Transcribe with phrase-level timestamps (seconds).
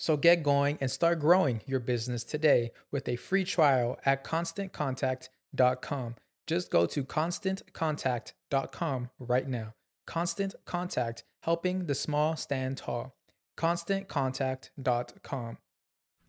[0.00, 6.14] So get going and start growing your business today with a free trial at constantcontact.com.
[6.46, 9.74] Just go to constantcontact.com right now.
[10.06, 13.14] Constant Contact, helping the small stand tall.
[13.58, 15.58] ConstantContact.com.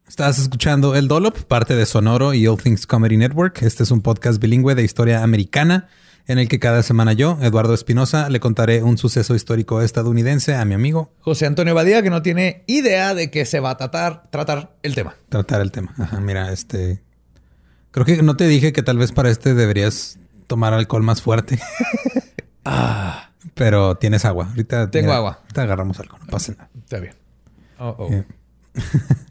[0.05, 3.61] Estás escuchando El Dolop, parte de Sonoro y All Things Comedy Network.
[3.61, 5.87] Este es un podcast bilingüe de historia americana
[6.31, 10.63] en el que cada semana yo, Eduardo Espinosa, le contaré un suceso histórico estadounidense a
[10.63, 14.29] mi amigo José Antonio Badía, que no tiene idea de qué se va a tratar,
[14.29, 15.15] tratar el tema.
[15.29, 15.93] Tratar el tema.
[15.97, 17.03] Ajá, mira, este.
[17.91, 21.59] Creo que no te dije que tal vez para este deberías tomar alcohol más fuerte.
[22.65, 23.31] ah.
[23.53, 24.47] Pero tienes agua.
[24.47, 25.41] Ahorita tengo agua.
[25.53, 26.69] Te agarramos algo, no pasa nada.
[26.79, 27.15] Está bien.
[27.77, 28.09] Oh, oh.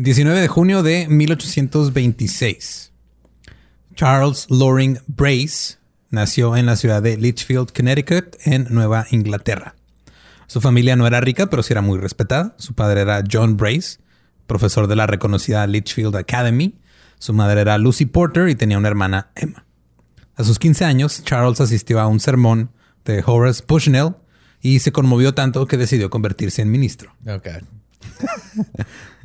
[0.00, 2.92] 19 de junio de 1826.
[3.96, 5.78] Charles Loring Brace
[6.08, 9.74] nació en la ciudad de Litchfield, Connecticut, en Nueva Inglaterra.
[10.46, 12.54] Su familia no era rica, pero sí era muy respetada.
[12.58, 13.98] Su padre era John Brace,
[14.46, 16.78] profesor de la reconocida Litchfield Academy.
[17.18, 19.66] Su madre era Lucy Porter y tenía una hermana Emma.
[20.36, 22.70] A sus 15 años, Charles asistió a un sermón
[23.04, 24.14] de Horace Bushnell
[24.62, 27.16] y se conmovió tanto que decidió convertirse en ministro.
[27.26, 27.62] Okay.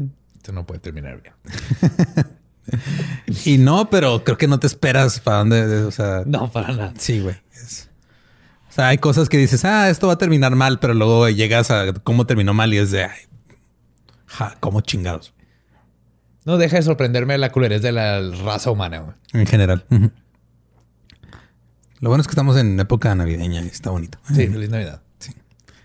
[0.44, 1.36] Esto no puede terminar bien.
[3.46, 5.84] y no, pero creo que no te esperas para dónde.
[5.84, 6.94] O sea, no, para nada.
[6.98, 7.36] Sí, güey.
[7.36, 11.72] O sea, hay cosas que dices, ah, esto va a terminar mal, pero luego llegas
[11.72, 13.20] a cómo terminó mal y es de, ay,
[14.26, 15.34] ja, cómo chingados.
[16.44, 19.16] No deja de sorprenderme la culerez de la raza humana, güey.
[19.32, 19.86] En general.
[22.02, 24.18] Lo bueno es que estamos en época navideña y está bonito.
[24.28, 25.04] Sí, feliz Navidad.
[25.20, 25.32] Sí.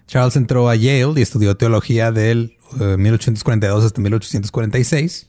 [0.09, 5.29] Charles entró a Yale y estudió teología del 1842 eh, hasta 1846.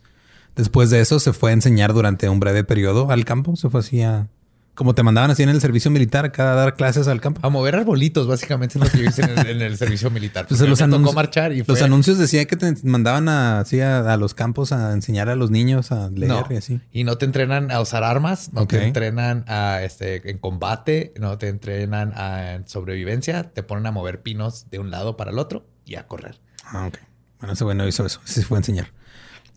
[0.55, 3.55] Después de eso se fue a enseñar durante un breve periodo al campo.
[3.55, 4.27] Se fue así a
[4.75, 7.39] Como te mandaban así en el servicio militar acá a dar clases al campo.
[7.43, 10.47] A mover arbolitos, básicamente es lo que hice en el, en el servicio militar.
[10.47, 14.17] Pues los, tocó marchar y los anuncios decían que te mandaban a, así a, a
[14.17, 16.45] los campos a enseñar a los niños a leer No.
[16.49, 16.81] y así.
[16.91, 18.69] Y no te entrenan a usar armas, no Ok.
[18.71, 23.91] te entrenan a este en combate, no te entrenan a en sobrevivencia, te ponen a
[23.91, 26.39] mover pinos de un lado para el otro y a correr.
[26.65, 26.97] Ah, ok.
[27.39, 28.21] Bueno, ese güey no hizo eso.
[28.25, 28.91] Sí fue a enseñar.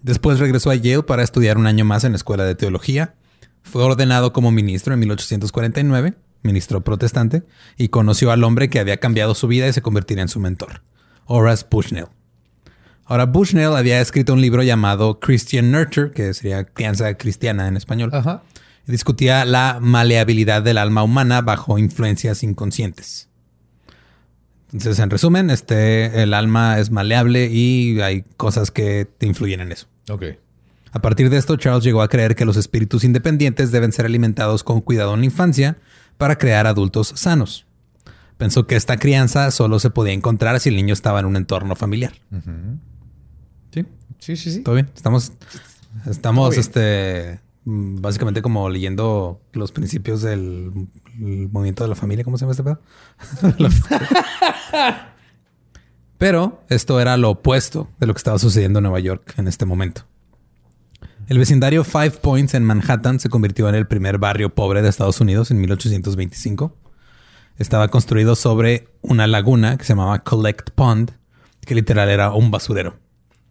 [0.02, 3.14] Después regresó a Yale para estudiar un año más en la escuela de teología.
[3.62, 7.44] Fue ordenado como ministro en 1849, ministro protestante,
[7.76, 10.82] y conoció al hombre que había cambiado su vida y se convertiría en su mentor,
[11.26, 12.06] Horace Bushnell.
[13.04, 18.10] Ahora, Bushnell había escrito un libro llamado Christian Nurture, que sería crianza cristiana en español.
[18.12, 18.42] Ajá.
[18.86, 23.28] y discutía la maleabilidad del alma humana bajo influencias inconscientes.
[24.72, 29.72] Entonces, en resumen, este, el alma es maleable y hay cosas que te influyen en
[29.72, 29.86] eso.
[30.08, 30.24] Ok.
[30.92, 34.64] A partir de esto, Charles llegó a creer que los espíritus independientes deben ser alimentados
[34.64, 35.78] con cuidado en la infancia
[36.16, 37.66] para crear adultos sanos.
[38.36, 41.76] Pensó que esta crianza solo se podía encontrar si el niño estaba en un entorno
[41.76, 42.12] familiar.
[43.72, 43.86] ¿Sí?
[44.18, 44.60] Sí, sí, sí.
[44.60, 44.90] ¿Todo bien?
[44.94, 45.32] Estamos,
[46.06, 50.88] estamos este, básicamente como leyendo los principios del
[51.20, 52.24] el movimiento de la familia.
[52.24, 52.80] ¿Cómo se llama este pedo?
[56.18, 59.66] Pero esto era lo opuesto de lo que estaba sucediendo en Nueva York en este
[59.66, 60.02] momento.
[61.28, 65.20] El vecindario Five Points en Manhattan se convirtió en el primer barrio pobre de Estados
[65.20, 66.76] Unidos en 1825.
[67.58, 71.12] Estaba construido sobre una laguna que se llamaba Collect Pond,
[71.64, 73.01] que literal era un basurero.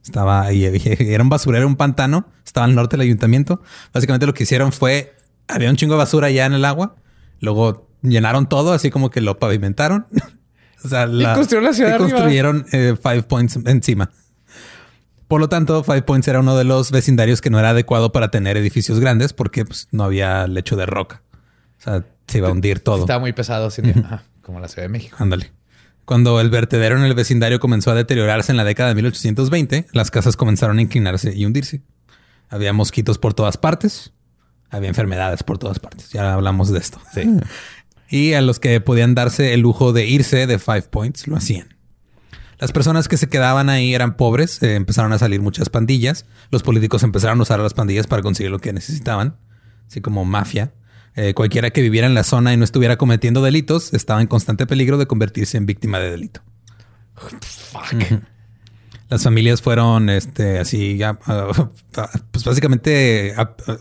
[0.03, 0.65] Estaba ahí,
[0.99, 3.61] era un basurero, un pantano, estaba al norte del ayuntamiento.
[3.93, 5.15] Básicamente lo que hicieron fue,
[5.47, 6.95] había un chingo de basura ya en el agua,
[7.39, 10.07] luego llenaron todo, así como que lo pavimentaron.
[10.83, 11.05] o sea,
[11.35, 14.11] construyeron la ciudad y construyeron eh, Five Points encima.
[15.27, 18.31] Por lo tanto, Five Points era uno de los vecindarios que no era adecuado para
[18.31, 21.21] tener edificios grandes porque pues, no había lecho de roca.
[21.79, 23.01] O sea, se iba a hundir todo.
[23.01, 23.81] Estaba muy pesado, así,
[24.41, 25.15] como la Ciudad de México.
[25.19, 25.51] Ándale.
[26.05, 30.11] Cuando el vertedero en el vecindario comenzó a deteriorarse en la década de 1820, las
[30.11, 31.81] casas comenzaron a inclinarse y hundirse.
[32.49, 34.11] Había mosquitos por todas partes.
[34.69, 36.09] Había enfermedades por todas partes.
[36.11, 36.99] Ya hablamos de esto.
[37.13, 37.23] Sí.
[38.09, 41.77] Y a los que podían darse el lujo de irse de Five Points lo hacían.
[42.59, 46.25] Las personas que se quedaban ahí eran pobres, eh, empezaron a salir muchas pandillas.
[46.51, 49.37] Los políticos empezaron a usar a las pandillas para conseguir lo que necesitaban,
[49.87, 50.71] así como mafia.
[51.15, 54.65] Eh, cualquiera que viviera en la zona y no estuviera cometiendo delitos estaba en constante
[54.65, 56.41] peligro de convertirse en víctima de delito.
[57.15, 58.23] Fuck.
[59.09, 61.51] Las familias fueron este, así, ya, ah,
[62.31, 63.77] pues básicamente ah, ah,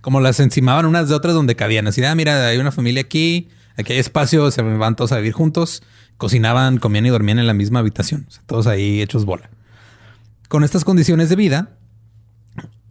[0.00, 1.86] como las encimaban unas de otras donde cabían.
[1.86, 5.34] Así, ah, mira, hay una familia aquí, aquí hay espacio, se van todos a vivir
[5.34, 5.82] juntos,
[6.16, 9.50] cocinaban, comían y dormían en la misma habitación, O sea, todos ahí hechos bola.
[10.48, 11.76] Con estas condiciones de vida,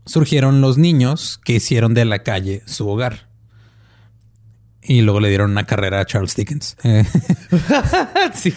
[0.06, 3.29] surgieron los niños que hicieron de la calle su hogar.
[4.90, 6.76] Y luego le dieron una carrera a Charles Dickens.
[6.84, 7.06] Eh,
[8.34, 8.54] sí.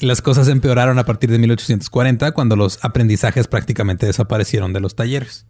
[0.00, 5.44] Las cosas empeoraron a partir de 1840, cuando los aprendizajes prácticamente desaparecieron de los talleres.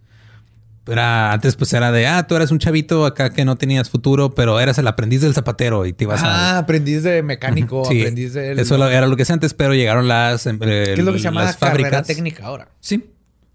[0.82, 4.34] Pero antes pues era de, ah, tú eras un chavito acá que no tenías futuro,
[4.34, 6.58] pero eras el aprendiz del zapatero y te ibas Ah, a...
[6.58, 8.52] aprendiz de mecánico, Sí, aprendiz de...
[8.60, 10.44] Eso lo- era lo que hacía antes, pero llegaron las...
[10.46, 12.68] eh, ¿Qué es lo que se llama carrera técnica ahora?
[12.80, 13.02] Sí.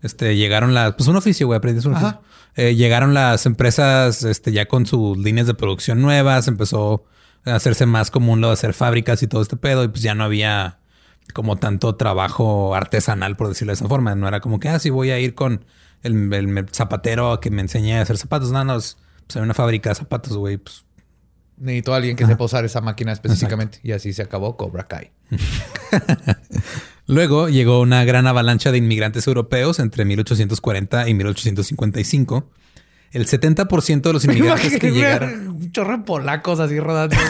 [0.01, 2.07] Este, llegaron las, pues un oficio, güey, aprendiz un Ajá.
[2.07, 2.21] oficio.
[2.55, 7.05] Eh, llegaron las empresas, este, ya con sus líneas de producción nuevas, empezó
[7.45, 10.15] a hacerse más común lo de hacer fábricas y todo este pedo, y pues ya
[10.15, 10.79] no había
[11.33, 14.15] como tanto trabajo artesanal, por decirlo de esa forma.
[14.15, 15.65] No era como que, ah, sí, voy a ir con
[16.01, 18.51] el, el zapatero a que me enseñe a hacer zapatos.
[18.51, 18.97] No, no, es,
[19.27, 20.85] pues hay una fábrica de zapatos, güey, pues
[21.59, 23.79] Necesito a alguien que sepa usar esa máquina específicamente.
[23.83, 25.11] Y así se acabó Cobra Kai.
[27.09, 32.47] Luego llegó una gran avalancha de inmigrantes europeos entre 1840 y 1855.
[33.11, 35.47] El 70% de los inmigrantes que llegaron...
[35.49, 37.15] Un chorro de polacos así rodando.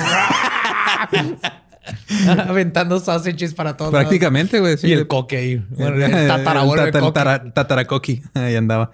[2.47, 3.91] Aventando sausages para todos.
[3.91, 4.77] Prácticamente, güey.
[4.77, 4.87] sí.
[4.87, 5.65] Y el coque ahí.
[5.69, 7.13] Bueno, el tatarabuelo El del tata- coque.
[7.13, 8.21] tara- tataracoqui.
[8.33, 8.91] Ahí andaba.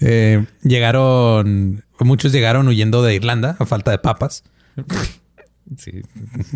[0.00, 4.44] Eh, llegaron, muchos llegaron huyendo de Irlanda a falta de papas.
[5.76, 6.02] Sí.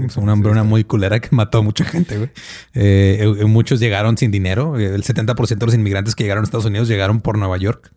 [0.05, 2.31] Es una hambruna muy culera que mató a mucha gente, güey.
[2.75, 4.79] Eh, eh, muchos llegaron sin dinero.
[4.79, 7.93] El 70% de los inmigrantes que llegaron a Estados Unidos llegaron por Nueva York.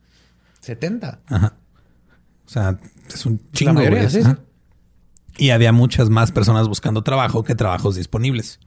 [0.61, 1.21] 70.
[1.27, 1.53] Ajá.
[2.45, 2.77] O sea,
[3.13, 4.39] es un chingo, mayoría, sí, Ajá.
[5.35, 5.45] sí.
[5.45, 8.59] Y había muchas más personas buscando trabajo que trabajos disponibles.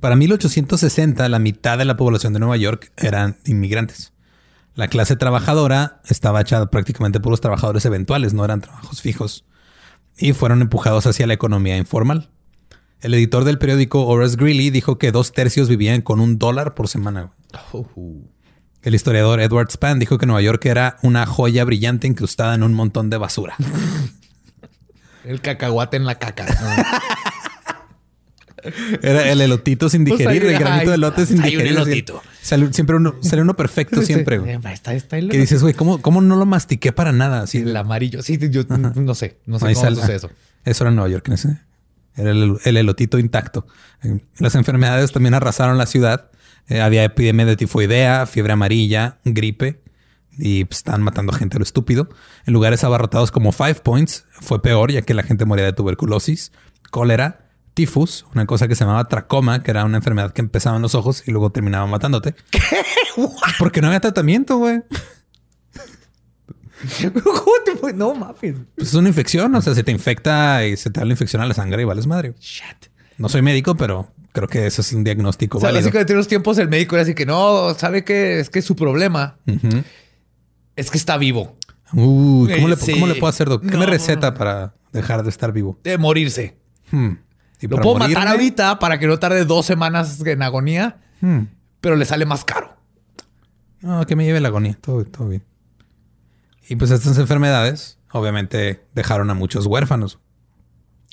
[0.00, 4.12] Para 1860, la mitad de la población de Nueva York eran inmigrantes.
[4.74, 9.46] La clase trabajadora estaba hecha prácticamente por los trabajadores eventuales, no eran trabajos fijos.
[10.18, 12.30] Y fueron empujados hacia la economía informal.
[13.00, 16.88] El editor del periódico Horace Greeley dijo que dos tercios vivían con un dólar por
[16.88, 17.32] semana.
[17.72, 18.22] Uh,
[18.82, 22.72] El historiador Edward Span dijo que Nueva York era una joya brillante incrustada en un
[22.72, 23.56] montón de basura.
[25.24, 26.46] El cacahuate en la caca.
[29.02, 31.72] Era el elotito sin Pues digerir, el granito de elote sin hay un digerir.
[31.72, 32.22] elotito.
[32.42, 34.52] Sale siempre uno, sale uno perfecto siempre, güey.
[34.52, 37.42] Eh, Está, está el Que dices, güey, ¿cómo, ¿cómo no lo mastiqué para nada?
[37.42, 38.22] Así, el amarillo.
[38.22, 39.38] Sí, yo no sé.
[39.46, 40.30] No sé Ahí cómo sale- eso.
[40.64, 41.58] Eso era en Nueva York, ese.
[42.16, 43.66] Era el, el elotito intacto.
[44.02, 46.30] Eh, Las enfermedades también arrasaron la ciudad.
[46.68, 49.82] Eh, había epidemia de tifoidea, fiebre amarilla, gripe
[50.38, 52.08] y pues, estaban matando gente a lo estúpido.
[52.46, 56.52] En lugares abarrotados como Five Points fue peor, ya que la gente moría de tuberculosis,
[56.90, 57.45] cólera,
[57.76, 60.94] tifus, una cosa que se llamaba tracoma, que era una enfermedad que empezaba en los
[60.94, 62.34] ojos y luego terminaba matándote.
[62.50, 62.60] ¿Qué?
[63.58, 64.80] Porque no había tratamiento, güey.
[67.22, 67.92] ¿Cómo te fue?
[67.92, 68.54] No mames.
[68.76, 71.42] Pues es una infección, o sea, se te infecta y se te da la infección
[71.42, 72.34] a la sangre y vales madre.
[72.40, 72.86] Shit.
[73.18, 75.82] No soy médico, pero creo que ese es un diagnóstico O sea, válido.
[75.84, 78.74] básicamente en los tiempos el médico era así que no, sabe que es que su
[78.76, 79.38] problema
[80.76, 81.56] es que está vivo
[81.94, 82.92] Uy, ¿cómo, Eh, le, sí.
[82.92, 83.48] cómo le puedo hacer?
[83.48, 85.78] ¿Qué No, me receta para dejar de estar vivo?
[85.84, 86.58] de morirse.
[86.90, 87.12] Hmm.
[87.60, 88.14] ¿Y Lo puedo morirme?
[88.14, 91.44] matar ahorita para que no tarde dos semanas en agonía, Hmm.
[91.80, 92.76] pero le sale más caro.
[93.80, 94.76] No, que me lleve la agonía.
[94.80, 95.44] Todo, todo bien.
[96.68, 100.18] Y pues estas enfermedades, obviamente, dejaron a muchos huérfanos.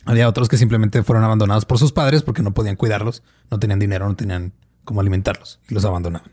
[0.05, 3.79] Había otros que simplemente fueron abandonados por sus padres porque no podían cuidarlos, no tenían
[3.79, 4.51] dinero, no tenían
[4.83, 6.31] cómo alimentarlos y los abandonaban.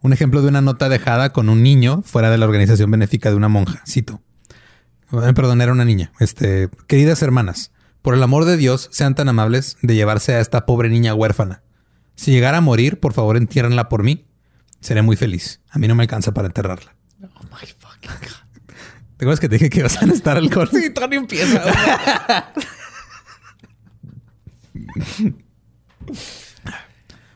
[0.00, 3.36] Un ejemplo de una nota dejada con un niño fuera de la organización benéfica de
[3.36, 3.82] una monja.
[3.86, 4.22] Cito.
[5.12, 6.12] Eh, Perdón, era una niña.
[6.20, 7.72] Este, queridas hermanas,
[8.02, 11.62] por el amor de Dios, sean tan amables de llevarse a esta pobre niña huérfana.
[12.14, 14.26] Si llegara a morir, por favor, entiérrenla por mí.
[14.80, 15.60] Seré muy feliz.
[15.70, 16.94] A mí no me alcanza para enterrarla.
[17.22, 18.76] Oh my fucking God.
[19.16, 20.70] ¿Te acuerdas que te dije que ibas a necesitar alcohol?
[20.72, 21.62] Sí, Tony empieza.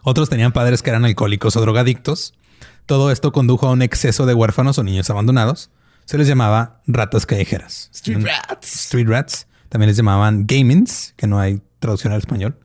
[0.02, 2.34] Otros tenían padres que eran alcohólicos o drogadictos.
[2.86, 5.70] Todo esto condujo a un exceso de huérfanos o niños abandonados.
[6.04, 7.90] Se les llamaba ratas callejeras.
[7.92, 8.84] Street rats.
[8.84, 9.46] Street rats.
[9.74, 12.56] También les llamaban gamins, que no hay traducción al español.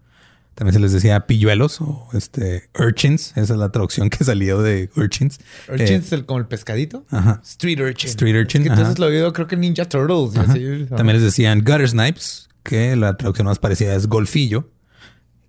[0.53, 3.31] También se les decía pilluelos o este urchins.
[3.35, 5.39] Esa es la traducción que salió de urchins.
[5.67, 7.07] Urchin Eh, es el, como el pescadito.
[7.09, 7.41] ajá.
[7.43, 8.11] Street urchin.
[8.11, 10.37] Street urchin, Es que entonces lo he oído creo que Ninja Turtles.
[10.37, 10.85] así.
[10.95, 14.69] También les decían gutter snipes, que la traducción más parecida es golfillo.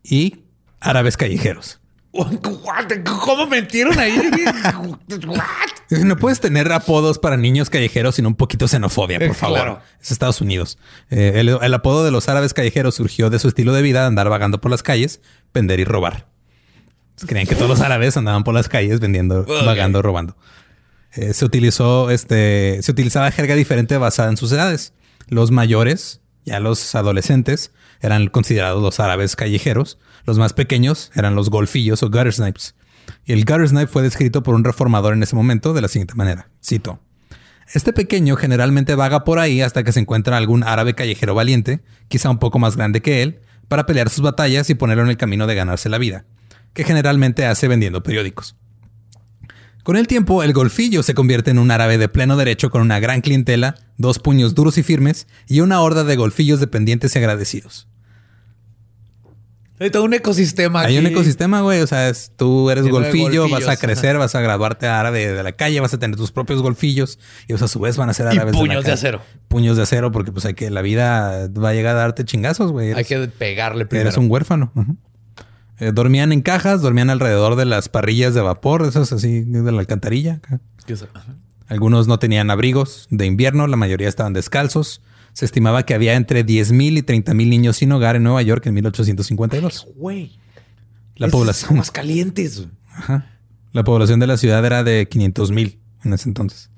[0.02, 0.44] Y
[0.80, 1.79] árabes callejeros.
[3.24, 4.16] ¿Cómo mentieron ahí?
[5.26, 5.98] What?
[6.04, 9.56] No puedes tener apodos para niños callejeros sin un poquito xenofobia, por Eh, favor.
[9.58, 9.80] claro.
[10.00, 10.78] Es Estados Unidos.
[11.10, 14.06] Eh, el, el apodo de los árabes callejeros surgió de su estilo de vida, de
[14.06, 15.20] andar vagando por las calles,
[15.54, 16.26] vender y robar.
[17.26, 20.36] Creían que todos los árabes andaban por las calles vendiendo, vagando, robando.
[21.12, 24.94] Eh, se utilizó, este, se utilizaba jerga diferente basada en sus edades.
[25.28, 29.99] Los mayores, ya los adolescentes, eran considerados los árabes callejeros.
[30.25, 32.75] Los más pequeños eran los golfillos o gutter snipes.
[33.25, 36.14] Y el gutter snipe fue descrito por un reformador en ese momento de la siguiente
[36.14, 36.49] manera.
[36.64, 37.00] Cito.
[37.73, 42.28] Este pequeño generalmente vaga por ahí hasta que se encuentra algún árabe callejero valiente, quizá
[42.28, 45.47] un poco más grande que él, para pelear sus batallas y ponerlo en el camino
[45.47, 46.25] de ganarse la vida,
[46.73, 48.57] que generalmente hace vendiendo periódicos.
[49.85, 53.00] Con el tiempo, el golfillo se convierte en un árabe de pleno derecho con una
[53.00, 57.88] gran clientela, dos puños duros y firmes y una horda de golfillos dependientes y agradecidos.
[59.80, 61.80] Hay todo un ecosistema Hay un ecosistema, güey.
[61.80, 65.52] O sea, es- tú eres golfillo, vas a crecer, vas a graduarte árabe de la
[65.52, 68.26] calle, vas a tener tus propios golfillos y pues, a su vez van a ser
[68.26, 68.52] Y árabes.
[68.52, 68.92] de, la puños de calle.
[68.92, 69.22] acero.
[69.49, 72.72] Puños de acero, porque pues hay que la vida va a llegar a darte chingazos,
[72.72, 72.92] güey.
[72.92, 74.08] Hay que pegarle primero.
[74.10, 74.70] eres un huérfano.
[75.78, 79.80] Eh, dormían en cajas, dormían alrededor de las parrillas de vapor, esas así de la
[79.80, 80.40] alcantarilla.
[81.68, 85.00] Algunos no tenían abrigos de invierno, la mayoría estaban descalzos.
[85.32, 88.75] Se estimaba que había entre 10.000 y 30.000 niños sin hogar en Nueva York en
[88.75, 89.88] 1852.
[89.96, 90.38] Güey.
[91.16, 91.76] La Es población.
[91.76, 92.66] Más calientes.
[92.88, 93.26] Ajá.
[93.72, 96.70] La población de la ciudad era de 500 mil en ese entonces.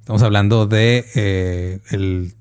[0.00, 2.34] Estamos hablando de eh, el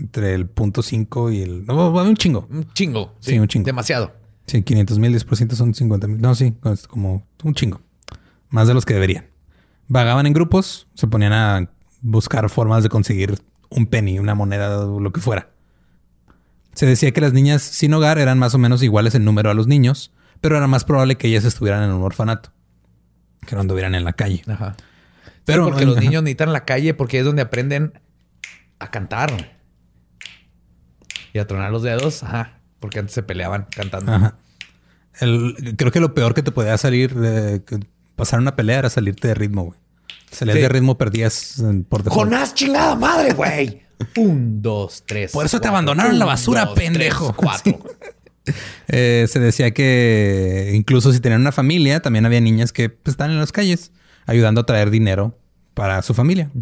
[0.00, 1.66] entre el punto 5 y el.
[1.66, 2.46] No, un chingo.
[2.50, 3.14] Un chingo.
[3.20, 3.64] Sí, un chingo.
[3.64, 4.12] Demasiado.
[4.46, 6.20] Sí, 500 mil, 10% son 50 mil.
[6.20, 6.54] No, sí,
[6.88, 7.80] como un chingo.
[8.50, 9.26] Más de los que deberían.
[9.88, 13.38] Vagaban en grupos, se ponían a buscar formas de conseguir
[13.70, 15.50] un penny, una moneda o lo que fuera.
[16.74, 19.54] Se decía que las niñas sin hogar eran más o menos iguales en número a
[19.54, 22.52] los niños, pero era más probable que ellas estuvieran en un orfanato,
[23.46, 24.42] que no anduvieran en la calle.
[24.46, 24.76] Ajá.
[25.44, 26.04] Pero porque los ajá.
[26.04, 28.00] niños necesitan la calle porque es donde aprenden
[28.78, 29.56] a cantar.
[31.32, 32.22] Y a tronar los dedos.
[32.22, 32.58] Ajá.
[32.80, 34.12] Porque antes se peleaban cantando.
[34.12, 34.36] Ajá.
[35.20, 37.62] El- creo que lo peor que te podía salir, de
[38.16, 39.78] pasar una pelea era salirte de ritmo, güey.
[40.30, 40.62] Salías Sí.
[40.62, 42.24] de ritmo, perdías eh, por default.
[42.30, 43.82] Jonás, chingada madre, güey.
[44.16, 45.32] Un, dos, tres.
[45.32, 47.26] Por eso te abandonaron en la basura, dos, pendejo.
[47.26, 47.78] tres, cuatro.
[48.86, 53.32] Eh, se decía que incluso si tenían una familia, también había niñas que pues, estaban
[53.32, 53.90] en las calles
[54.24, 55.36] ayudando a traer dinero
[55.74, 56.52] para su familia.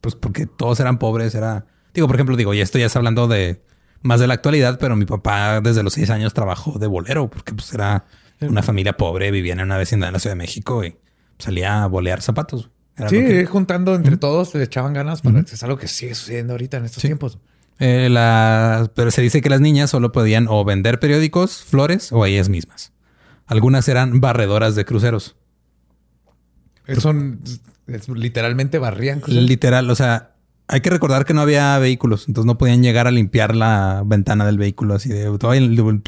[0.00, 1.66] Pues porque todos eran pobres, era...
[1.94, 3.62] Digo, por ejemplo, digo, y esto ya está hablando de
[4.02, 7.52] más de la actualidad, pero mi papá desde los seis años trabajó de bolero porque
[7.54, 8.04] pues era
[8.40, 10.96] una familia pobre, vivían en una vecindad en la Ciudad de México y
[11.38, 12.70] salía a bolear zapatos.
[12.98, 15.40] Era Sí, que- ir juntando entre todos, le echaban ganas para...
[15.40, 17.08] Es algo que sigue sucediendo ahorita en estos Sí.
[17.08, 17.38] tiempos.
[17.78, 22.26] Eh, la- pero se dice que las niñas solo podían o vender periódicos, flores o
[22.26, 22.92] ellas mismas.
[23.46, 25.36] Algunas eran barredoras de cruceros.
[26.98, 27.40] Son...
[27.86, 29.36] es- literalmente barrían cosas.
[29.42, 30.34] Literal, o sea,
[30.66, 34.44] hay que recordar que no había vehículos, entonces no podían llegar a limpiar la ventana
[34.44, 35.60] del vehículo, así de, "Te voy a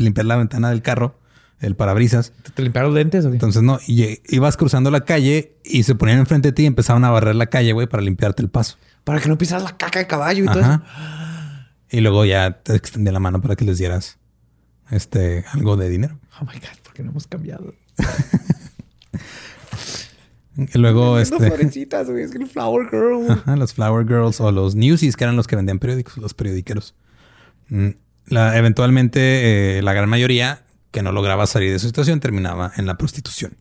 [0.03, 1.20] limpiar la ventana del carro,
[1.61, 2.33] el parabrisas.
[2.55, 3.35] ¿Te, limpiaron los lentes o qué?
[3.37, 7.05] Entonces no, y- ibas cruzando la calle y se ponían enfrente de ti y empezaban
[7.05, 8.77] a barrer la calle, güey, para limpiarte el paso.
[9.05, 10.69] Para que no pisas la caca de caballo y todo eso.
[10.71, 11.71] Ajá.
[11.91, 14.19] Y luego ya te extendía la mano para que les dieras
[14.91, 16.19] este algo de dinero.
[16.41, 17.75] Oh my God, ¿por qué no hemos cambiado?
[20.75, 22.23] Y luego este florecitas, güey.
[22.25, 23.31] Es que el Flower Girl.
[23.31, 26.95] Ajá, los Flower Girls o los Newsies, que eran los que vendían periódicos, los periodiqueros.
[27.69, 27.91] Mm,
[28.27, 32.87] la- eventualmente, eh, la gran mayoría que no lograba salir de su situación terminaba en
[32.87, 33.57] la prostitución.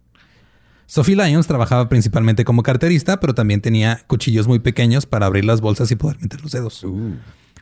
[0.86, 5.62] Sophie Lyons trabajaba principalmente como carterista, pero también tenía cuchillos muy pequeños para abrir las
[5.62, 6.84] bolsas y poder meter los dedos.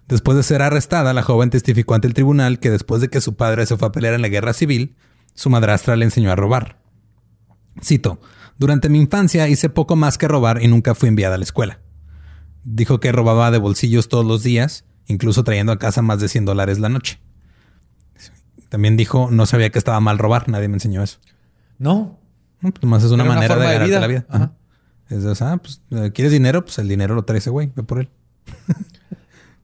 [0.07, 3.36] Después de ser arrestada, la joven testificó ante el tribunal que después de que su
[3.36, 4.95] padre se fue a pelear en la guerra civil,
[5.33, 6.79] su madrastra le enseñó a robar.
[7.83, 8.21] Cito,
[8.57, 11.81] durante mi infancia hice poco más que robar y nunca fui enviada a la escuela.
[12.63, 16.45] Dijo que robaba de bolsillos todos los días, incluso trayendo a casa más de 100
[16.45, 17.19] dólares la noche.
[18.69, 21.19] También dijo, no sabía que estaba mal robar, nadie me enseñó eso.
[21.77, 22.19] No.
[22.62, 24.00] No, pues nomás es una Era una manera de ganarte vida.
[24.00, 24.25] la vida.
[24.29, 24.51] Ajá.
[25.09, 26.65] Es de, sea, pues, eh, ¿quieres dinero?
[26.65, 28.09] Pues el dinero lo trae ese güey, ve por él.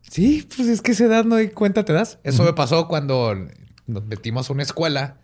[0.09, 2.19] Sí, pues es que esa edad no hay cuenta te das.
[2.23, 3.35] Eso me pasó cuando
[3.87, 5.17] nos metimos a una escuela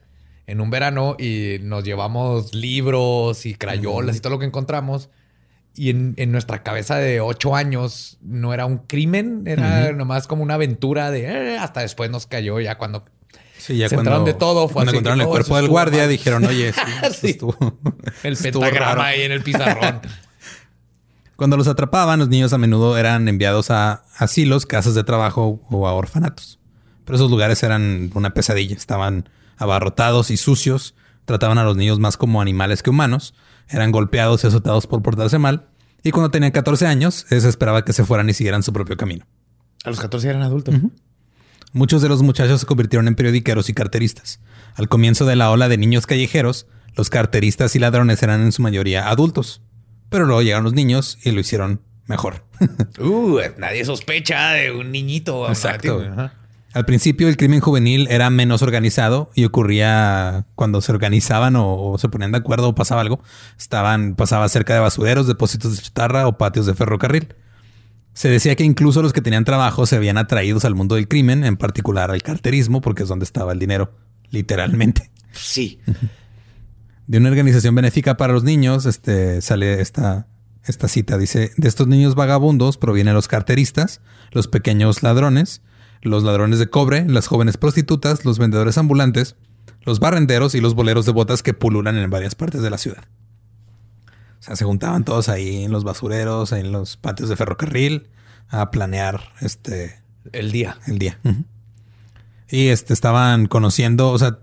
[0.48, 5.12] en un verano y nos llevamos libros y crayolas y todo lo que encontramos.
[5.76, 10.42] Y en, en nuestra cabeza de ocho años no era un crimen, era nomás como
[10.42, 13.06] una aventura de eh, hasta después nos cayó ya cuando
[13.70, 16.00] Sí, ya Se cuando, de todo, fue cuando encontraron que, el "Oh, cuerpo del guardia,
[16.00, 16.10] mal".
[16.10, 16.74] dijeron, oye,
[17.14, 17.56] sí, estuvo-
[18.24, 19.02] el estuvo pentagrama raro".
[19.04, 20.02] ahí en el pizarrón.
[21.36, 25.88] Cuando los atrapaban, los niños a menudo eran enviados a asilos, casas de trabajo o
[25.88, 26.60] a orfanatos.
[27.06, 28.76] Pero esos lugares eran una pesadilla.
[28.76, 30.96] Estaban abarrotados y sucios.
[31.26, 33.34] Trataban a los niños más como animales que humanos.
[33.70, 35.68] Eran golpeados y azotados por portarse mal.
[36.04, 39.26] Y cuando tenían 14 años, se esperaba que se fueran y siguieran su propio camino.
[39.86, 40.76] A los 14 eran adultos.
[41.72, 44.40] Muchos de los muchachos se convirtieron en periodiqueros y carteristas.
[44.76, 48.62] Al comienzo de la ola de niños callejeros, los carteristas y ladrones eran en su
[48.62, 49.62] mayoría adultos.
[50.10, 52.46] Pero luego llegaron los niños y lo hicieron mejor.
[53.00, 55.48] Uh, nadie sospecha de un niñito.
[55.48, 56.04] Exacto.
[56.74, 61.98] Al principio el crimen juvenil era menos organizado y ocurría cuando se organizaban o, o
[61.98, 63.24] se ponían de acuerdo o pasaba algo.
[63.58, 67.34] Estaban, pasaba cerca de basureros, depósitos de chatarra o patios de ferrocarril.
[68.20, 71.46] Se decía que incluso los que tenían trabajo se habían atraídos al mundo del crimen,
[71.46, 73.94] en particular al carterismo, porque es donde estaba el dinero,
[74.30, 75.10] literalmente.
[75.32, 75.80] Sí.
[77.08, 80.28] De una organización benéfica para los niños, este, sale esta,
[80.66, 81.18] esta cita.
[81.18, 84.02] Dice, de estos niños vagabundos provienen los carteristas,
[84.32, 85.62] los pequeños ladrones,
[86.02, 89.38] los ladrones de cobre, las jóvenes prostitutas, los vendedores ambulantes,
[89.84, 93.06] los barrenderos y los boleros de botas que pululan en varias partes de la ciudad.
[94.40, 98.08] O sea, se juntaban todos ahí en los basureros, en los patios de ferrocarril,
[98.50, 100.00] a planear este,
[100.32, 100.78] El día.
[100.88, 101.20] el día.
[102.50, 104.40] Y este estaban conociendo, o sea,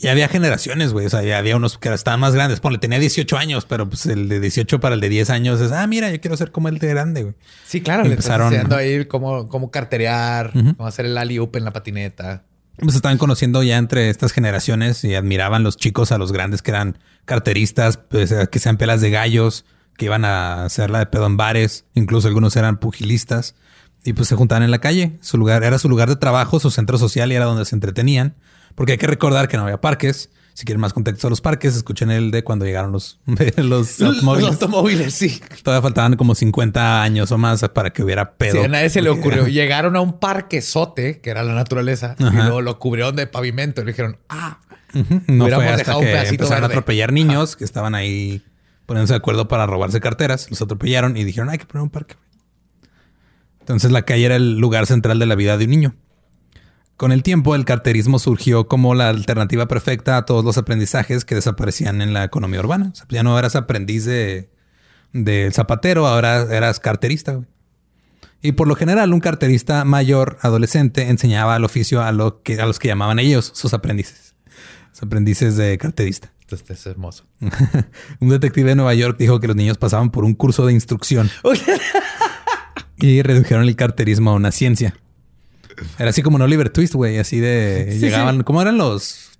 [0.00, 1.06] ya había generaciones, güey.
[1.06, 2.60] O sea, ya había unos que estaban más grandes.
[2.60, 5.72] Ponle, tenía 18 años, pero pues el de 18 para el de 10 años es,
[5.72, 7.34] ah, mira, yo quiero ser como el de grande, güey.
[7.66, 8.04] Sí, claro.
[8.04, 12.44] Empezaron- Le estás enseñando ahí cómo, cómo carterear, cómo hacer el alley-oop en la patineta.
[12.80, 16.70] Pues estaban conociendo ya entre estas generaciones y admiraban los chicos a los grandes que
[16.70, 19.64] eran carteristas, pues, eh, que sean pelas de gallos,
[19.96, 23.56] que iban a hacerla de pedo en bares, incluso algunos eran pugilistas
[24.04, 25.18] y pues se juntaban en la calle.
[25.20, 28.36] Su lugar era su lugar de trabajo, su centro social y era donde se entretenían,
[28.74, 30.30] porque hay que recordar que no había parques.
[30.58, 33.20] Si quieren más contexto de los parques, escuchen el de cuando llegaron los,
[33.58, 34.44] los automóviles.
[34.50, 35.40] Los automóviles, sí.
[35.62, 38.58] Todavía faltaban como 50 años o más para que hubiera pedo.
[38.58, 39.46] Sí, a nadie se le ocurrió.
[39.46, 43.82] Llegaron a un parquezote, que era la naturaleza, y luego lo cubrieron de pavimento.
[43.82, 44.58] Y le dijeron, ah,
[44.94, 45.22] Ujú.
[45.28, 48.42] No Hubiéramos fue hasta dejado un que pedacito empezaron a atropellar niños que estaban ahí
[48.84, 50.50] poniéndose de acuerdo para robarse carteras.
[50.50, 52.16] Los atropellaron y dijeron, hay que poner un parque.
[53.60, 55.94] Entonces la calle era el lugar central de la vida de un niño.
[56.98, 61.36] Con el tiempo, el carterismo surgió como la alternativa perfecta a todos los aprendizajes que
[61.36, 62.90] desaparecían en la economía urbana.
[62.92, 64.50] O sea, ya no eras aprendiz de,
[65.12, 67.34] del zapatero, ahora eras carterista.
[67.34, 67.46] güey.
[68.42, 72.66] Y por lo general, un carterista mayor, adolescente, enseñaba el oficio a, lo que, a
[72.66, 74.34] los que llamaban ellos sus aprendices.
[74.90, 76.32] Sus aprendices de carterista.
[76.50, 77.26] Este es hermoso.
[78.18, 81.30] un detective de Nueva York dijo que los niños pasaban por un curso de instrucción
[82.96, 84.96] y redujeron el carterismo a una ciencia.
[85.98, 89.30] Era así como un Oliver Twist, güey, así de llegaban, ¿cómo eran los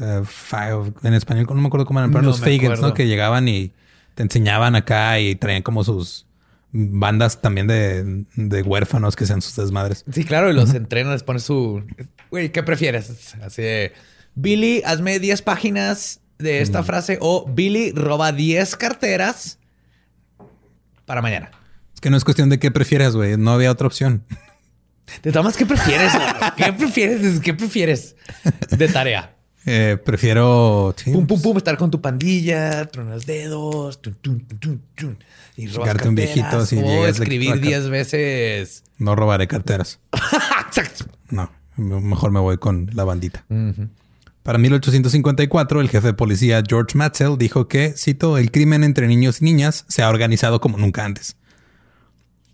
[0.00, 0.70] eh, fa-
[1.02, 1.46] en español?
[1.48, 2.80] No me acuerdo cómo eran, pero No los Fagans.
[2.80, 2.94] ¿no?
[2.94, 3.72] Que llegaban y
[4.14, 6.26] te enseñaban acá y traían como sus
[6.72, 10.04] bandas también de, de huérfanos que sean sus desmadres.
[10.12, 11.82] Sí, claro, y los entrenan, les pones su.
[12.30, 13.34] Güey, ¿qué prefieres?
[13.42, 13.92] Así de.
[14.34, 17.18] Billy, hazme 10 páginas de esta frase.
[17.20, 19.58] O Billy, roba 10 carteras
[21.06, 21.50] para mañana.
[21.94, 23.36] Es que no es cuestión de qué prefieras, güey.
[23.36, 24.22] No había otra opción.
[25.22, 26.12] De todas ¿qué prefieres?
[26.56, 27.40] ¿Qué prefieres?
[27.40, 28.16] ¿Qué prefieres
[28.70, 29.34] de tarea?
[29.70, 34.82] Eh, prefiero Pum, pum, pum, estar con tu pandilla, tronas dedos, tun, tun, tun, tun,
[34.94, 35.18] tun,
[35.58, 37.60] y robas Chingarte un carteras, viejito si o escribir acá.
[37.60, 38.84] 10 veces.
[38.96, 39.98] no robaré carteras.
[40.68, 41.04] Exacto.
[41.28, 43.44] No, mejor me voy con la bandita.
[44.42, 49.42] Para 1854, el jefe de policía George Matzel dijo que, cito, el crimen entre niños
[49.42, 51.36] y niñas se ha organizado como nunca antes.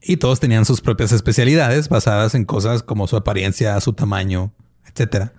[0.06, 4.52] Y todos tenían sus propias especialidades basadas en cosas como su apariencia, su tamaño,
[4.86, 5.30] etc.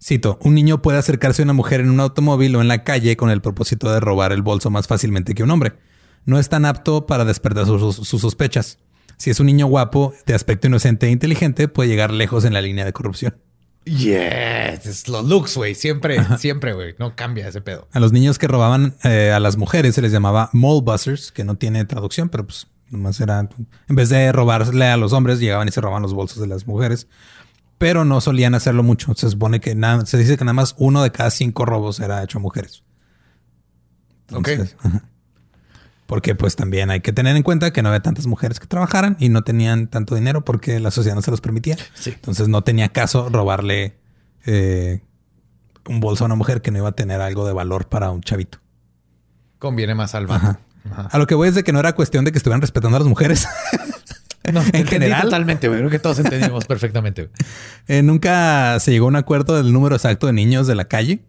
[0.00, 3.16] Cito, un niño puede acercarse a una mujer en un automóvil o en la calle
[3.16, 5.74] con el propósito de robar el bolso más fácilmente que un hombre.
[6.24, 8.78] No es tan apto para despertar sus, sus sospechas.
[9.16, 12.62] Si es un niño guapo, de aspecto inocente e inteligente, puede llegar lejos en la
[12.62, 13.36] línea de corrupción.
[13.84, 15.74] Yes, es los looks, güey.
[15.74, 16.94] Siempre, siempre, güey.
[16.98, 17.88] No cambia ese pedo.
[17.92, 21.42] A los niños que robaban eh, a las mujeres se les llamaba mole buzzers, que
[21.44, 25.66] no tiene traducción, pero pues nomás era, en vez de robarle a los hombres, llegaban
[25.66, 27.08] y se robaban los bolsos de las mujeres.
[27.78, 29.12] Pero no solían hacerlo mucho.
[29.14, 32.22] Se supone que nada, se dice que nada más uno de cada cinco robos era
[32.22, 32.84] hecho a mujeres.
[34.28, 35.04] Entonces, ajá.
[36.06, 39.16] Porque pues también hay que tener en cuenta que no había tantas mujeres que trabajaran
[39.18, 41.78] y no tenían tanto dinero porque la sociedad no se los permitía.
[41.94, 42.10] Sí.
[42.10, 43.96] Entonces no tenía caso robarle
[44.44, 45.00] eh,
[45.88, 48.20] un bolso a una mujer que no iba a tener algo de valor para un
[48.20, 48.58] chavito.
[49.58, 50.58] Conviene más al vato.
[50.90, 51.08] Ajá.
[51.10, 53.00] A lo que voy es de que no era cuestión de que estuvieran respetando a
[53.00, 53.46] las mujeres.
[54.50, 55.22] No, en general.
[55.22, 55.80] Totalmente, güey.
[55.80, 57.30] Creo que todos entendimos perfectamente.
[57.88, 61.20] Eh, nunca se llegó a un acuerdo del número exacto de niños de la calle.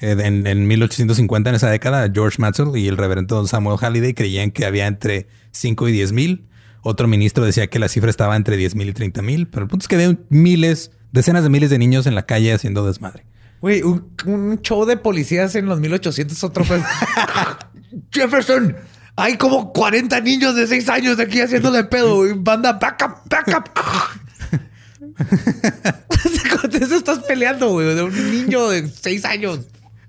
[0.00, 4.50] Eh, en, en 1850, en esa década, George Matzel y el reverendo Samuel Halliday creían
[4.50, 6.46] que había entre 5 y 10 mil.
[6.82, 9.48] Otro ministro decía que la cifra estaba entre 10 mil y 30 mil.
[9.48, 12.52] Pero el punto es que había miles, decenas de miles de niños en la calle
[12.52, 13.24] haciendo desmadre.
[13.60, 16.64] Güey, un, un show de policías en los 1800 otro.
[18.10, 18.76] Jefferson,
[19.16, 22.16] hay como 40 niños de 6 años de aquí haciéndole pedo.
[22.16, 22.32] güey.
[22.36, 23.70] Banda, back up, back up.
[26.60, 29.60] Con eso estás peleando, güey, de un niño de 6 años.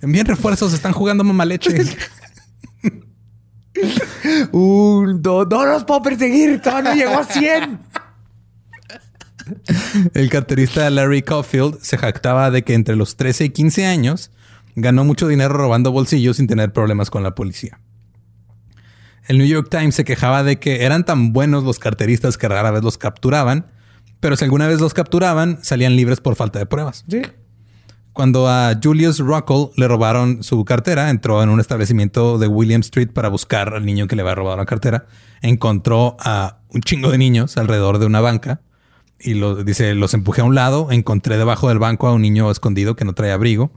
[0.01, 1.75] Envíen refuerzos, están jugando mamá leche.
[4.51, 7.79] Un, dos, no los puedo perseguir, todavía no llegó a 100.
[10.13, 14.31] El carterista Larry Caulfield se jactaba de que entre los 13 y 15 años
[14.75, 17.79] ganó mucho dinero robando bolsillos sin tener problemas con la policía.
[19.27, 22.71] El New York Times se quejaba de que eran tan buenos los carteristas que rara
[22.71, 23.67] vez los capturaban,
[24.19, 27.05] pero si alguna vez los capturaban, salían libres por falta de pruebas.
[27.07, 27.21] Sí.
[28.13, 33.09] Cuando a Julius Ruckle le robaron su cartera, entró en un establecimiento de William Street
[33.13, 35.05] para buscar al niño que le había robado la cartera.
[35.41, 38.61] Encontró a un chingo de niños alrededor de una banca
[39.17, 40.91] y lo, dice, los empujé a un lado.
[40.91, 43.71] Encontré debajo del banco a un niño escondido que no traía abrigo.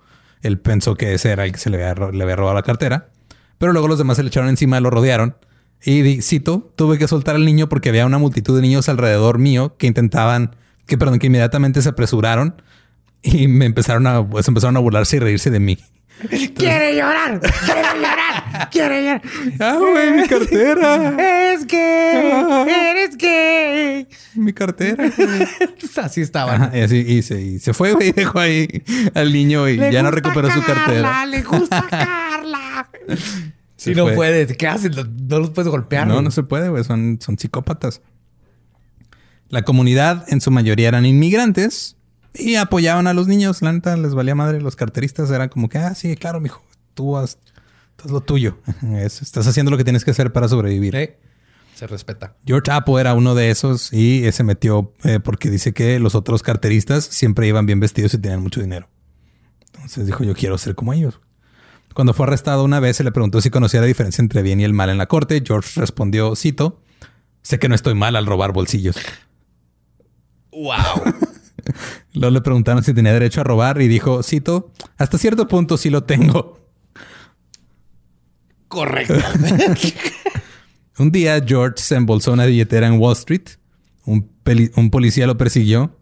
[0.45, 3.09] Él pensó que ese era el que se le había, robado la cartera.
[3.59, 5.37] Pero luego los demás se le echaron encima, lo rodearon.
[5.83, 9.77] Y cito, tuve que soltar al niño porque había una multitud de niños alrededor mío
[9.79, 10.55] que intentaban,
[10.87, 12.63] que perdón, que inmediatamente se apresuraron
[13.23, 15.79] y me empezaron a, pues empezaron a burlarse y reírse de mí.
[16.57, 19.23] Quiere llorar, quiere llorar, quiere llorar.
[19.59, 21.53] ¡Ah, güey, mi cartera!
[21.53, 24.09] Es gay, eres gay.
[24.35, 25.11] mi cartera.
[25.17, 25.49] güey.
[25.97, 26.63] Así estaban.
[26.63, 28.83] Ajá, y así y se, y se fue, güey, y dejó ahí
[29.15, 31.27] al niño y Le ya no recuperó su Carla, cartera.
[31.27, 32.89] Le gusta Carla.
[33.77, 34.97] Si no puedes, ¿qué haces?
[34.97, 36.07] No, no los puedes golpear.
[36.07, 36.25] No, güey.
[36.25, 36.85] no se puede, güey.
[36.85, 38.01] Son, son psicópatas.
[39.49, 41.97] La comunidad en su mayoría eran inmigrantes
[42.35, 43.63] y apoyaban a los niños.
[43.63, 44.61] La neta les valía madre.
[44.61, 46.63] Los carteristas eran como que, ah, sí, claro, mijo,
[46.95, 47.39] tú haz,
[47.97, 48.59] tú haz lo tuyo.
[48.97, 51.17] Es- estás haciendo lo que tienes que hacer para sobrevivir.
[51.75, 52.37] Se respeta.
[52.47, 56.43] George Apple era uno de esos y se metió eh, porque dice que los otros
[56.45, 58.89] carteristas siempre iban bien vestidos y tenían mucho dinero.
[59.75, 61.21] Entonces dijo, yo quiero ser como ellos.
[61.93, 64.65] Cuando fue arrestado una vez se le preguntó si conocía la diferencia entre bien y
[64.65, 65.43] el mal en la corte.
[65.45, 66.81] George respondió, cito,
[67.43, 68.97] sé que no estoy mal al robar bolsillos.
[70.53, 70.75] Wow.
[72.13, 75.91] Luego le preguntaron si tenía derecho a robar y dijo, cito, hasta cierto punto sí
[75.91, 76.59] lo tengo.
[78.69, 79.15] Correcto.
[80.99, 83.43] Un día George se embolsó una billetera en Wall Street.
[84.05, 84.31] Un,
[84.91, 85.97] policía lo persiguió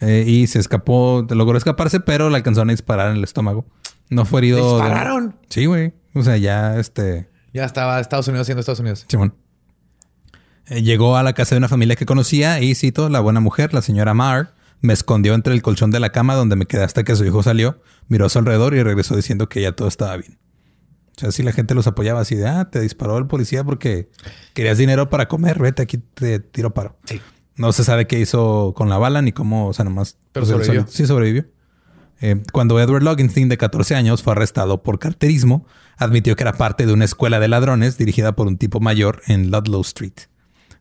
[0.00, 3.64] eh, y se escapó, logró escaparse, pero le alcanzaron a disparar en el estómago.
[4.10, 4.76] No fue herido.
[4.76, 5.36] ¿Dispararon?
[5.48, 5.94] Sí, güey.
[6.14, 7.30] O sea, ya este.
[7.54, 9.06] Ya estaba Estados Unidos siendo Estados Unidos.
[9.08, 9.34] Simón.
[10.66, 13.74] Eh, llegó a la casa de una familia que conocía y cito, la buena mujer,
[13.74, 17.04] la señora Marr, me escondió entre el colchón de la cama donde me quedé hasta
[17.04, 20.16] que su hijo salió, miró a su alrededor y regresó diciendo que ya todo estaba
[20.16, 20.38] bien.
[21.16, 24.10] O sea, si la gente los apoyaba así de, ah, te disparó el policía porque
[24.52, 26.96] querías dinero para comer, vete aquí te tiro paro.
[27.04, 27.20] Sí.
[27.56, 30.16] No se sabe qué hizo con la bala ni cómo, o sea, nomás.
[30.32, 30.86] Pero pues, sobrevivió.
[30.88, 31.46] Sí, sobrevivió.
[32.20, 36.86] Eh, cuando Edward Logenstein, de 14 años, fue arrestado por carterismo, admitió que era parte
[36.86, 40.14] de una escuela de ladrones dirigida por un tipo mayor en Ludlow Street.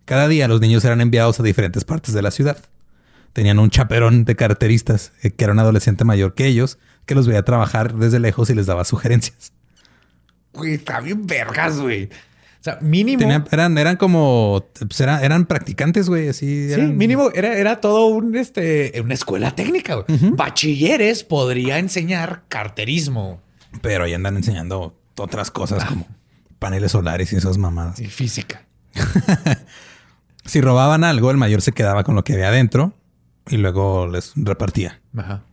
[0.05, 2.57] Cada día los niños eran enviados a diferentes partes de la ciudad.
[3.33, 7.27] Tenían un chaperón de carteristas, eh, que era un adolescente mayor que ellos, que los
[7.27, 9.51] veía trabajar desde lejos y les daba sugerencias.
[10.53, 12.05] Güey, está bien vergas, güey.
[12.05, 13.19] O sea, mínimo.
[13.19, 16.67] Tenían- eran, eran como, pues, era- eran practicantes, güey, así.
[16.67, 19.95] Sí, eran- mínimo era, era todo un este una escuela técnica.
[19.95, 20.05] güey.
[20.31, 23.41] Bachilleres podría enseñar carterismo
[23.81, 26.07] Pero ahí andan enseñando otras cosas como
[26.59, 27.99] paneles solares y esas mamadas.
[27.99, 28.65] y física.
[30.45, 32.93] Si robaban algo, el mayor se quedaba con lo que había adentro
[33.49, 35.01] y luego les repartía.
[35.15, 35.43] Ajá.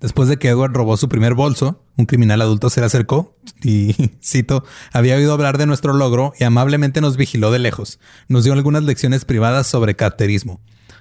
[0.00, 4.12] Después de que Edward robó su primer bolso, un criminal adulto se le acercó y,
[4.22, 7.98] cito, había oído hablar de nuestro logro y amablemente nos vigiló de lejos.
[8.28, 10.60] Nos dio algunas lecciones privadas sobre carterismo.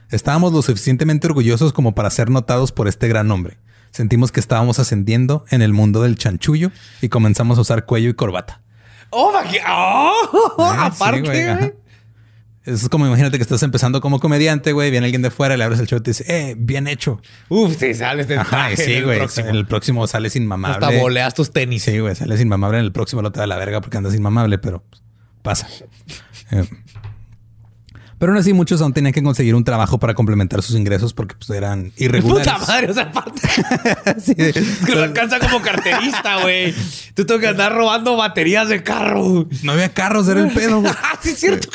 [0.10, 3.58] Estábamos lo suficientemente orgullosos como para ser notados por este gran hombre.
[3.92, 8.14] Sentimos que estábamos ascendiendo en el mundo del chanchullo y comenzamos a usar cuello y
[8.14, 8.62] corbata.
[9.10, 10.30] Oh, my God.
[10.34, 11.76] Oh, Ah, aparte.
[12.66, 14.90] Es como imagínate que estás empezando como comediante, güey.
[14.90, 17.22] Viene alguien de fuera, le abres el show y te dice, eh, bien hecho.
[17.50, 19.20] Uf, te sales de Ajá, traje sí, güey.
[19.38, 20.86] En el próximo sales inmamable.
[20.86, 21.84] Hasta boleas tus tenis.
[21.84, 22.80] Sí, güey, sales inmamable.
[22.80, 24.84] En el próximo lo te da la verga porque andas inmamable, pero
[25.42, 25.68] pasa.
[26.52, 26.66] Eh,
[28.18, 31.36] Pero aún así, muchos aún tenían que conseguir un trabajo para complementar sus ingresos porque
[31.36, 32.48] pues, eran irregulares.
[32.54, 33.42] Puta madre, o sea, aparte.
[34.22, 34.34] Sí.
[34.38, 36.74] Es que lo alcanza como carterista, güey.
[37.14, 39.50] Tú tengo que andar robando baterías de carro.
[39.64, 40.82] No había carros, era el pedo.
[40.88, 41.68] Ah, sí, es cierto.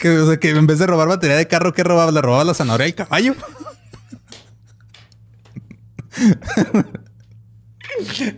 [0.00, 2.10] Que, o sea, que en vez de robar batería de carro, ¿qué robaba?
[2.10, 3.34] ¿Le robaba la zanahoria al caballo?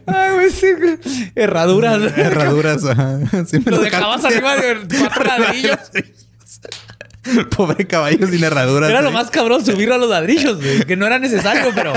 [0.07, 0.99] Ay, güey, sí, güey.
[1.37, 2.13] Herraduras.
[2.17, 2.85] Herraduras.
[2.85, 3.21] ajá.
[3.47, 5.79] Sí, me Lo lo dejabas arriba de cuatro ladrillos.
[7.57, 8.91] Pobre caballo sin herraduras.
[8.91, 10.81] Era lo más cabrón subirlo a los ladrillos, güey.
[10.81, 11.93] Que no era necesario, pero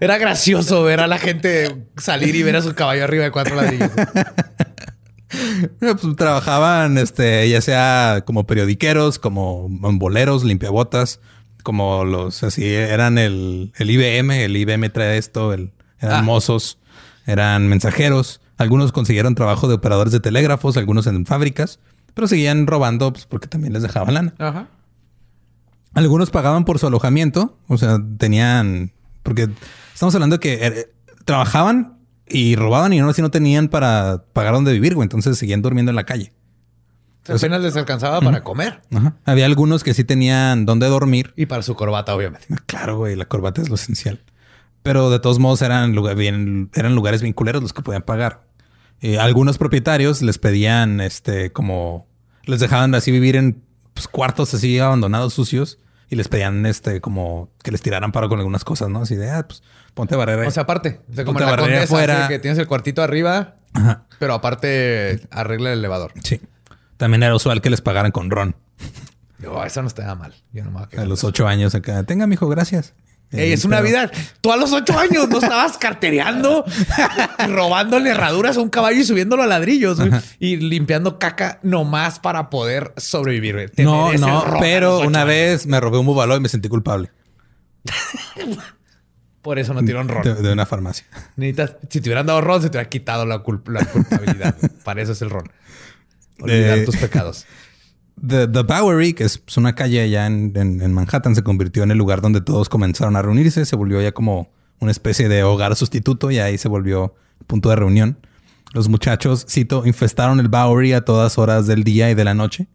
[0.00, 3.54] era gracioso ver a la gente salir y ver a su caballo arriba de cuatro
[3.54, 3.90] ladrillos.
[5.80, 11.20] pues, trabajaban, este, ya sea como periodiqueros, como boleros, limpiabotas,
[11.62, 16.22] como los así eran el, el IBM, el IBM trae esto, el, eran Ah.
[16.22, 16.78] mozos,
[17.26, 18.40] eran mensajeros.
[18.56, 21.78] Algunos consiguieron trabajo de operadores de telégrafos, algunos en fábricas,
[22.14, 24.34] pero seguían robando pues, porque también les dejaban lana.
[24.38, 24.68] Ajá.
[25.94, 29.48] Algunos pagaban por su alojamiento, o sea, tenían, porque
[29.92, 30.92] estamos hablando de que eh,
[31.24, 31.97] trabajaban
[32.30, 35.04] y robaban y no así no tenían para pagar donde vivir, güey.
[35.04, 36.32] Entonces seguían durmiendo en la calle.
[37.28, 38.80] apenas les alcanzaba para comer.
[38.94, 39.16] Ajá.
[39.24, 41.32] Había algunos que sí tenían dónde dormir.
[41.36, 42.46] Y para su corbata, obviamente.
[42.66, 44.20] Claro, güey, la corbata es lo esencial.
[44.82, 48.46] Pero de todos modos eran, lugar- bien- eran lugares bien culeros los que podían pagar.
[49.00, 52.06] Eh, algunos propietarios les pedían, este, como...
[52.44, 53.62] Les dejaban así vivir en
[53.92, 55.78] pues, cuartos así abandonados, sucios.
[56.10, 59.02] Y les pedían, este, como que les tiraran paro con algunas cosas, ¿no?
[59.02, 59.62] Así de, ah, pues
[59.94, 60.46] ponte barrera.
[60.48, 63.56] O sea, aparte, de como Ponte en la barrera así que tienes el cuartito arriba,
[63.74, 64.04] Ajá.
[64.18, 66.12] pero aparte arregla el elevador.
[66.22, 66.40] Sí.
[66.96, 68.56] También era usual que les pagaran con ron.
[69.46, 70.34] Oh, eso no estaba mal.
[70.52, 72.02] Yo no me voy a A los ocho años acá.
[72.02, 72.94] Tenga, mijo, gracias.
[73.30, 74.10] Ey, es una vida.
[74.40, 76.64] Tú a los ocho años no estabas cartereando
[77.48, 79.98] robándole herraduras a un caballo y subiéndolo a ladrillos
[80.38, 83.70] y limpiando caca nomás para poder sobrevivir.
[83.74, 85.28] Te No, no, pero una años.
[85.28, 87.10] vez me robé un bubaló y me sentí culpable
[89.42, 90.22] Por eso no tiraron ron.
[90.22, 91.06] de, de una farmacia.
[91.36, 94.56] Necesitas, si te hubieran dado ron, se te hubiera quitado la, cul- la culpabilidad.
[94.84, 95.50] Para eso es el ron.
[96.40, 97.46] Olvidar Eh, tus pecados.
[98.26, 101.90] The, The Bowery, que es una calle allá en, en- en Manhattan, se convirtió en
[101.90, 103.64] el lugar donde todos comenzaron a reunirse.
[103.64, 104.50] Se volvió ya como
[104.80, 107.14] una especie de hogar sustituto y ahí se volvió
[107.46, 108.18] punto de reunión.
[108.74, 112.66] Los muchachos, cito, infestaron el Bowery a todas horas del día y de la noche.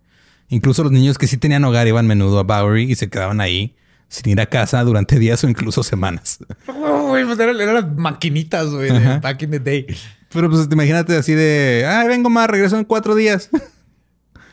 [0.49, 3.75] Incluso los niños que sí tenían hogar iban menudo a Bowery y se quedaban ahí
[4.09, 6.39] sin ir a casa durante días o incluso semanas.
[6.65, 8.89] Pues eran, eran las maquinitas, güey,
[9.21, 9.85] back in the day.
[10.33, 13.49] Pero pues imagínate así de, ay, vengo más, regreso en cuatro días.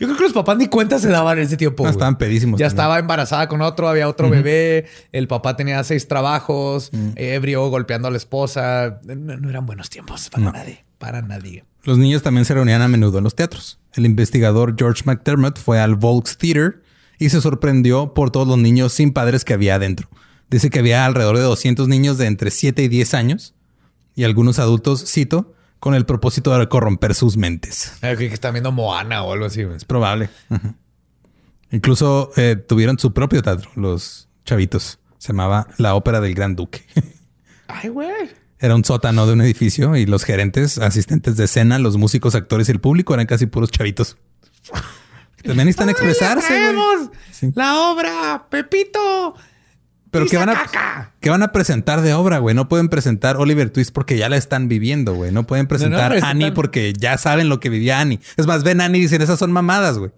[0.00, 1.84] Yo creo que los papás ni cuenta se daban en ese tiempo.
[1.84, 2.58] No, estaban pedísimos.
[2.58, 2.72] Ya también.
[2.80, 7.10] estaba embarazada con otro, había otro bebé, el papá tenía seis trabajos, Mm.
[7.16, 8.98] ebrio, golpeando a la esposa.
[9.04, 10.52] No, no eran buenos tiempos para No.
[10.52, 11.64] nadie, para nadie.
[11.84, 13.78] Los niños también se reunían a menudo en los teatros.
[13.94, 16.82] El investigador George McDermott fue al Volks Theater
[17.18, 20.08] y se sorprendió por todos los niños sin padres que había adentro.
[20.50, 23.54] Dice que había alrededor de 200 niños de entre 7 y 10 años
[24.16, 27.94] y algunos adultos, cito, con el propósito de corromper sus mentes.
[28.02, 29.62] Eh, que están viendo Moana o algo así.
[29.62, 30.30] Es probable.
[30.48, 30.74] Ajá.
[31.72, 34.98] Incluso eh, tuvieron su propio teatro, los chavitos.
[35.18, 36.84] Se llamaba La Ópera del Gran Duque.
[37.68, 38.30] Ay, güey.
[38.58, 42.68] Era un sótano de un edificio y los gerentes, asistentes de escena, los músicos, actores
[42.68, 44.16] y el público eran casi puros chavitos.
[45.42, 46.46] También necesitan expresarse.
[46.48, 46.60] güey.
[46.74, 47.52] ¡Traemos Sí.
[47.54, 49.34] la obra, Pepito!
[50.10, 52.54] Pero que van, a, que van a presentar de obra, güey.
[52.54, 55.30] No pueden presentar Oliver Twist porque ya la están viviendo, güey.
[55.30, 58.18] No pueden presentar presentan- Annie porque ya saben lo que vivía Annie.
[58.36, 60.10] Es más, ven Annie y dicen, esas son mamadas, güey.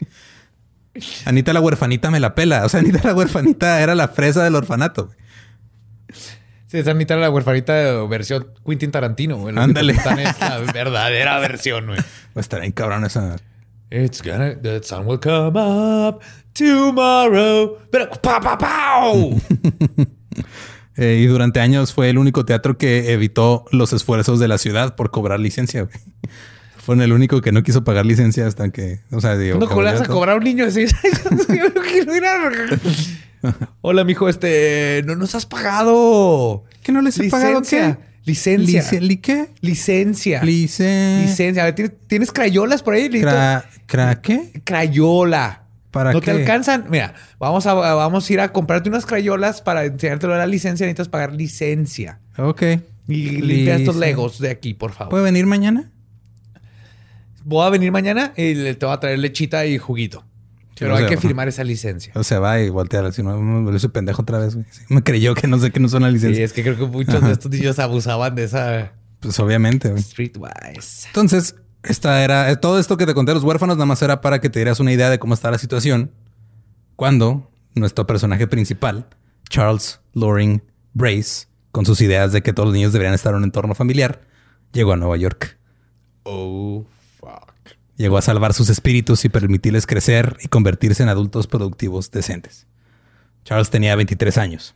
[1.26, 2.64] Anita la huerfanita me la pela.
[2.64, 5.06] O sea, Anita la huerfanita era la fresa del orfanato.
[5.06, 5.18] güey.
[6.66, 9.54] Sí, esa mitad la huerfanita de versión Quentin Tarantino, güey.
[9.58, 9.92] Ándale.
[9.92, 11.98] Es la verdadera versión, güey.
[11.98, 12.04] Va
[12.36, 13.36] a estar bien cabrón esa.
[13.94, 16.22] It's gonna, the sun will come up
[16.54, 17.76] tomorrow.
[17.90, 19.38] Pero, pa, pa, pau.
[20.96, 24.94] Eh, y durante años fue el único teatro que evitó los esfuerzos de la ciudad
[24.94, 25.84] por cobrar licencia.
[25.84, 25.96] güey.
[26.76, 29.82] Fue el único que no quiso pagar licencia hasta que, o sea, digo, ¿Cuándo como
[29.82, 31.46] le vas a cobrar a un niño de seis años?
[31.48, 32.50] Yo no quiero ir a-
[33.80, 36.64] Hola, mijo, este, no nos has pagado.
[36.82, 37.96] ¿Que no les he pagado qué?
[38.24, 38.82] Licencia.
[38.82, 39.48] Lice- ¿Li qué?
[39.60, 40.42] Licencia.
[40.44, 41.22] Lice...
[41.26, 41.62] Licencia.
[41.62, 43.08] A ver, ¿tienes, tienes crayolas por ahí?
[43.10, 43.64] Cra...
[43.86, 44.60] ¿Cra qué?
[44.64, 45.64] Crayola.
[45.90, 46.26] ¿Para ¿No qué?
[46.26, 46.86] te alcanzan?
[46.88, 50.86] Mira, vamos a, vamos a ir a comprarte unas crayolas para enseñártelo de la licencia.
[50.86, 52.20] Necesitas pagar licencia.
[52.38, 52.62] Ok.
[53.08, 55.10] Y limpia estos legos de aquí, por favor.
[55.10, 55.90] ¿Puede venir mañana?
[57.44, 60.24] Voy a venir mañana y te voy a traer lechita y juguito.
[60.78, 62.12] Pero hay sea, que firmar esa licencia.
[62.16, 64.66] O se va y voltea así, no, me volvió su pendejo otra vez, güey.
[64.70, 66.44] Sí, Me creyó que no sé que no son la Sí, licencia.
[66.44, 70.02] es que creo que muchos de estos niños abusaban de esa Pues obviamente, güey.
[70.02, 71.06] streetwise.
[71.08, 74.20] Entonces, esta era eh, todo esto que te conté de los huérfanos, nada más era
[74.20, 76.10] para que te dieras una idea de cómo está la situación.
[76.96, 79.06] Cuando nuestro personaje principal,
[79.48, 80.62] Charles Loring
[80.94, 84.22] Brace, con sus ideas de que todos los niños deberían estar en un entorno familiar,
[84.72, 85.58] llegó a Nueva York.
[86.24, 86.84] Oh,
[87.18, 87.51] fuck.
[87.96, 92.66] Llegó a salvar sus espíritus y permitirles crecer y convertirse en adultos productivos decentes.
[93.44, 94.74] Charles tenía 23 años.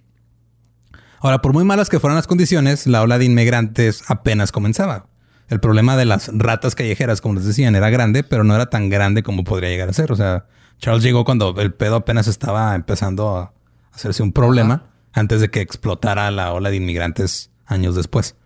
[1.20, 5.06] Ahora, por muy malas que fueran las condiciones, la ola de inmigrantes apenas comenzaba.
[5.48, 8.88] El problema de las ratas callejeras, como les decían, era grande, pero no era tan
[8.88, 10.12] grande como podría llegar a ser.
[10.12, 10.46] O sea,
[10.78, 13.52] Charles llegó cuando el pedo apenas estaba empezando a
[13.92, 18.36] hacerse un problema antes de que explotara la ola de inmigrantes años después.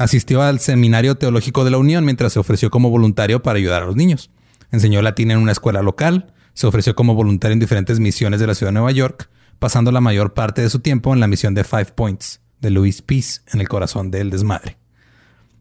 [0.00, 3.86] Asistió al Seminario Teológico de la Unión mientras se ofreció como voluntario para ayudar a
[3.86, 4.30] los niños.
[4.72, 8.54] Enseñó latín en una escuela local, se ofreció como voluntario en diferentes misiones de la
[8.54, 11.64] ciudad de Nueva York, pasando la mayor parte de su tiempo en la misión de
[11.64, 14.78] Five Points de Louis Peace en el corazón del desmadre.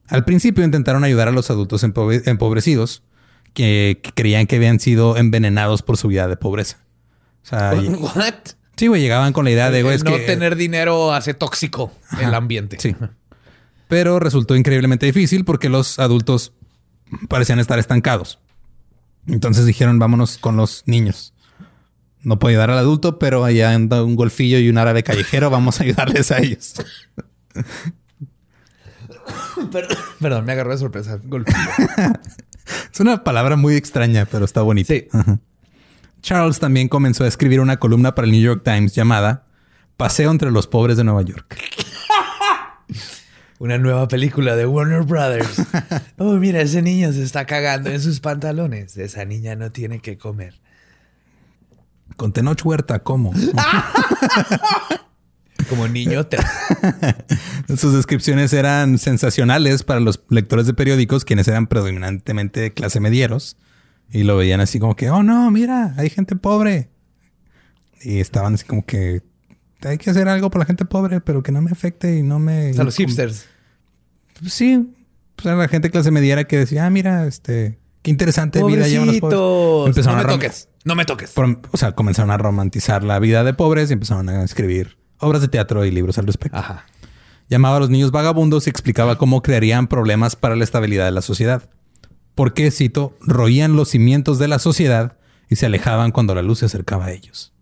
[0.07, 3.03] Al principio intentaron ayudar a los adultos empobre- empobrecidos
[3.53, 6.77] que, que creían que habían sido envenenados por su vida de pobreza.
[7.43, 7.73] O sea,
[8.15, 8.33] What?
[8.77, 12.33] sí, güey, llegaban con la idea de, güey, no que- tener dinero hace tóxico el
[12.33, 12.77] ambiente.
[12.79, 12.95] Sí.
[13.89, 16.53] Pero resultó increíblemente difícil porque los adultos
[17.27, 18.39] parecían estar estancados.
[19.27, 21.33] Entonces dijeron, vámonos con los niños.
[22.21, 25.81] No puedo ayudar al adulto, pero allá anda un golfillo y un árabe callejero, vamos
[25.81, 26.75] a ayudarles a ellos.
[30.19, 31.19] Perdón, me agarró de sorpresa.
[31.23, 31.51] Golpe.
[32.93, 34.93] Es una palabra muy extraña, pero está bonita.
[34.93, 35.07] Sí.
[36.21, 39.47] Charles también comenzó a escribir una columna para el New York Times llamada
[39.97, 41.57] Paseo entre los pobres de Nueva York.
[43.59, 45.61] Una nueva película de Warner Brothers.
[46.21, 48.97] Oh, mira, ese niño se está cagando en sus pantalones.
[48.97, 50.59] Esa niña no tiene que comer.
[52.17, 53.31] Con Tenoch Huerta, ¿cómo?
[55.69, 56.37] Como niño te...
[57.77, 63.55] Sus descripciones eran sensacionales para los lectores de periódicos, quienes eran predominantemente de clase medieros,
[64.11, 66.89] y lo veían así como que, oh no, mira, hay gente pobre.
[68.01, 69.21] Y estaban así como que,
[69.83, 72.39] hay que hacer algo por la gente pobre, pero que no me afecte y no
[72.39, 72.71] me...
[72.71, 73.45] O sea, los hipsters.
[74.47, 74.93] Sí,
[75.35, 79.07] pues era la gente clase mediera que decía, ah, mira, este, qué interesante vida llevan
[79.07, 79.87] los pobres.
[79.87, 80.69] Empezaron no me a toques.
[80.85, 81.31] No me toques.
[81.31, 85.41] Por- o sea, comenzaron a romantizar la vida de pobres y empezaron a escribir obras
[85.41, 86.57] de teatro y libros al respecto.
[86.57, 86.85] Ajá.
[87.49, 91.21] Llamaba a los niños vagabundos y explicaba cómo crearían problemas para la estabilidad de la
[91.21, 91.69] sociedad.
[92.35, 95.17] Porque, cito, roían los cimientos de la sociedad
[95.49, 97.53] y se alejaban cuando la luz se acercaba a ellos.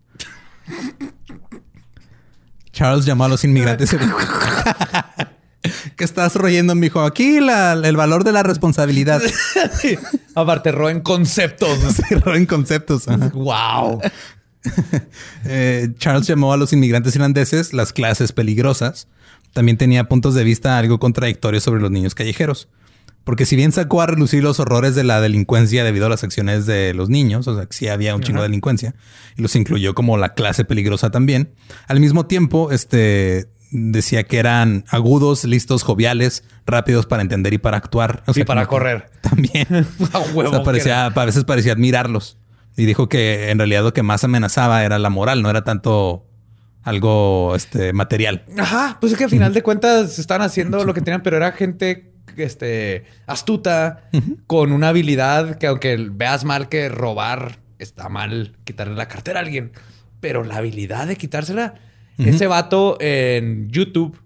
[2.77, 3.89] Charles llamó a los inmigrantes.
[5.95, 7.01] ¿Qué estás royendo, mijo?
[7.01, 9.19] Aquí la- el valor de la responsabilidad.
[10.35, 11.79] Aparte, roen conceptos.
[12.07, 13.07] Se roben conceptos.
[13.07, 13.29] ajá.
[13.33, 13.99] wow.
[15.45, 19.07] Eh, Charles llamó a los inmigrantes irlandeses las clases peligrosas.
[19.53, 22.67] También tenía puntos de vista algo contradictorios sobre los niños callejeros.
[23.27, 26.65] Porque si bien sacó a relucir los horrores de la delincuencia debido a las acciones
[26.65, 28.95] de los niños, o sea, que sí había un chingo de delincuencia,
[29.35, 31.53] y los incluyó como la clase peligrosa también,
[31.89, 37.75] al mismo tiempo, este decía que eran agudos, listos, joviales, rápidos para entender y para
[37.75, 38.23] actuar.
[38.27, 39.09] O sea, para correr.
[39.21, 39.67] También.
[40.13, 42.37] A huevo O sea, parecía, a veces parecía admirarlos.
[42.77, 46.25] Y dijo que en realidad lo que más amenazaba era la moral, no era tanto
[46.81, 48.45] algo este, material.
[48.57, 51.51] Ajá, pues es que al final de cuentas están haciendo lo que tenían, pero era
[51.51, 54.09] gente este, astuta,
[54.47, 59.43] con una habilidad que aunque veas mal que robar, está mal quitarle la cartera a
[59.43, 59.71] alguien,
[60.19, 61.75] pero la habilidad de quitársela,
[62.17, 64.19] ese vato en YouTube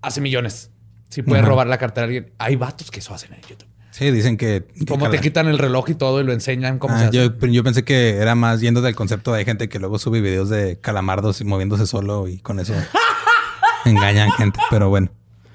[0.00, 0.70] hace millones.
[1.08, 3.68] Si puede robar la cartera a alguien, hay vatos que eso hacen en YouTube.
[3.90, 4.64] Sí, dicen que...
[4.78, 7.16] que Como te quitan el reloj y todo y lo enseñan cómo Ah, se hace.
[7.18, 10.22] yo, yo pensé que era más yendo del concepto de hay gente que luego sube
[10.22, 12.72] videos de calamardos y moviéndose solo y con eso
[13.84, 14.58] engañan gente.
[14.70, 15.10] Pero bueno.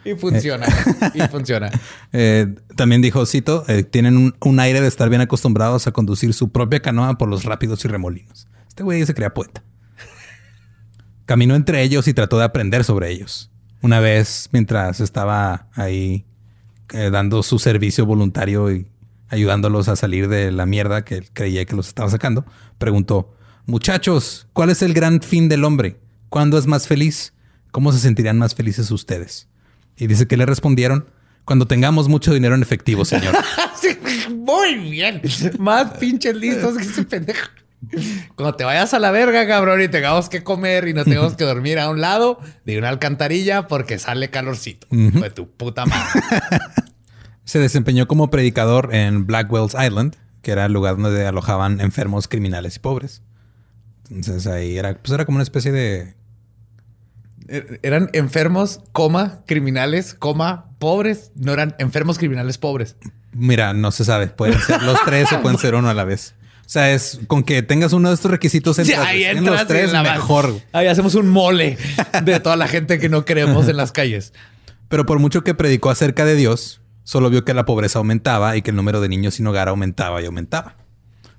[0.07, 0.65] Y funciona.
[1.13, 1.69] y funciona.
[2.13, 6.33] Eh, también dijo, cito, eh, tienen un, un aire de estar bien acostumbrados a conducir
[6.33, 8.47] su propia canoa por los rápidos y remolinos.
[8.69, 9.61] Este güey se crea poeta.
[11.25, 13.51] Caminó entre ellos y trató de aprender sobre ellos.
[13.81, 16.25] Una vez, mientras estaba ahí
[16.93, 18.87] eh, dando su servicio voluntario y
[19.27, 22.45] ayudándolos a salir de la mierda que él creía que los estaba sacando,
[22.77, 23.35] preguntó,
[23.65, 25.99] muchachos, ¿cuál es el gran fin del hombre?
[26.29, 27.33] ¿Cuándo es más feliz?
[27.71, 29.49] ¿Cómo se sentirían más felices ustedes?
[29.97, 31.09] Y dice que le respondieron,
[31.45, 33.35] cuando tengamos mucho dinero en efectivo, señor.
[33.79, 33.95] Sí,
[34.29, 35.21] muy bien.
[35.59, 37.47] Más pinches listos que ese pendejo.
[38.35, 41.43] Cuando te vayas a la verga, cabrón, y tengamos que comer y no tengamos que
[41.43, 44.87] dormir a un lado de una alcantarilla porque sale calorcito.
[44.89, 46.21] De tu puta madre.
[47.45, 52.75] Se desempeñó como predicador en Blackwell's Island, que era el lugar donde alojaban enfermos, criminales
[52.75, 53.21] y pobres.
[54.09, 56.16] Entonces ahí era, pues era como una especie de...
[57.47, 61.31] Er- Eran enfermos, coma, criminales, coma, pobres.
[61.35, 62.95] No eran enfermos criminales pobres.
[63.33, 64.27] Mira, no se sabe.
[64.27, 66.35] Pueden ser los tres o pueden ser uno a la vez.
[66.65, 69.67] O sea, es con que tengas uno de estos requisitos entras, ahí en entras los
[69.67, 70.53] tres en la mejor.
[70.73, 71.77] Ahí hacemos un mole
[72.23, 74.33] de toda la gente que no queremos en las calles.
[74.89, 78.61] Pero por mucho que predicó acerca de Dios, solo vio que la pobreza aumentaba y
[78.61, 80.75] que el número de niños sin hogar aumentaba y aumentaba.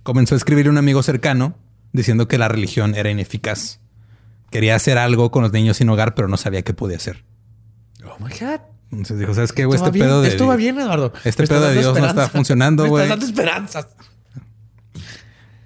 [0.02, 1.54] Comenzó a escribir un amigo cercano
[1.92, 3.80] diciendo que la religión era ineficaz.
[4.50, 7.24] Quería hacer algo con los niños sin hogar, pero no sabía qué podía hacer.
[8.04, 8.60] Oh my God.
[8.90, 9.66] Entonces dijo, ¿sabes qué?
[9.66, 9.76] güey?
[9.76, 10.06] Este bien.
[10.06, 11.12] pedo de Esto va bien, Eduardo.
[11.24, 13.04] Este pedo de Dios no está funcionando, güey.
[13.04, 13.88] está dando esperanzas.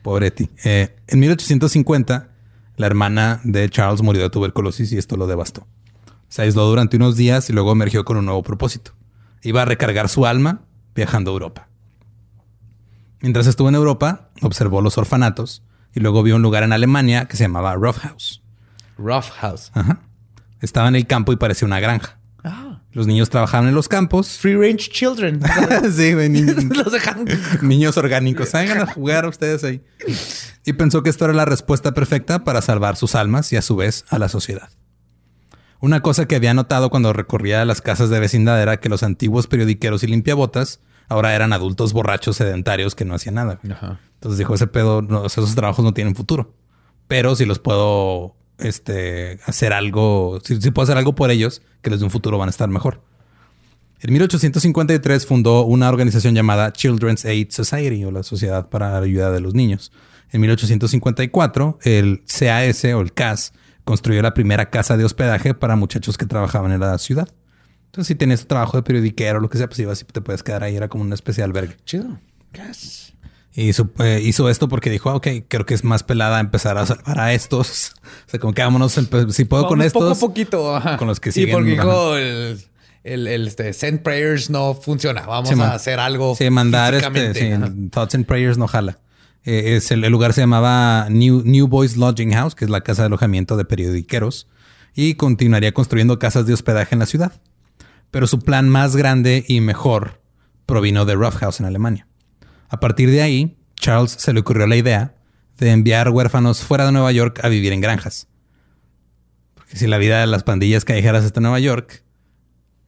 [0.03, 0.51] Pobre ti.
[0.65, 2.29] Eh, en 1850,
[2.77, 5.67] la hermana de Charles murió de tuberculosis y esto lo devastó.
[6.29, 8.93] Se aisló durante unos días y luego emergió con un nuevo propósito.
[9.43, 10.63] Iba a recargar su alma
[10.95, 11.69] viajando a Europa.
[13.21, 15.63] Mientras estuvo en Europa, observó los orfanatos
[15.95, 18.42] y luego vio un lugar en Alemania que se llamaba Rough House.
[19.03, 19.71] Rough House.
[19.75, 20.01] Ajá.
[20.61, 22.19] Estaba en el campo y parecía una granja.
[22.45, 22.81] Ah.
[22.93, 24.39] Los niños trabajaban en los campos.
[24.39, 25.41] Free range children.
[25.93, 26.41] sí, ni-
[26.75, 27.25] Los dejan.
[27.63, 29.83] Niños orgánicos, vengan a jugar ustedes ahí.
[30.65, 33.77] Y pensó que esto era la respuesta perfecta para salvar sus almas y a su
[33.77, 34.69] vez a la sociedad.
[35.81, 39.47] Una cosa que había notado cuando recorría las casas de vecindad era que los antiguos
[39.49, 43.59] periodiqueros y limpiabotas ahora eran adultos borrachos sedentarios que no hacían nada.
[43.69, 43.99] Ajá.
[44.15, 46.55] Entonces dijo, ese pedo, no, esos trabajos no tienen futuro.
[47.09, 51.91] Pero si los puedo este, hacer algo, si, si puedo hacer algo por ellos, que
[51.91, 53.03] les dé un futuro van a estar mejor.
[54.01, 59.31] En 1853 fundó una organización llamada Children's Aid Society o la Sociedad para la Ayuda
[59.31, 59.93] de los Niños.
[60.33, 63.53] En 1854, el CAS o el CAS
[63.85, 67.29] construyó la primera casa de hospedaje para muchachos que trabajaban en la ciudad.
[67.87, 70.43] Entonces, si tenías trabajo de periodiquero o lo que sea, pues ibas y te puedes
[70.43, 70.75] quedar ahí.
[70.75, 71.77] Era como una especie de albergue.
[71.85, 72.19] Chido.
[72.55, 73.13] Yes.
[73.55, 76.79] Y hizo, eh, hizo esto porque dijo, "Ah, ok, creo que es más pelada empezar
[76.79, 77.93] a salvar a estos.
[78.27, 78.99] O sea, como que vámonos,
[79.31, 80.03] si puedo con estos.
[80.03, 80.77] Poco a poquito.
[80.77, 80.97] ajá.
[80.97, 81.83] con los que Y siguen, porque ajá.
[81.83, 82.61] dijo el,
[83.05, 85.23] el, el, este, send prayers no funciona.
[85.23, 86.35] Vamos Sí, a hacer algo.
[86.35, 88.99] Sí, mandar este, sí, Thoughts and Prayers no jala.
[89.45, 92.81] Eh, es el, el lugar se llamaba New, New Boys Lodging House, que es la
[92.83, 94.47] casa de alojamiento de periodiqueros,
[94.95, 97.33] y continuaría construyendo casas de hospedaje en la ciudad.
[98.11, 100.21] Pero su plan más grande y mejor
[100.65, 102.07] provino de Rough House en Alemania.
[102.73, 105.15] A partir de ahí, Charles se le ocurrió la idea
[105.59, 108.29] de enviar huérfanos fuera de Nueva York a vivir en granjas.
[109.55, 112.03] Porque si la vida de las pandillas callejeras está en Nueva York,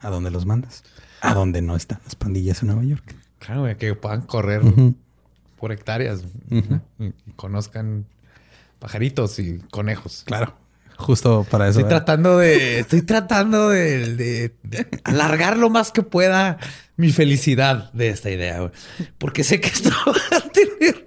[0.00, 0.82] ¿a dónde los mandas?
[1.20, 3.14] A dónde no están las pandillas en Nueva York.
[3.38, 4.62] Claro, que puedan correr
[5.60, 6.24] por hectáreas.
[6.98, 8.06] Y conozcan
[8.78, 10.22] pajaritos y conejos.
[10.26, 10.56] Claro.
[10.96, 11.80] Justo para eso.
[11.80, 12.78] Estoy tratando de.
[12.80, 16.56] Estoy tratando de, de- de alargar lo más que pueda
[16.96, 18.70] mi felicidad de esta idea, güey.
[19.18, 21.04] Porque sé que esto va a tener.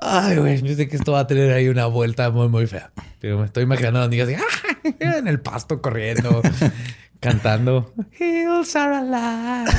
[0.00, 2.92] Ay, güey, yo sé que esto va a tener ahí una vuelta muy, muy fea.
[3.20, 4.94] Pero me estoy imaginando a las niñas así, ¡ah!
[5.18, 6.42] en el pasto corriendo
[7.20, 7.92] Cantando.
[8.18, 9.72] Hills are alive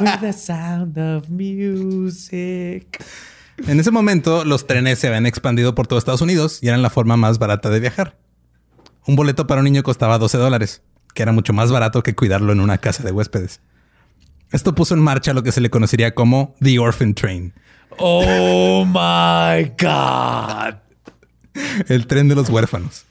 [0.00, 3.04] with the sound of music.
[3.66, 6.90] En ese momento, los trenes se habían expandido por todo Estados Unidos y eran la
[6.90, 8.16] forma más barata de viajar.
[9.06, 10.82] Un boleto para un niño costaba 12 dólares,
[11.14, 13.60] que era mucho más barato que cuidarlo en una casa de huéspedes.
[14.50, 17.54] Esto puso en marcha lo que se le conocería como The Orphan Train,
[17.98, 20.74] Oh my God.
[21.88, 23.04] el tren de los huérfanos.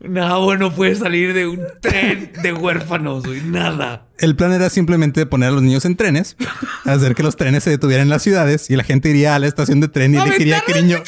[0.00, 3.40] Nada bueno puede salir de un tren de huérfanos, güey.
[3.42, 4.06] Nada.
[4.18, 6.36] El plan era simplemente poner a los niños en trenes,
[6.84, 9.48] hacer que los trenes se detuvieran en las ciudades y la gente iría a la
[9.48, 10.98] estación de tren y elegiría qué niño.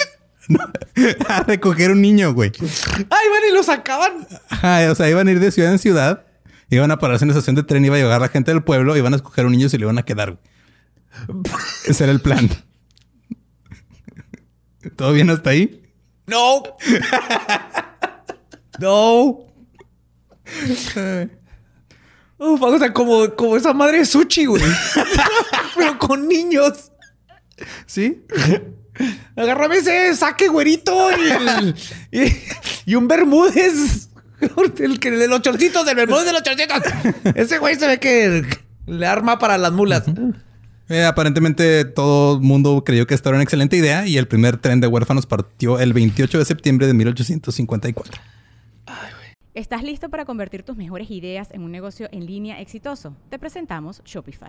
[1.29, 2.51] A recoger un niño, güey.
[2.61, 4.27] Ay, bueno, y lo sacaban.
[4.49, 6.25] Ajá, o sea, iban a ir de ciudad en ciudad,
[6.71, 8.97] iban a pararse en la estación de tren, iba a llegar la gente del pueblo,
[8.97, 10.39] iban a escoger un niño y se le iban a quedar.
[11.87, 12.49] Ese era el plan.
[14.97, 15.83] ¿Todo bien hasta ahí?
[16.27, 16.63] No.
[18.79, 19.47] no.
[22.39, 24.63] Uf, o sea, como, como esa madre de sushi, güey.
[25.77, 26.91] Pero con niños.
[27.87, 28.23] ¿Sí?
[29.37, 31.75] Agárrame ese saque güerito y, el-
[32.11, 34.09] y, y un Bermúdez.
[34.79, 36.83] El, que, de los chorcitos, del Bermúdez de los chorcitos.
[37.35, 38.45] Ese güey se ve que
[38.87, 40.05] le arma para las mulas.
[40.89, 44.57] Eh, aparentemente todo el mundo creyó que esta era una excelente idea y el primer
[44.57, 48.21] tren de huérfanos partió el 28 de septiembre de 1854.
[49.55, 53.17] ¿Estás listo para convertir tus mejores ideas en un negocio en línea exitoso?
[53.29, 54.49] Te presentamos Shopify.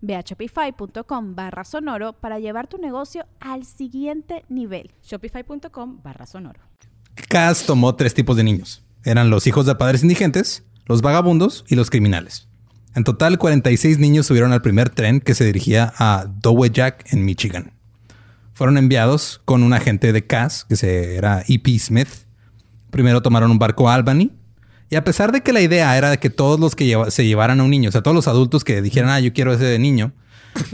[0.00, 4.90] Ve a shopify.com barra sonoro para llevar tu negocio al siguiente nivel.
[5.02, 6.60] Shopify.com barra sonoro.
[7.28, 8.84] CAS tomó tres tipos de niños.
[9.04, 12.48] Eran los hijos de padres indigentes, los vagabundos y los criminales.
[12.94, 17.72] En total, 46 niños subieron al primer tren que se dirigía a Dowagiac, en Michigan.
[18.54, 21.78] Fueron enviados con un agente de CAS, que se era E.P.
[21.78, 22.08] Smith.
[22.90, 24.32] Primero tomaron un barco a Albany.
[24.90, 27.26] Y a pesar de que la idea era de que todos los que lleva- se
[27.26, 29.78] llevaran a un niño, o sea, todos los adultos que dijeran, ah, yo quiero ese
[29.78, 30.12] niño,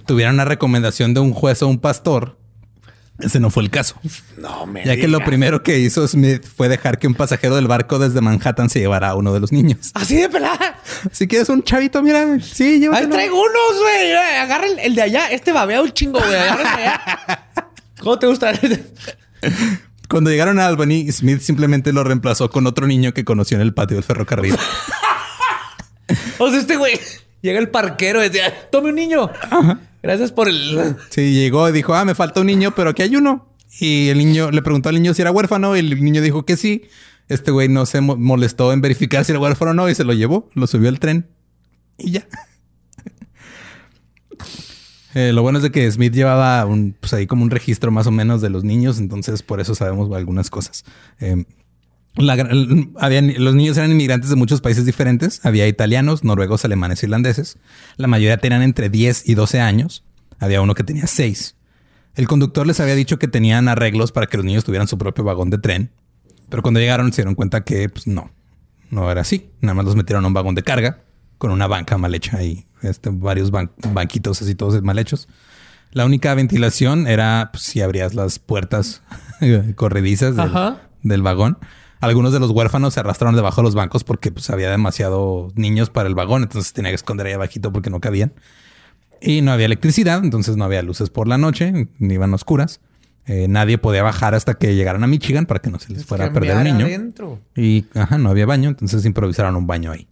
[0.06, 2.38] tuvieran una recomendación de un juez o un pastor,
[3.20, 3.96] ese no fue el caso.
[4.38, 7.66] No me Ya que lo primero que hizo Smith fue dejar que un pasajero del
[7.68, 9.90] barco desde Manhattan se llevara a uno de los niños.
[9.94, 10.78] Así de pelada.
[11.12, 13.10] Si quieres un chavito, mira, sí, Ahí llévatelo.
[13.10, 14.12] traigo unos, güey.
[14.14, 15.26] Agarra el, el de allá.
[15.30, 16.34] Este babea un chingo, güey.
[16.34, 17.48] Agarra el de allá.
[18.00, 18.52] ¿Cómo te gusta?
[20.08, 23.72] Cuando llegaron a Albany, Smith simplemente lo reemplazó con otro niño que conoció en el
[23.74, 24.54] patio del ferrocarril.
[26.38, 26.98] o sea, este güey
[27.42, 29.30] llega el parquero y decía, tome un niño.
[30.02, 30.96] Gracias por el.
[31.10, 33.48] Sí, llegó y dijo, ah, me falta un niño, pero aquí hay uno.
[33.80, 36.56] Y el niño le preguntó al niño si era huérfano y el niño dijo que
[36.56, 36.82] sí.
[37.28, 40.04] Este güey no se mo- molestó en verificar si era huérfano o no y se
[40.04, 41.26] lo llevó, lo subió al tren
[41.96, 42.26] y ya.
[45.14, 48.06] Eh, lo bueno es de que Smith llevaba un, pues ahí como un registro más
[48.06, 50.84] o menos de los niños, entonces por eso sabemos algunas cosas.
[52.96, 55.40] Habían- los niños eran inmigrantes de muchos países diferentes.
[55.44, 57.58] Había italianos, noruegos, alemanes, irlandeses.
[57.96, 60.04] La mayoría tenían entre 10 y 12 años.
[60.38, 61.56] Había uno que tenía 6.
[62.14, 65.24] El conductor les había dicho que tenían arreglos para que los niños tuvieran su propio
[65.24, 65.90] vagón de tren.
[66.48, 68.30] Pero cuando llegaron se dieron cuenta que pues, no,
[68.90, 69.50] no era así.
[69.60, 71.00] Nada más los metieron a un vagón de carga
[71.44, 75.28] con una banca mal hecha y este, varios ban- banquitos así todos mal hechos.
[75.92, 79.02] La única ventilación era pues, si abrías las puertas
[79.76, 80.36] corredizas
[81.02, 81.58] del, vagón.
[82.00, 85.90] Algunos de los huérfanos se arrastraron debajo de los bancos porque pues, había demasiado niños
[85.90, 88.32] para el vagón, entonces tenía que esconder ahí abajito porque no cabían.
[89.20, 92.80] Y no había electricidad, entonces no había luces por la noche, ni iban oscuras.
[93.26, 96.24] Eh, nadie podía bajar hasta que llegaran a Michigan para que no se les fuera
[96.26, 96.86] a perder un niño.
[96.86, 97.40] Adentro.
[97.54, 100.08] Y ajá, no había baño, entonces improvisaron un baño ahí.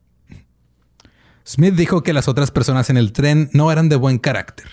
[1.47, 4.67] Smith dijo que las otras personas en el tren no eran de buen carácter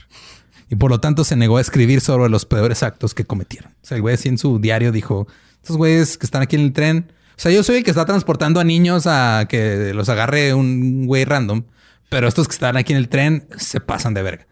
[0.70, 3.72] y por lo tanto se negó a escribir sobre los peores actos que cometieron.
[3.82, 6.62] O sea, el güey así en su diario dijo, estos güeyes que están aquí en
[6.62, 10.10] el tren, o sea, yo soy el que está transportando a niños a que los
[10.10, 11.64] agarre un güey random,
[12.10, 14.48] pero estos que están aquí en el tren se pasan de verga.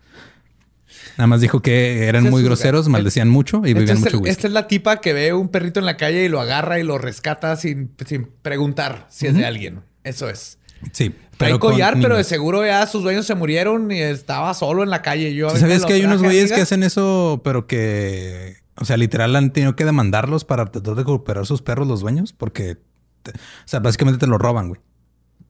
[1.17, 4.29] Nada más dijo que eran muy groseros, maldecían mucho y Este es mucho whisky.
[4.29, 6.83] esta es la tipa que ve un perrito en la calle y lo agarra y
[6.83, 9.81] lo rescata sin, sin preguntar si es de alguien.
[10.03, 10.56] Eso es.
[10.91, 11.13] Sí.
[11.37, 14.89] Trae con collar, pero de seguro ya sus dueños se murieron y estaba solo en
[14.89, 15.33] la calle.
[15.35, 19.35] Yo veces ¿Sabías que hay unos güeyes que hacen eso, pero que, o sea, literal
[19.35, 22.33] han tenido que demandarlos para tratar de recuperar sus perros los dueños?
[22.33, 22.77] Porque,
[23.21, 23.33] te- o
[23.65, 24.81] sea, básicamente te lo roban, güey.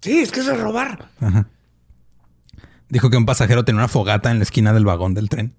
[0.01, 1.09] Sí, es que eso es robar.
[1.21, 1.47] Ajá.
[2.89, 5.53] Dijo que un pasajero tenía una fogata en la esquina del vagón del tren.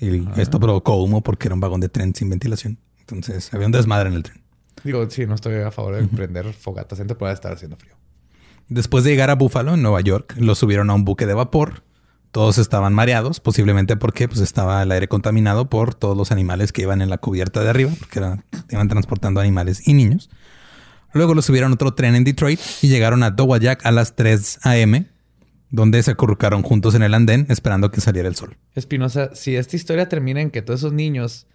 [0.00, 2.78] Y esto provocó humo porque era un vagón de tren sin ventilación.
[3.00, 4.42] Entonces había un desmadre en el tren.
[4.84, 6.98] Digo, sí, no estoy a favor de prender fogatas.
[6.98, 7.94] Gente puede estar haciendo frío.
[8.72, 11.82] Después de llegar a Buffalo, en Nueva York, los subieron a un buque de vapor.
[12.30, 16.80] Todos estaban mareados, posiblemente porque pues, estaba el aire contaminado por todos los animales que
[16.80, 18.22] iban en la cubierta de arriba, porque
[18.70, 20.30] iban transportando animales y niños.
[21.12, 24.60] Luego los subieron a otro tren en Detroit y llegaron a Dowayak a las 3
[24.62, 25.06] a.m.,
[25.68, 28.56] donde se acurrucaron juntos en el andén esperando que saliera el sol.
[28.74, 31.46] Espinosa, si esta historia termina en que todos esos niños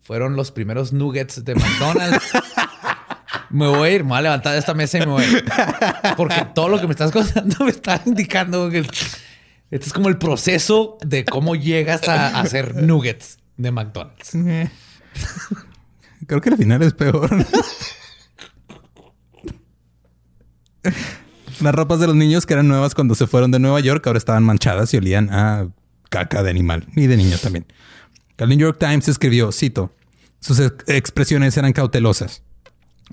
[0.00, 2.24] fueron los primeros nuggets de McDonald's,
[3.50, 5.28] me voy a ir, me voy a levantar de esta mesa y me voy a
[5.28, 5.44] ir.
[6.16, 10.18] Porque todo lo que me estás contando me está indicando que este es como el
[10.18, 14.32] proceso de cómo llegas a hacer nuggets de McDonald's.
[16.26, 17.28] Creo que el final es peor.
[21.60, 24.18] Las ropas de los niños que eran nuevas cuando se fueron de Nueva York ahora
[24.18, 25.68] estaban manchadas y olían a
[26.10, 27.66] caca de animal y de niño también.
[28.36, 29.94] El New York Times escribió, cito,
[30.40, 32.42] sus ex- expresiones eran cautelosas,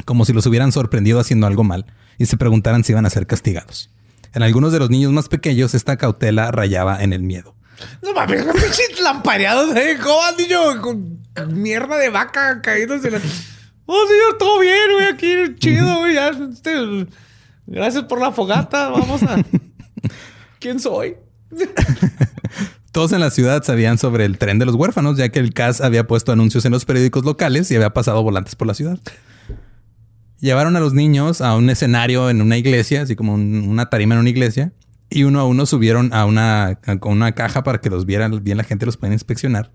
[0.05, 1.85] como si los hubieran sorprendido haciendo algo mal
[2.17, 3.89] y se preguntaran si iban a ser castigados.
[4.33, 7.55] En algunos de los niños más pequeños esta cautela rayaba en el miedo.
[8.01, 9.69] No mames, pinches lampareados.
[10.01, 10.81] ¿Cómo vas, niño?
[10.81, 11.19] Con
[11.61, 13.21] mierda de vaca caídos en la...
[13.85, 15.05] Oh, señor, todo bien, güey.
[15.07, 16.15] Aquí chido, güey.
[16.15, 17.07] ya, este,
[17.65, 18.89] Gracias por la fogata.
[18.89, 19.37] Vamos a...
[20.59, 21.17] ¿Quién soy?
[22.91, 25.81] Todos en la ciudad sabían sobre el tren de los huérfanos, ya que el CAS
[25.81, 28.99] había puesto anuncios en los periódicos locales y había pasado volantes por la ciudad.
[30.43, 34.15] Llevaron a los niños a un escenario en una iglesia, así como un- una tarima
[34.15, 34.73] en una iglesia,
[35.09, 38.57] y uno a uno subieron a una, a una caja para que los vieran bien
[38.57, 39.71] la gente los pueden inspeccionar.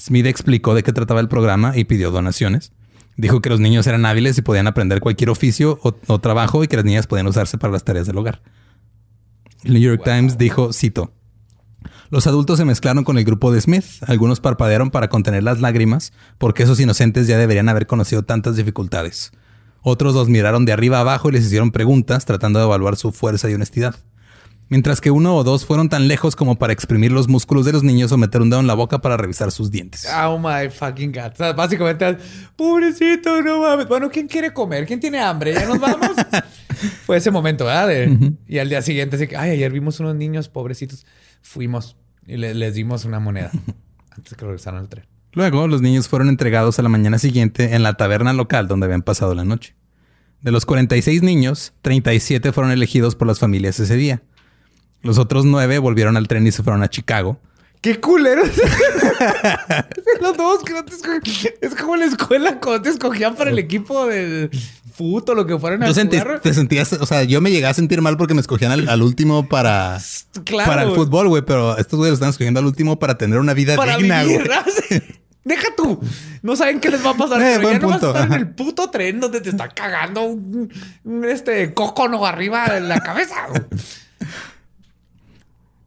[0.00, 2.72] Smith explicó de qué trataba el programa y pidió donaciones.
[3.16, 6.66] Dijo que los niños eran hábiles y podían aprender cualquier oficio o, o trabajo y
[6.66, 8.42] que las niñas podían usarse para las tareas del hogar.
[9.62, 11.12] El New York Times dijo, cito,
[12.10, 13.84] los adultos se mezclaron con el grupo de Smith.
[14.04, 19.30] Algunos parpadearon para contener las lágrimas, porque esos inocentes ya deberían haber conocido tantas dificultades.
[19.82, 23.50] Otros los miraron de arriba abajo y les hicieron preguntas, tratando de evaluar su fuerza
[23.50, 23.94] y honestidad.
[24.68, 27.82] Mientras que uno o dos fueron tan lejos como para exprimir los músculos de los
[27.82, 30.06] niños o meter un dedo en la boca para revisar sus dientes.
[30.24, 31.32] Oh my fucking God.
[31.34, 32.16] O sea, básicamente,
[32.56, 33.86] pobrecito, no mames.
[33.86, 34.86] Bueno, ¿quién quiere comer?
[34.86, 35.52] ¿Quién tiene hambre?
[35.52, 36.12] ¿Ya nos vamos?
[37.04, 37.88] Fue ese momento, ¿verdad?
[37.88, 41.04] De- Y al día siguiente, así que, ay, ayer vimos unos niños pobrecitos.
[41.42, 43.50] Fuimos y le- les dimos una moneda
[44.10, 45.04] antes que regresaran al tren.
[45.32, 49.02] Luego, los niños fueron entregados a la mañana siguiente en la taberna local donde habían
[49.02, 49.74] pasado la noche.
[50.42, 54.22] De los 46 niños, 37 fueron elegidos por las familias ese día.
[55.00, 57.40] Los otros nueve volvieron al tren y se fueron a Chicago.
[57.80, 58.48] ¡Qué culeros!
[60.20, 61.54] Los dos que no te escogían.
[61.60, 64.50] Es como la escuela cuando te escogían para el equipo del
[64.92, 66.40] fútbol o lo que fueran a jugar.
[66.40, 69.02] te sentías, o sea, yo me llegué a sentir mal porque me escogían al, al
[69.02, 69.98] último para,
[70.44, 73.38] Claro, para el fútbol, güey, pero estos güeyes lo están escogiendo al último para tener
[73.38, 74.40] una vida para digna, güey.
[75.44, 76.00] Deja tú.
[76.42, 77.40] No saben qué les va a pasar.
[77.40, 79.48] Eh, pero buen ya no vas a punto, estar en el puto tren donde te
[79.50, 80.72] está cagando un,
[81.04, 83.48] un, este cócono arriba de la cabeza.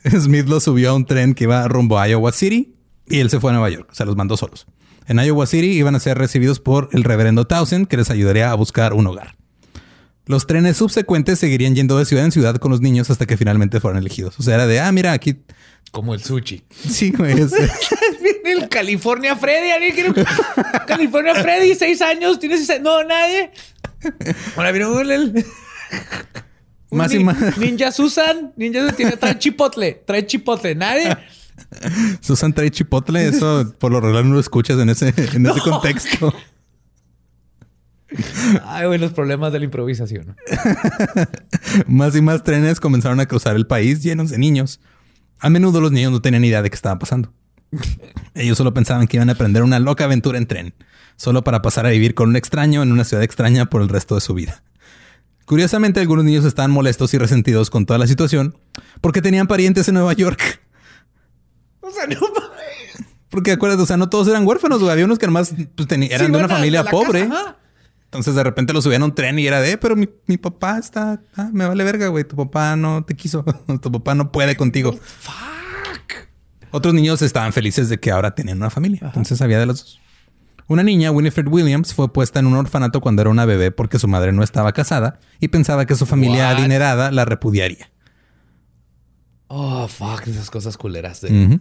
[0.20, 2.74] Smith los subió a un tren que iba rumbo a Iowa City
[3.08, 3.90] y él se fue a Nueva York.
[3.94, 4.68] Se los mandó solos.
[5.08, 8.56] En Iowa City iban a ser recibidos por el reverendo Townsend, que les ayudaría a
[8.56, 9.36] buscar un hogar.
[10.26, 13.80] Los trenes subsecuentes seguirían yendo de ciudad en ciudad con los niños hasta que finalmente
[13.80, 14.40] fueron elegidos.
[14.40, 15.36] O sea, era de, ah, mira, aquí...
[15.92, 16.64] Como el sushi.
[16.90, 17.40] Sí, güey.
[17.40, 17.54] es-
[18.44, 19.70] el California Freddy.
[19.72, 20.26] ¿alguien quiere un-
[20.88, 22.40] California Freddy, seis años.
[22.40, 22.82] ¿Tienes seis?
[22.82, 23.52] No, nadie.
[24.58, 25.46] Ahora viene un- el...
[26.90, 27.58] Más y más.
[27.58, 28.52] Ninja Susan.
[28.56, 30.04] Ninja Susan tiene, trae chipotle.
[30.06, 30.74] Trae chipotle.
[30.76, 31.16] Nadie.
[32.22, 33.28] Susan trae chipotle.
[33.28, 36.34] Eso por lo regular no lo escuchas en ese, en ese contexto.
[38.66, 40.36] Ay, güey, los problemas de la improvisación.
[41.88, 44.80] Más y más trenes comenzaron a cruzar el país llenos de niños.
[45.40, 47.34] A menudo los niños no tenían idea de qué estaba pasando.
[48.36, 50.74] Ellos solo pensaban que iban a aprender una loca aventura en tren,
[51.18, 54.16] solo para pasar a vivir con un extraño en una ciudad extraña por el resto
[54.16, 54.64] de su vida.
[55.46, 58.58] Curiosamente, algunos niños estaban molestos y resentidos con toda la situación
[59.02, 60.62] porque tenían parientes en Nueva York.
[61.86, 62.20] O sea, no.
[63.30, 64.92] Porque acuérdate, o sea, no todos eran huérfanos, güey.
[64.92, 67.28] Había unos que además pues, eran Sí, de una familia pobre.
[67.28, 67.58] casa.
[68.06, 70.38] Entonces de repente lo subían a un tren y era de, "Eh, pero mi, mi
[70.38, 72.24] papá está, ah, me vale verga, güey.
[72.24, 73.44] Tu papá no te quiso,
[73.82, 74.94] tu papá no puede contigo.
[74.94, 76.14] Fuck.
[76.72, 79.02] Otros niños estaban felices de que ahora tenían una familia.
[79.04, 80.00] Entonces había de los dos.
[80.68, 84.08] Una niña, Winifred Williams, fue puesta en un orfanato cuando era una bebé porque su
[84.08, 86.58] madre no estaba casada y pensaba que su familia What?
[86.58, 87.92] adinerada la repudiaría.
[89.48, 91.22] Oh, fuck, esas cosas culeras.
[91.22, 91.60] de-.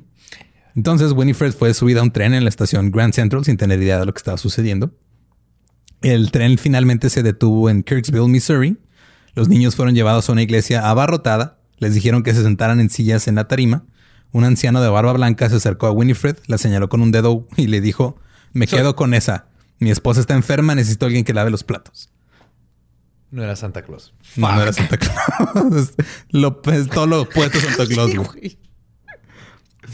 [0.76, 3.98] Entonces Winifred fue subida a un tren en la estación Grand Central sin tener idea
[3.98, 4.92] de lo que estaba sucediendo.
[6.02, 8.78] El tren finalmente se detuvo en Kirksville, Missouri.
[9.34, 11.58] Los niños fueron llevados a una iglesia abarrotada.
[11.78, 13.84] Les dijeron que se sentaran en sillas en la tarima.
[14.32, 17.68] Un anciano de barba blanca se acercó a Winifred, la señaló con un dedo y
[17.68, 18.18] le dijo,
[18.52, 19.46] me quedo con esa.
[19.78, 22.10] Mi esposa está enferma, necesito a alguien que lave los platos.
[23.30, 24.14] No era Santa Claus.
[24.36, 25.94] No, no era Santa Claus.
[26.30, 28.14] lo, todo lo opuesto a Santa Claus.
[28.14, 28.58] Güey.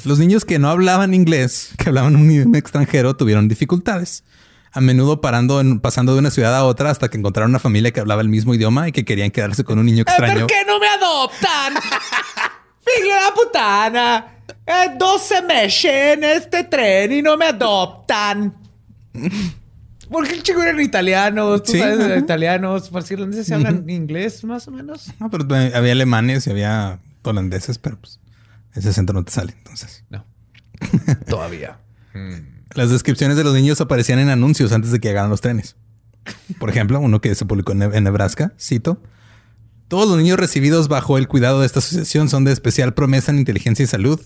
[0.05, 4.25] Los niños que no hablaban inglés, que hablaban un idioma extranjero, tuvieron dificultades.
[4.73, 7.91] A menudo parando en- pasando de una ciudad a otra hasta que encontraron una familia
[7.91, 10.41] que hablaba el mismo idioma y que querían quedarse con un niño extraño.
[10.41, 11.75] ¿Por qué no me adoptan?
[12.81, 14.27] ¡Figlio de la putana!
[14.67, 18.55] Eh, 12 meses en este tren y no me adoptan.
[20.11, 22.17] Porque el chico eran italianos, tú Sí, sabes, ajá.
[22.17, 25.09] italianos, los irlandeses se hablan inglés más o menos.
[25.21, 28.19] No, pero eh, había alemanes y había holandeses, pero pues
[28.75, 29.55] ese acento no te sale.
[29.59, 30.27] Entonces, No.
[31.29, 31.79] Todavía.
[32.75, 35.77] las descripciones de los niños aparecían en anuncios antes de que llegaran los trenes.
[36.59, 39.03] Por ejemplo, uno que se publicó en Nebraska, cito.
[39.89, 43.39] Todos los niños recibidos bajo el cuidado de esta asociación son de especial promesa en
[43.39, 44.21] inteligencia y salud.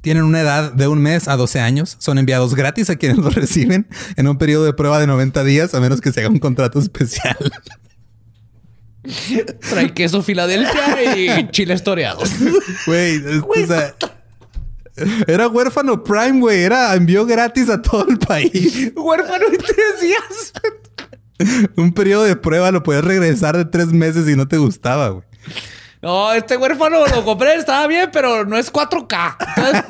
[0.00, 1.96] Tienen una edad de un mes a 12 años.
[2.00, 3.86] Son enviados gratis a quienes los reciben
[4.16, 6.80] en un periodo de prueba de 90 días, a menos que se haga un contrato
[6.80, 7.36] especial.
[9.68, 12.30] Trae queso Filadelfia y chiles toreados.
[12.86, 13.94] Güey, o sea,
[15.26, 16.62] era huérfano Prime, güey.
[16.62, 18.92] Era envío gratis a todo el país.
[18.94, 20.52] Huérfano en tres días.
[21.76, 25.24] Un periodo de prueba lo puedes regresar de tres meses y no te gustaba, güey.
[26.00, 29.36] No, este huérfano lo compré, estaba bien, pero no es 4K.
[29.56, 29.84] Entonces,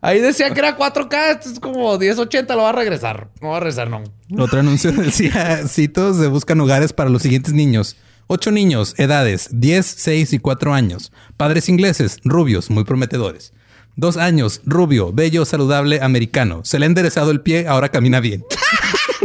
[0.00, 3.28] ahí decía que era 4K, esto es como 1080, lo va a regresar.
[3.40, 4.04] No va a regresar, no.
[4.38, 7.96] Otro anuncio decía, citos, se buscan hogares para los siguientes niños.
[8.30, 11.12] Ocho niños, edades 10, 6 y 4 años.
[11.38, 13.54] Padres ingleses, rubios, muy prometedores.
[13.96, 16.60] Dos años, rubio, bello, saludable, americano.
[16.62, 18.44] Se le ha enderezado el pie, ahora camina bien.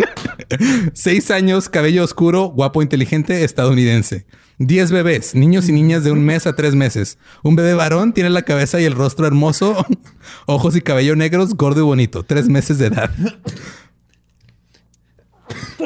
[0.94, 4.26] Seis años, cabello oscuro, guapo, inteligente, estadounidense.
[4.58, 7.18] Diez bebés, niños y niñas de un mes a tres meses.
[7.44, 9.86] Un bebé varón tiene la cabeza y el rostro hermoso,
[10.46, 12.24] ojos y cabello negros, gordo y bonito.
[12.24, 13.12] Tres meses de edad.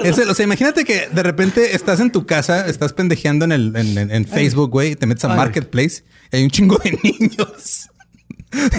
[0.04, 3.52] Es el- o sea, imagínate que de repente estás en tu casa, estás pendejeando en,
[3.52, 6.92] el, en, en- en Facebook, güey, te metes a Marketplace y hay un chingo de
[7.04, 7.90] niños.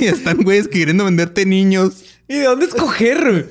[0.01, 2.05] y están güeyes queriendo venderte niños.
[2.31, 3.49] ¿Y de dónde escoger?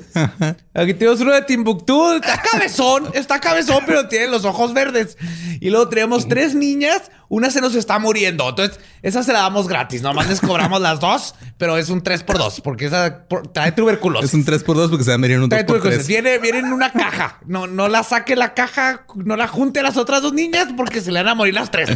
[0.75, 2.13] Aquí tenemos uno de Timbuktu.
[2.13, 5.17] Está cabezón, está cabezón, pero tiene los ojos verdes.
[5.59, 7.09] Y luego tenemos tres niñas.
[7.28, 8.47] Una se nos está muriendo.
[8.47, 10.03] Entonces, esa se la damos gratis.
[10.03, 13.71] Nomás les cobramos las dos, pero es un 3 por 2 porque esa por- trae
[13.71, 14.30] tuberculosis.
[14.30, 15.67] Es un 3x2 porque se van a venir en un Trae 2x3.
[15.67, 16.07] tuberculosis.
[16.07, 17.39] Viene, viene en una caja.
[17.47, 21.01] No, no la saque la caja, no la junte a las otras dos niñas porque
[21.01, 21.89] se le van a morir las tres.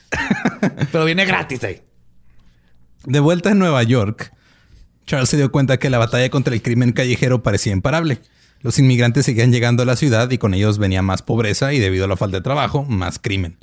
[0.90, 1.82] pero viene gratis ahí.
[3.04, 4.32] De vuelta en Nueva York,
[5.06, 8.20] Charles se dio cuenta que la batalla contra el crimen callejero parecía imparable.
[8.60, 12.06] Los inmigrantes seguían llegando a la ciudad y con ellos venía más pobreza y debido
[12.06, 13.58] a la falta de trabajo, más crimen.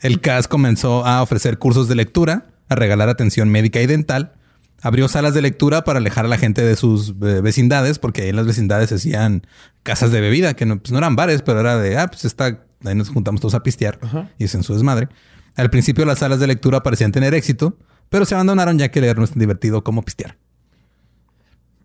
[0.00, 4.34] El CAS comenzó a ofrecer cursos de lectura, a regalar atención médica y dental,
[4.80, 8.28] abrió salas de lectura para alejar a la gente de sus eh, vecindades, porque ahí
[8.28, 9.44] en las vecindades se hacían
[9.82, 12.60] casas de bebida, que no, pues no eran bares, pero era de, ah, pues está,
[12.84, 13.98] ahí nos juntamos todos a pistear
[14.38, 15.08] y es en su desmadre.
[15.56, 17.76] Al principio las salas de lectura parecían tener éxito,
[18.08, 20.36] pero se abandonaron ya que leer no es tan divertido como pistear.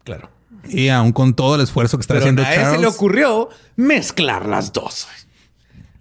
[0.04, 0.30] Claro.
[0.68, 3.50] Y aún con todo el esfuerzo que está Pero haciendo a ese Charles, le ocurrió
[3.76, 5.08] mezclar las dos.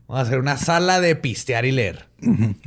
[0.07, 2.07] Vamos a hacer una sala de pistear y leer.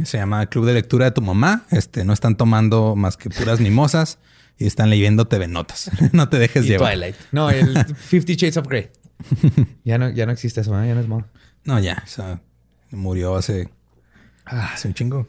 [0.04, 1.64] Se llama Club de Lectura de tu mamá.
[1.72, 4.18] Este, no están tomando más que puras mimosas
[4.58, 5.92] y están leyendo TV Notas.
[6.12, 6.92] no te dejes Y llevar.
[6.94, 7.16] Twilight.
[7.32, 8.90] No, el Fifty Shades of Grey.
[9.86, 10.88] Ya no, ya no existe eso, ¿eh?
[10.88, 11.28] ya no es moda.
[11.64, 12.02] No, ya.
[12.04, 12.42] O sea,
[12.92, 13.70] murió hace,
[14.44, 15.28] hace un chingo.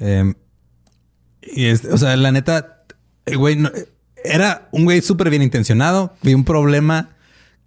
[0.00, 0.34] Eh,
[1.42, 2.84] y es, o sea, la neta,
[3.24, 3.70] el güey no-
[4.24, 6.14] era un güey súper bien intencionado.
[6.22, 7.08] Vi un problema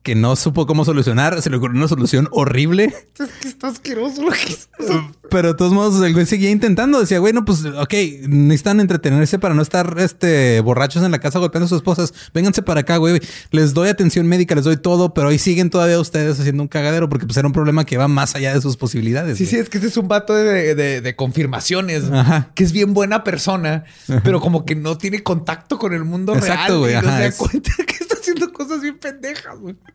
[0.05, 1.41] que no supo cómo solucionar.
[1.41, 2.93] Se le ocurrió una solución horrible.
[3.19, 4.69] Es que está asqueroso lo que es.
[5.31, 6.99] Pero de todos modos, el güey seguía intentando.
[6.99, 7.91] Decía, güey, no, pues, ok,
[8.27, 12.13] necesitan entretenerse para no estar este, borrachos en la casa golpeando a sus esposas.
[12.35, 13.19] Vénganse para acá, güey.
[13.49, 17.09] Les doy atención médica, les doy todo, pero ahí siguen todavía ustedes haciendo un cagadero
[17.09, 19.39] porque pues era un problema que va más allá de sus posibilidades.
[19.39, 19.55] Sí, güey.
[19.55, 22.03] sí, es que este es un vato de, de- de confirmaciones.
[22.11, 22.51] Ajá.
[22.53, 23.85] Que es bien buena persona,
[24.23, 26.77] pero como que no tiene contacto con el mundo Exacto, real.
[26.77, 29.75] güey, y no ajá, se da es- cuenta que está haciendo cosas bien pendejas, güey.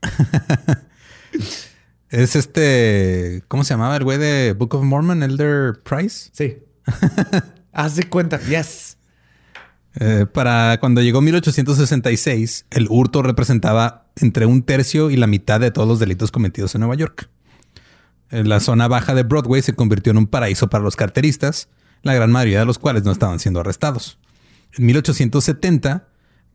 [2.11, 5.23] Es este, ¿cómo se llamaba el güey de Book of Mormon?
[5.23, 6.31] Elder Price.
[6.33, 6.59] Sí.
[7.73, 8.97] Haz de cuenta, yes.
[9.95, 15.71] Eh, para cuando llegó 1866, el hurto representaba entre un tercio y la mitad de
[15.71, 17.29] todos los delitos cometidos en Nueva York.
[18.31, 21.69] En la zona baja de Broadway se convirtió en un paraíso para los carteristas,
[22.03, 24.19] la gran mayoría de los cuales no estaban siendo arrestados.
[24.77, 26.09] En 1870,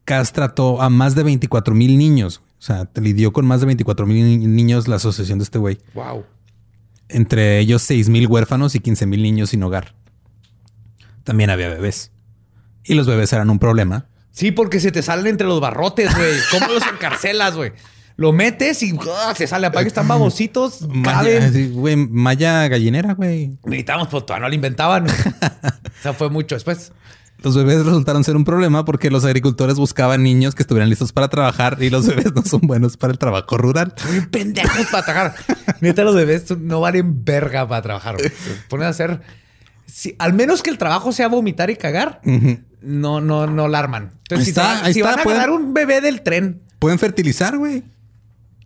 [0.06, 2.41] Cass trató a más de 24 mil niños.
[2.58, 5.80] O sea, lidió con más de 24 mil niños la asociación de este güey.
[5.93, 6.26] Wow.
[7.10, 9.93] Entre ellos 6 mil huérfanos y 15 mil niños sin hogar.
[11.24, 12.12] También había bebés.
[12.84, 14.08] Y los bebés eran un problema.
[14.32, 16.34] Sí, porque se te salen entre los barrotes, güey.
[16.51, 17.74] ¿Cómo los encarcelas, güey?
[18.18, 19.34] Lo metes y ¡ah!
[19.36, 19.68] se sale.
[19.68, 20.82] Aparte están babositos.
[20.88, 23.58] Maya, güey, malla gallinera, güey.
[23.66, 25.08] Necesitamos, pues todavía no lo inventaban.
[25.10, 26.91] o sea, fue mucho después.
[27.44, 31.28] Los bebés resultaron ser un problema porque los agricultores buscaban niños que estuvieran listos para
[31.28, 33.94] trabajar y los bebés no son buenos para el trabajo rural.
[34.10, 35.36] Muy pendejos para trabajar.
[35.82, 38.20] Neta, los bebés no valen verga para trabajar.
[38.20, 38.32] Se
[38.70, 39.22] ponen a hacer.
[39.86, 42.20] Si, al menos que el trabajo sea vomitar y cagar,
[42.82, 44.12] no, no, no la arman.
[44.30, 46.22] Entonces, Ahí si, está, te- ahí si está, van a pueden- agarrar un bebé del
[46.22, 47.84] tren, Pueden fertilizar, güey.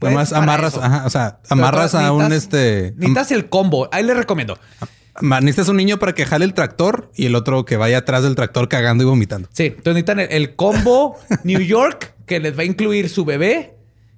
[0.01, 2.93] Además, amarras, ajá, o sea, amarras a un este.
[2.95, 3.89] Necesitas el combo.
[3.91, 4.57] Ahí les recomiendo.
[5.21, 8.35] Necesitas un niño para que jale el tractor y el otro que vaya atrás del
[8.35, 9.49] tractor cagando y vomitando.
[9.51, 13.75] Sí, entonces necesitan el, el combo New York que les va a incluir su bebé.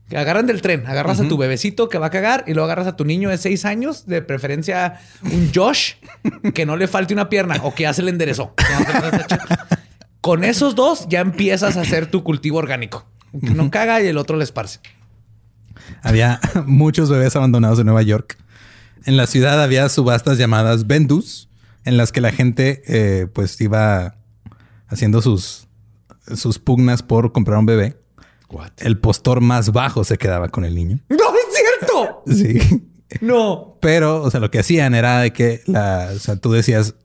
[0.09, 2.85] Que agarran del tren, agarras a tu bebecito que va a cagar y luego agarras
[2.85, 5.93] a tu niño de seis años, de preferencia un Josh,
[6.53, 8.53] que no le falte una pierna o que ya se le enderezó.
[10.19, 13.05] Con esos dos ya empiezas a hacer tu cultivo orgánico.
[13.39, 14.81] Que no caga y el otro le esparce.
[16.03, 18.37] Había muchos bebés abandonados en Nueva York.
[19.05, 21.49] En la ciudad había subastas llamadas vendus,
[21.85, 24.15] en las que la gente eh, pues iba
[24.87, 25.67] haciendo sus,
[26.35, 27.97] sus pugnas por comprar un bebé.
[28.77, 30.99] El postor más bajo se quedaba con el niño.
[31.09, 32.23] ¡No es cierto!
[32.31, 32.87] Sí.
[33.19, 33.77] No.
[33.81, 36.95] Pero, o sea, lo que hacían era de que la, o sea, tú decías,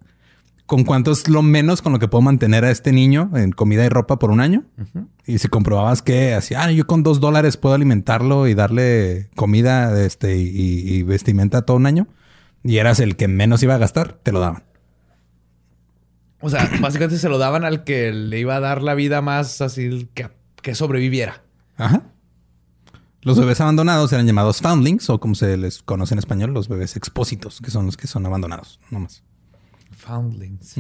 [0.67, 3.85] ¿con cuánto es lo menos con lo que puedo mantener a este niño en comida
[3.85, 4.65] y ropa por un año?
[5.27, 10.05] Y si comprobabas que así, ah, yo con dos dólares puedo alimentarlo y darle comida
[10.05, 12.09] este, y, y vestimenta todo un año,
[12.63, 14.65] y eras el que menos iba a gastar, te lo daban.
[16.41, 19.61] O sea, básicamente se lo daban al que le iba a dar la vida más
[19.61, 20.31] así que,
[20.63, 21.43] que sobreviviera.
[21.77, 22.03] Ajá.
[23.23, 26.97] Los bebés abandonados eran llamados foundlings, o como se les conoce en español, los bebés
[26.97, 29.25] expósitos, que son los que son abandonados, no más.
[30.07, 30.75] Foundlings.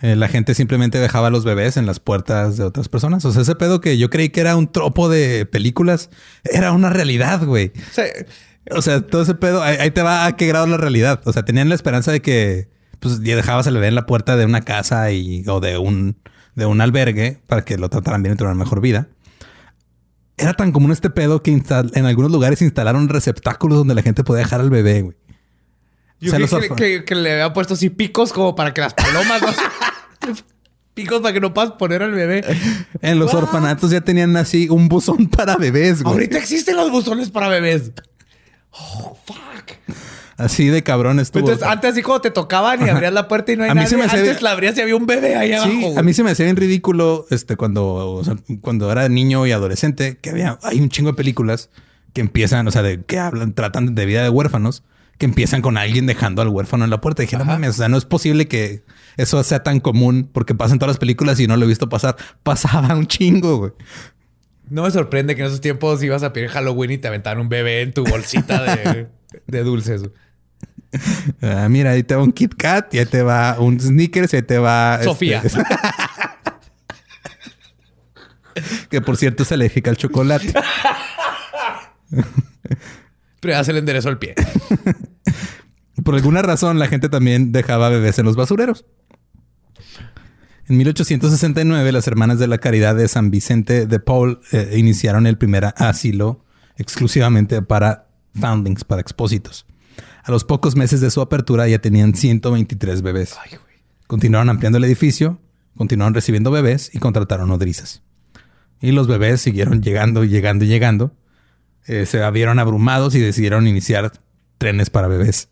[0.00, 3.24] Eh, la gente simplemente dejaba a los bebés en las puertas de otras personas.
[3.24, 6.10] O sea, ese pedo que yo creí que era un tropo de películas
[6.44, 7.72] era una realidad, güey.
[7.76, 8.04] O sea,
[8.70, 11.20] O sea, todo ese pedo, ahí, ahí te va a qué grado la realidad.
[11.24, 14.36] O sea, tenían la esperanza de que pues ya dejabas al bebé en la puerta
[14.36, 16.16] de una casa y, o de un,
[16.54, 19.08] de un albergue para que lo trataran bien y tuvieran mejor vida.
[20.36, 24.44] Era tan común este pedo que en algunos lugares instalaron receptáculos donde la gente podía
[24.44, 25.16] dejar al bebé, güey.
[26.24, 28.94] Yo Se que, orfa- que- que le había puesto así picos como para que las
[28.94, 29.48] palomas no
[30.94, 32.44] Picos para que no puedas poner al bebé.
[33.02, 36.12] En los orfanatos ya tenían así un buzón para bebés, güey.
[36.14, 37.90] Ahorita existen los buzones para bebés.
[38.70, 39.72] Oh, fuck.
[40.36, 41.40] Así de cabrón estuvo.
[41.40, 43.78] Entonces, antes así como te tocaban y abrías la puerta y no hay A mí
[43.80, 43.90] nadie.
[43.90, 45.70] se me antes la abrías y había un bebé ahí abajo.
[45.70, 49.46] Sí, a mí se me hacía bien ridículo este, cuando, o sea, cuando era niño
[49.46, 51.70] y adolescente, que había, hay un chingo de películas
[52.12, 54.82] que empiezan, o sea, de que hablan, tratan de vida de huérfanos,
[55.18, 57.22] que empiezan con alguien dejando al huérfano en la puerta.
[57.22, 58.84] Y dije, no mames, o sea, no es posible que
[59.16, 62.16] eso sea tan común porque pasan todas las películas y no lo he visto pasar.
[62.42, 63.72] Pasaba un chingo, güey.
[64.68, 67.48] No me sorprende que en esos tiempos ibas a pedir Halloween y te aventaban un
[67.48, 69.08] bebé en tu bolsita de,
[69.46, 70.02] de dulces.
[71.42, 74.36] Ah, mira, ahí te va un Kit Kat y ahí te va un Snickers y
[74.36, 74.94] ahí te va...
[74.94, 75.42] este, Sofía.
[78.88, 80.52] que por cierto es alérgica al chocolate.
[83.40, 84.34] Pero ya se le enderezó el pie.
[86.04, 88.84] Por alguna razón, la gente también dejaba bebés en los basureros.
[90.66, 95.36] En 1869, las Hermanas de la Caridad de San Vicente de Paul eh, iniciaron el
[95.36, 96.44] primer asilo
[96.76, 99.66] exclusivamente para foundlings, para expósitos.
[100.22, 103.36] A los pocos meses de su apertura ya tenían 123 bebés.
[104.06, 105.40] Continuaron ampliando el edificio,
[105.76, 108.02] continuaron recibiendo bebés y contrataron nodrizas.
[108.80, 111.12] Y los bebés siguieron llegando y llegando y llegando.
[111.86, 114.12] Eh, se vieron abrumados y decidieron iniciar
[114.58, 115.48] trenes para bebés.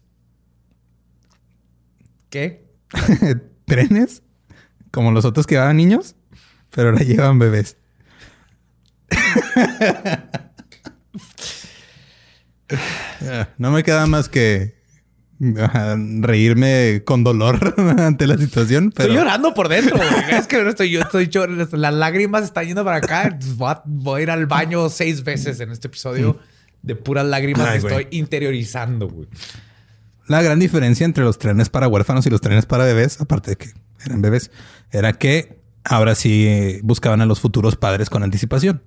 [2.33, 2.65] ¿Qué?
[3.67, 4.23] trenes
[4.91, 6.17] como los otros que llevaban niños,
[6.75, 7.77] pero ahora llevan bebés.
[13.59, 14.75] No me queda más que
[15.39, 19.99] reírme con dolor ante la situación, pero Estoy llorando por dentro.
[19.99, 20.09] güey.
[20.39, 21.69] Es que no estoy yo, estoy llorando.
[21.77, 23.39] Las lágrimas están yendo para acá.
[23.57, 26.39] Voy a, voy a ir al baño seis veces en este episodio
[26.81, 27.95] de puras lágrimas Ay, que güey.
[28.05, 29.29] estoy interiorizando, güey.
[30.33, 33.57] La gran diferencia entre los trenes para huérfanos y los trenes para bebés, aparte de
[33.57, 33.71] que
[34.05, 34.51] eran bebés,
[34.91, 38.83] era que ahora sí eh, buscaban a los futuros padres con anticipación.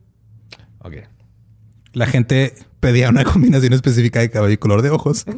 [0.80, 0.96] Ok.
[1.94, 5.26] La gente pedía una combinación específica de cabello y color de ojos.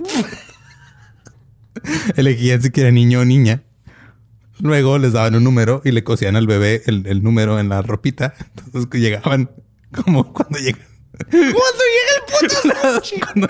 [2.15, 3.63] Elegían si quería niño o niña.
[4.59, 7.81] Luego les daban un número y le cosían al bebé el, el número en la
[7.83, 8.33] ropita.
[8.65, 9.51] Entonces que llegaban
[10.03, 10.81] como cuando llegan.
[11.29, 13.49] ¿Cuándo llega el puto Cuando-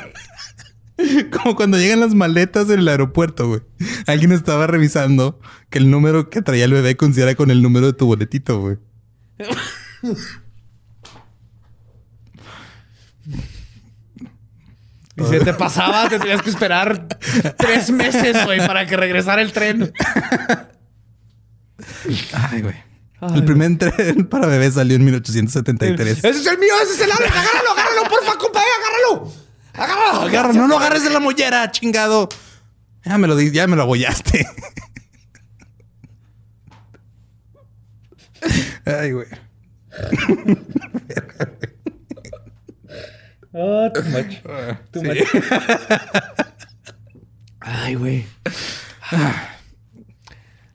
[1.31, 3.61] como cuando llegan las maletas en el aeropuerto, güey.
[4.07, 5.39] Alguien estaba revisando
[5.69, 8.77] que el número que traía el bebé coincidiera con el número de tu boletito, güey.
[15.17, 17.07] Y si te pasaba, te tenías que esperar
[17.57, 19.91] tres meses, güey, para que regresara el tren.
[22.33, 22.75] Ay, güey.
[23.33, 26.19] El primer tren para bebés salió en 1873.
[26.19, 26.71] ¡Ese es el mío!
[26.83, 27.31] ¡Ese es el Alex!
[27.31, 28.67] ¡Agárralo, agárralo, porfa, compadre!
[28.77, 29.46] ¡Agárralo!
[29.77, 30.21] ¡Agárralo!
[30.21, 32.27] Agarra, no lo agarres de la mollera, chingado.
[33.05, 34.45] Ya me lo di, ya me lo abollaste.
[38.85, 39.27] Ay, güey.
[43.53, 44.41] Oh, too much.
[44.91, 45.17] Too much.
[47.59, 48.25] Ay, güey.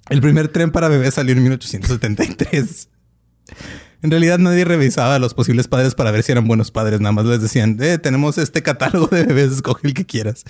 [0.08, 2.88] El primer tren para bebés salió en 1873.
[4.02, 7.00] En realidad nadie revisaba a los posibles padres para ver si eran buenos padres.
[7.00, 10.44] Nada más les decían, eh, tenemos este catálogo de bebés, escoge el que quieras.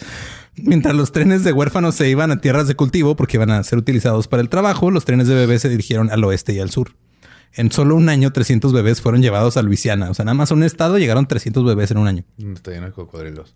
[0.56, 3.78] Mientras los trenes de huérfanos se iban a tierras de cultivo porque iban a ser
[3.78, 6.92] utilizados para el trabajo, los trenes de bebés se dirigieron al oeste y al sur.
[7.54, 10.10] En solo un año, 300 bebés fueron llevados a Luisiana.
[10.10, 12.24] O sea, nada más a un estado llegaron 300 bebés en un año.
[12.54, 13.54] Está lleno de cocodrilos.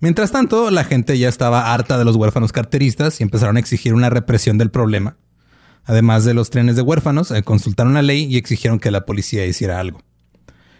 [0.00, 3.92] Mientras tanto, la gente ya estaba harta de los huérfanos carteristas y empezaron a exigir
[3.92, 5.16] una represión del problema.
[5.84, 9.44] Además de los trenes de huérfanos, eh, consultaron la ley y exigieron que la policía
[9.46, 10.02] hiciera algo.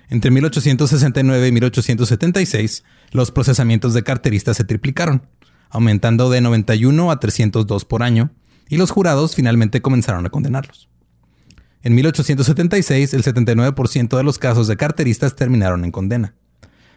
[0.09, 5.27] Entre 1869 y 1876, los procesamientos de carteristas se triplicaron,
[5.71, 8.31] aumentando de 91 a 302 por año,
[8.69, 10.89] y los jurados finalmente comenzaron a condenarlos.
[11.83, 16.35] En 1876, el 79% de los casos de carteristas terminaron en condena.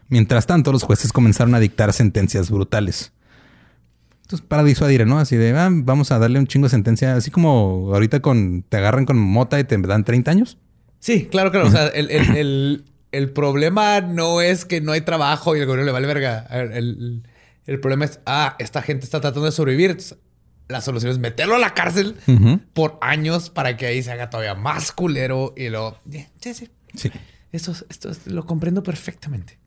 [0.07, 3.11] Mientras tanto, los jueces comenzaron a dictar sentencias brutales.
[4.27, 5.19] Entonces, para disuadir, ¿no?
[5.19, 8.75] Así de, ah, vamos a darle un chingo de sentencia, así como ahorita con te
[8.75, 10.57] agarran con mota y te dan 30 años.
[10.99, 11.67] Sí, claro, claro.
[11.67, 15.65] O sea, el, el- el- el problema no es que no hay trabajo y el
[15.65, 16.45] gobierno le vale verga.
[16.51, 17.23] El, el-
[17.67, 19.97] el problema es, ah, esta gente está tratando de sobrevivir.
[20.67, 22.15] La solución es meterlo a la cárcel
[22.73, 25.97] por años para que ahí se haga todavía más culero y lo...
[26.41, 26.67] Sí, sí.
[26.95, 27.09] Sí.
[27.53, 29.57] Esto, es- esto es- lo comprendo perfectamente.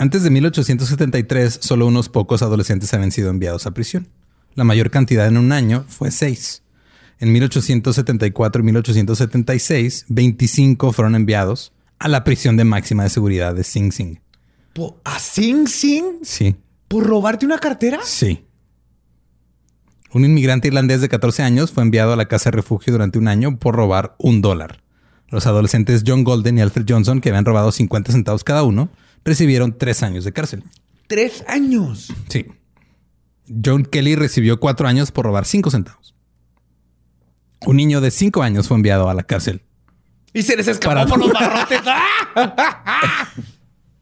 [0.00, 4.06] Antes de 1873, solo unos pocos adolescentes habían sido enviados a prisión.
[4.54, 6.62] La mayor cantidad en un año fue seis.
[7.18, 13.64] En 1874 y 1876, 25 fueron enviados a la prisión de máxima de seguridad de
[13.64, 14.20] Sing Sing.
[15.02, 16.04] ¿A Sing Sing?
[16.22, 16.54] Sí,
[16.86, 17.98] ¿Por robarte una cartera?
[18.04, 18.44] sí.
[20.12, 23.26] Un inmigrante irlandés de 14 años fue enviado a la casa de refugio durante un
[23.26, 24.80] año por robar un dólar.
[25.26, 28.90] Los adolescentes John Golden y Alfred Johnson, que habían robado 50 centavos cada uno,
[29.24, 30.64] recibieron tres años de cárcel.
[31.06, 32.12] Tres años.
[32.28, 32.46] Sí.
[33.64, 36.14] John Kelly recibió cuatro años por robar cinco centavos.
[37.66, 39.62] Un niño de cinco años fue enviado a la cárcel.
[40.32, 41.80] Y se les escapó Para- por los barrotes.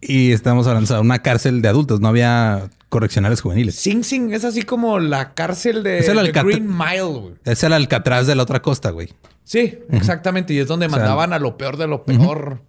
[0.00, 3.74] Y estamos hablando de una cárcel de adultos, no había correccionales juveniles.
[3.76, 7.34] Sing Sing es así como la cárcel de, Es el de Alcat- Green Mile, güey.
[7.44, 9.08] Es el Alcatraz de la otra costa, güey.
[9.42, 10.52] Sí, exactamente.
[10.54, 12.62] Y es donde sea, mandaban a lo peor de lo peor.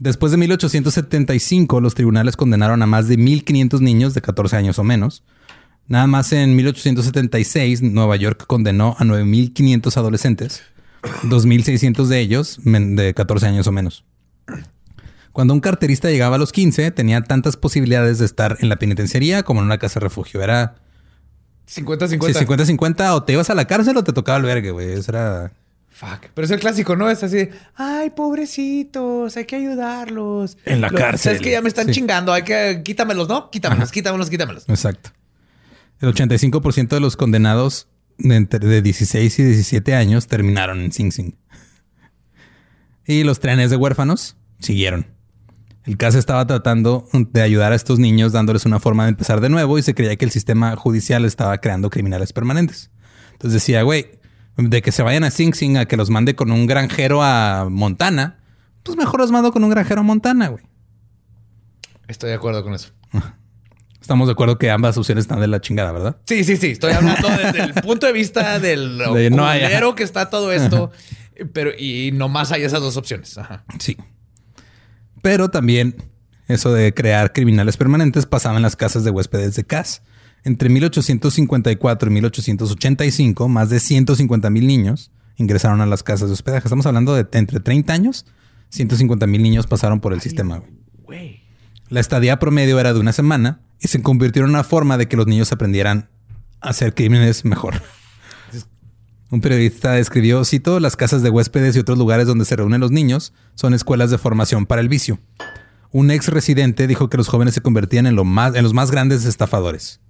[0.00, 4.82] Después de 1875, los tribunales condenaron a más de 1.500 niños de 14 años o
[4.82, 5.22] menos.
[5.88, 10.62] Nada más en 1876, Nueva York condenó a 9.500 adolescentes,
[11.24, 14.06] 2.600 de ellos de 14 años o menos.
[15.32, 19.42] Cuando un carterista llegaba a los 15, tenía tantas posibilidades de estar en la penitenciaría
[19.42, 20.42] como en una casa de refugio.
[20.42, 20.76] Era
[21.68, 22.32] 50-50.
[22.32, 24.92] sí, 50-50 o te ibas a la cárcel o te tocaba albergue, güey.
[24.94, 25.52] Eso era...
[26.00, 26.30] Fuck.
[26.32, 27.10] Pero es el clásico, ¿no?
[27.10, 30.56] Es así, ay, pobrecitos, hay que ayudarlos.
[30.64, 31.36] En la cárcel.
[31.36, 31.92] Es que ya me están Sí.
[31.92, 33.50] chingando, hay que quítamelos, ¿no?
[33.50, 34.64] Quítamelos, quítamelos, quítamelos.
[34.68, 35.10] Exacto.
[36.00, 41.12] El 85% de los condenados de, entre- de 16 y 17 años terminaron en Sing
[41.12, 41.34] Sing.
[43.06, 45.06] Y los trenes de huérfanos siguieron.
[45.84, 49.48] El caso estaba tratando de ayudar a estos niños dándoles una forma de empezar de
[49.48, 52.90] nuevo y se creía que el sistema judicial estaba creando criminales permanentes.
[53.32, 54.18] Entonces decía, güey,
[54.68, 57.68] de que se vayan a Sing Sing a que los mande con un granjero a
[57.70, 58.40] Montana,
[58.82, 60.64] pues mejor los mando con un granjero a Montana, güey.
[62.08, 62.90] Estoy de acuerdo con eso.
[64.00, 66.16] Estamos de acuerdo que ambas opciones están de la chingada, ¿verdad?
[66.26, 66.68] Sí, sí, sí.
[66.68, 70.90] Estoy hablando desde el punto de vista del De no que está todo esto.
[71.52, 73.38] Pero, y nomás hay esas dos opciones.
[73.38, 73.64] Ajá.
[73.78, 73.96] Sí.
[75.22, 75.96] Pero también
[76.48, 80.02] eso de crear criminales permanentes pasaba en las casas de huéspedes de Cass.
[80.44, 86.66] Entre 1854 y 1885, más de 150 mil niños, ingresaron a las casas de hospedaje.
[86.66, 88.26] Estamos hablando de entre 30 años,
[88.70, 90.62] 150 mil niños pasaron por el sistema.
[91.04, 91.42] Güey.
[91.88, 95.16] La estadía promedio era de una semana y se convirtió en una forma de que
[95.16, 96.08] los niños aprendieran
[96.60, 97.82] a hacer crímenes mejor.
[99.30, 102.90] Un periodista escribió, cito, las casas de huéspedes y otros lugares donde se reúnen los
[102.90, 105.20] niños son escuelas de formación para el vicio.
[105.92, 108.90] Un ex residente dijo que los jóvenes se convertían en, lo más, en los más
[108.90, 110.00] grandes estafadores.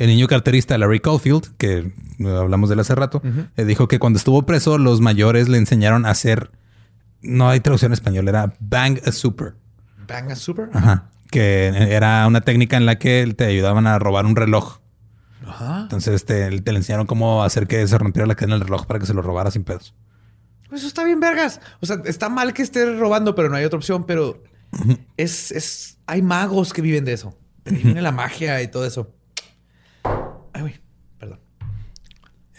[0.00, 3.20] El niño carterista Larry Caulfield, que eh, hablamos de él hace rato,
[3.56, 6.50] eh, dijo que cuando estuvo preso los mayores le enseñaron a hacer,
[7.20, 9.56] no hay traducción en español, era bang a super.
[10.08, 10.70] Bang a super.
[10.72, 11.10] Ajá.
[11.30, 14.78] Que era una técnica en la que te ayudaban a robar un reloj.
[15.46, 15.82] Ajá.
[15.82, 19.00] Entonces te, te le enseñaron cómo hacer que se rompiera la cadena del reloj para
[19.00, 19.94] que se lo robara sin pedos.
[20.72, 21.60] Eso está bien, vergas.
[21.80, 24.04] O sea, está mal que esté robando, pero no hay otra opción.
[24.04, 24.42] Pero
[25.18, 25.98] es, es.
[26.06, 27.36] Hay magos que viven de eso.
[27.64, 29.14] De ahí viene la magia y todo eso.
[30.52, 30.80] Ay, güey.
[31.18, 31.40] Perdón.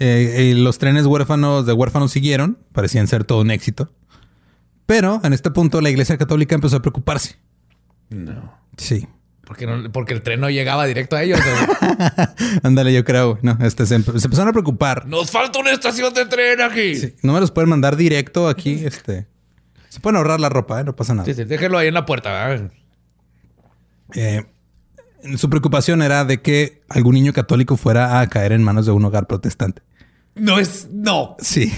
[0.04, 3.93] Eh, y los trenes huérfanos de huérfanos siguieron, parecían ser todo un éxito.
[4.88, 7.36] Pero en este punto la iglesia católica empezó a preocuparse.
[8.10, 8.52] No.
[8.78, 9.08] Sí.
[9.45, 11.39] Porque, no, porque el tren no llegaba directo a ellos.
[12.64, 13.38] Ándale, yo creo.
[13.43, 15.06] No, este, se, empe- se empezaron a preocupar.
[15.08, 16.95] Nos falta una estación de tren aquí.
[16.95, 18.84] Sí, no me los pueden mandar directo aquí.
[18.86, 19.28] Este,
[19.89, 20.84] se pueden ahorrar la ropa, ¿eh?
[20.84, 21.26] no pasa nada.
[21.26, 22.32] Sí, sí, déjenlo ahí en la puerta.
[22.47, 22.72] ¿verdad?
[24.16, 24.45] Eh,
[25.38, 29.06] su preocupación era de que algún niño católico fuera a caer en manos de un
[29.06, 29.82] hogar protestante.
[30.36, 30.88] No es.
[30.91, 31.36] No.
[31.39, 31.71] Sí.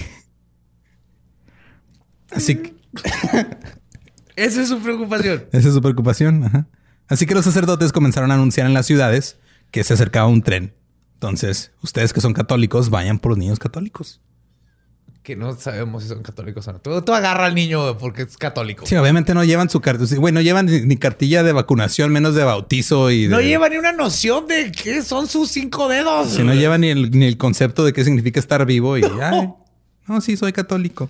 [2.30, 2.74] Así que
[4.36, 5.44] Esa es su preocupación.
[5.52, 6.44] esa es su preocupación.
[6.44, 6.66] ajá.
[7.08, 9.38] Así que los sacerdotes comenzaron a anunciar en las ciudades
[9.70, 10.74] que se acercaba un tren.
[11.14, 14.20] Entonces, ustedes que son católicos, vayan por los niños católicos.
[15.24, 16.80] Que no sabemos si son católicos o no.
[16.80, 18.84] Tú, tú agarra al niño porque es católico.
[18.84, 20.16] Sí, obviamente no llevan su cartilla.
[20.18, 23.78] Güey, no llevan ni, cartilla de vacunación, menos de bautizo y No de- lleva ni
[23.78, 26.28] una noción de qué son sus cinco dedos.
[26.28, 29.48] Si no llevan ni el, ni el concepto de qué significa estar vivo y ay,
[30.06, 31.08] no, sí, soy católico.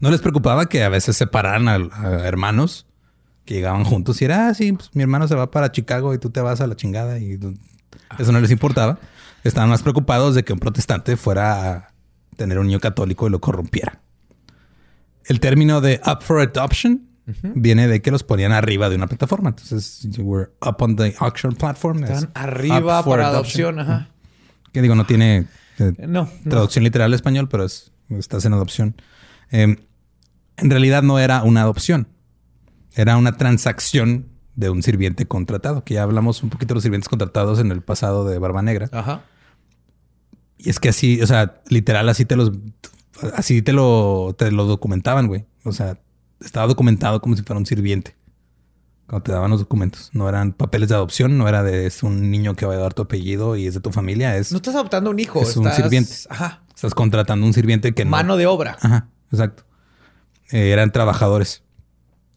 [0.00, 2.86] No les preocupaba que a veces separaran a, a hermanos
[3.44, 6.18] que llegaban juntos y era, ah, sí, pues, mi hermano se va para Chicago y
[6.18, 7.38] tú te vas a la chingada y
[8.18, 8.98] eso no les importaba.
[9.44, 11.92] Estaban más preocupados de que un protestante fuera a
[12.38, 14.00] tener un niño católico y lo corrompiera.
[15.26, 17.02] El término de up for adoption
[17.54, 19.50] viene de que los ponían arriba de una plataforma.
[19.50, 22.04] Entonces, you were up on the auction platform.
[22.04, 23.78] Es Están arriba para adopción.
[23.80, 24.08] Ajá.
[24.72, 25.46] que digo, no tiene
[25.78, 26.50] eh, No, no.
[26.50, 28.94] traducción literal al español, pero es, estás en adopción.
[29.50, 29.76] Eh,
[30.56, 32.08] en realidad no era una adopción,
[32.94, 37.08] era una transacción de un sirviente contratado, que ya hablamos un poquito de los sirvientes
[37.08, 38.88] contratados en el pasado de Barba Negra.
[38.92, 39.22] Ajá.
[40.58, 42.52] Y es que así, o sea, literal, así te los,
[43.34, 45.46] así te lo, te lo documentaban, güey.
[45.64, 45.98] O sea,
[46.44, 48.16] estaba documentado como si fuera un sirviente.
[49.06, 50.10] Cuando te daban los documentos.
[50.12, 52.92] No eran papeles de adopción, no era de es un niño que va a dar
[52.92, 54.36] tu apellido y es de tu familia.
[54.36, 55.40] Es No estás adoptando un hijo.
[55.40, 56.12] Es un sirviente.
[56.28, 56.62] Ajá.
[56.74, 58.10] Estás contratando un sirviente que no.
[58.10, 58.76] Mano de obra.
[58.82, 59.64] Ajá, exacto.
[60.50, 61.62] Eh, eran trabajadores.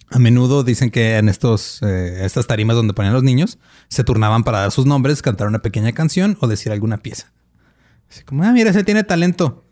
[0.09, 4.43] A menudo dicen que en estos, eh, estas tarimas donde ponían los niños, se turnaban
[4.43, 7.31] para dar sus nombres, cantar una pequeña canción o decir alguna pieza.
[8.11, 9.63] Así como, ah, mira, ese tiene talento.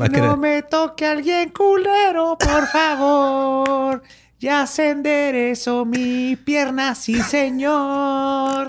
[0.00, 4.02] Va Que no me toque alguien culero, por favor.
[4.38, 8.68] Ya se enderezó mi pierna, sí, señor.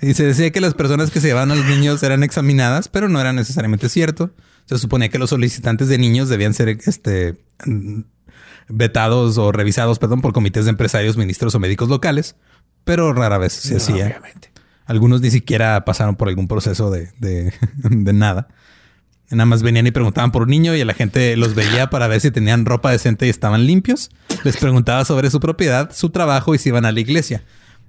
[0.00, 3.10] Y se decía que las personas que se llevaban a los niños eran examinadas, pero
[3.10, 4.30] no era necesariamente cierto.
[4.64, 7.44] Se suponía que los solicitantes de niños debían ser este,
[8.68, 12.36] vetados o revisados, perdón, por comités de empresarios, ministros o médicos locales,
[12.84, 14.06] pero rara vez se hacía.
[14.06, 14.53] Obviamente.
[14.86, 18.48] Algunos ni siquiera pasaron por algún proceso de, de- de nada.
[19.30, 22.20] Nada más venían y preguntaban por un niño y la gente los veía para ver
[22.20, 24.10] si tenían ropa decente y estaban limpios.
[24.44, 27.42] Les preguntaba sobre su propiedad, su trabajo y si iban a la iglesia.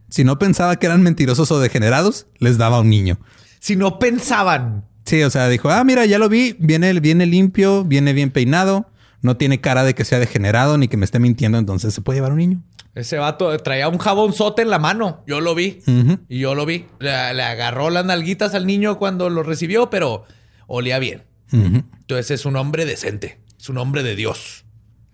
[0.10, 3.20] Si no pensaba que eran mentirosos o degenerados, les daba un niño.
[3.60, 4.86] Si no pensaban.
[5.06, 8.89] Sí, o sea, dijo, ah, mira, ya lo vi, viene, viene limpio, viene bien peinado,
[9.22, 12.18] no tiene cara de que sea degenerado ni que me esté mintiendo, entonces se puede
[12.18, 12.64] llevar un niño.
[12.96, 15.24] Ese vato traía un jabonzote en la mano.
[15.28, 15.82] Yo lo vi.
[16.30, 16.86] Y yo lo vi.
[17.00, 20.24] Le, le agarró las nalguitas al niño cuando lo recibió, pero
[20.66, 21.24] olía bien.
[21.51, 23.39] Entonces es un hombre decente.
[23.59, 24.66] Es un hombre de Dios.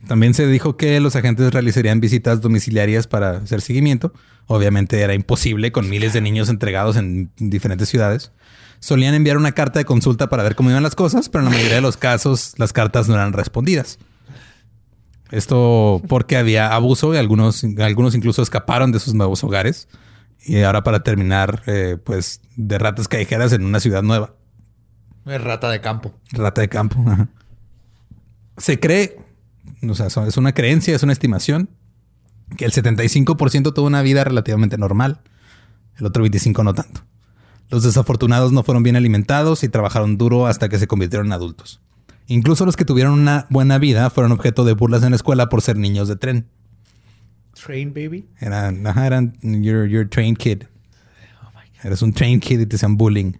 [0.08, 4.14] También se dijo que los agentes realizarían visitas domiciliarias para hacer seguimiento.
[4.48, 8.32] Obviamente era imposible con miles de niños entregados en diferentes ciudades.
[8.80, 11.56] Solían enviar una carta de consulta para ver cómo iban las cosas, pero en la
[11.56, 13.99] mayoría de los casos las cartas no eran respondidas.
[15.32, 19.88] Esto porque había abuso y algunos, algunos incluso escaparon de sus nuevos hogares.
[20.44, 24.36] Y ahora para terminar, eh, pues de ratas callejeras en una ciudad nueva.
[25.26, 26.14] Rata de campo.
[26.32, 27.03] Rata de campo.
[27.08, 27.30] ajá.
[28.58, 29.18] Se cree,
[29.88, 31.70] o sea, es una creencia, es una estimación,
[32.58, 35.22] que el 75% tuvo una vida relativamente normal,
[35.98, 37.02] el otro 25% no tanto.
[37.70, 41.82] Los desafortunados no fueron bien alimentados y trabajaron duro hasta que se convirtieron en adultos.
[42.32, 45.62] Incluso los que tuvieron una buena vida fueron objeto de burlas en la escuela por
[45.62, 46.48] ser niños de tren.
[47.53, 48.26] Train baby.
[48.40, 50.64] Eran, ajá, eran your, your train kid.
[51.84, 53.34] Eres un train kid y te hacían bullying.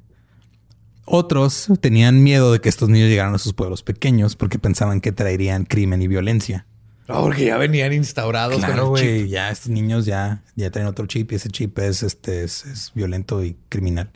[1.06, 5.14] Otros tenían miedo de que estos niños llegaran a sus pueblos pequeños porque pensaban que
[5.14, 6.66] traerían crimen y violencia.
[7.08, 11.32] No, porque ya venían instaurados Claro, güey, ya estos niños ya, ya traen otro chip
[11.32, 14.12] y ese chip es, este, es, es violento y criminal.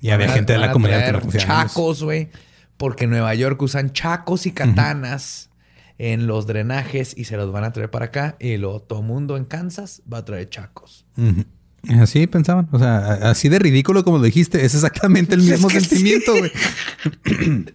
[0.00, 1.32] Y había gente de la comunidad que no.
[1.32, 2.30] Chacos, güey.
[2.78, 5.50] Porque en Nueva York usan chacos y katanas
[5.98, 8.36] en los drenajes y se los van a traer para acá.
[8.40, 11.04] Y luego todo mundo en Kansas va a traer chacos.
[12.00, 12.68] Así pensaban.
[12.72, 12.98] O sea,
[13.30, 16.52] así de ridículo como lo dijiste, es exactamente el mismo sentimiento, güey.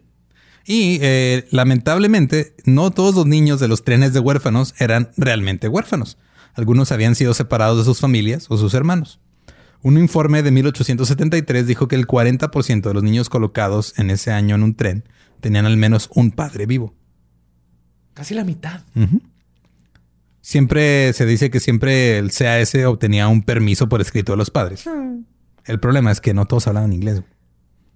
[0.65, 6.17] y eh, lamentablemente, no todos los niños de los trenes de huérfanos eran realmente huérfanos.
[6.53, 9.19] Algunos habían sido separados de sus familias o sus hermanos.
[9.84, 14.55] Un informe de 1873 dijo que el 40% de los niños colocados en ese año
[14.55, 15.03] en un tren
[15.41, 16.95] tenían al menos un padre vivo.
[18.14, 18.81] Casi la mitad.
[20.41, 24.85] Siempre se dice que siempre el CAS obtenía un permiso por escrito de los padres.
[25.65, 27.22] El problema es que no todos hablaban inglés.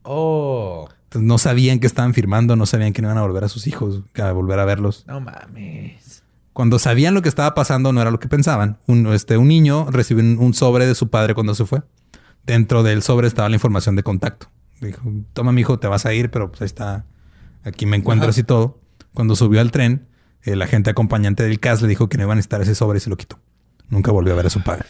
[0.03, 3.49] Oh, Entonces no sabían que estaban firmando, no sabían que no iban a volver a
[3.49, 5.05] sus hijos, a volver a verlos.
[5.07, 6.06] no mames.
[6.57, 8.79] Cuando sabían lo que estaba pasando, no era lo que pensaban.
[8.87, 11.83] Un, este, un niño recibió un, sobre de su padre cuando se fue.
[12.47, 14.49] Dentro del sobre estaba la información de contacto.
[14.81, 15.03] Dijo,
[15.33, 17.05] toma mi hijo, te vas a ir, pero pues ahí está,
[17.63, 18.79] aquí me encuentras y todo.
[19.13, 20.07] Cuando subió al tren,
[20.41, 23.01] el agente acompañante del CAS le dijo que no iban a necesitar ese sobre y
[23.01, 23.37] se lo quitó.
[23.89, 24.87] Nunca volvió a ver a su padre.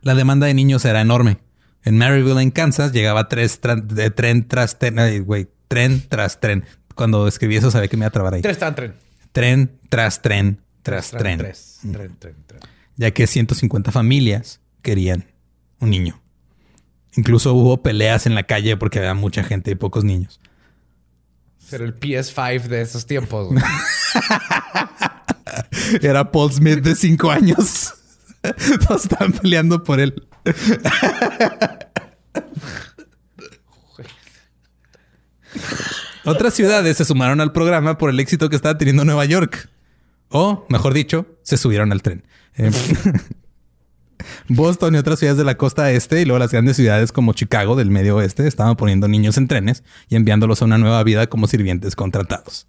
[0.00, 1.40] La demanda de niños era enorme.
[1.84, 6.64] En Maryville, en Kansas, llegaba tres de tren tras tren, ay, güey, tren tras tren.
[6.94, 8.40] Cuando escribí eso sabía que me iba a trabar ahí.
[8.40, 8.94] Tres tan tren.
[9.32, 11.38] Tren tras tren tras tren.
[11.38, 11.78] Tres.
[11.80, 12.60] Tren, tren, tren.
[12.96, 15.24] Ya que 150 familias querían
[15.78, 16.20] un niño.
[17.14, 20.40] Incluso hubo peleas en la calle porque había mucha gente y pocos niños.
[21.58, 23.48] Ser el PS5 de esos tiempos.
[23.48, 23.62] güey.
[26.02, 27.94] Era Paul Smith de 5 años.
[28.86, 30.26] Todos estaban peleando por él.
[36.24, 39.68] Otras ciudades se sumaron al programa por el éxito que estaba teniendo Nueva York.
[40.28, 42.24] O, mejor dicho, se subieron al tren.
[42.56, 42.70] Eh,
[44.48, 47.76] Boston y otras ciudades de la costa este y luego las grandes ciudades como Chicago
[47.76, 51.46] del medio oeste estaban poniendo niños en trenes y enviándolos a una nueva vida como
[51.46, 52.66] sirvientes contratados.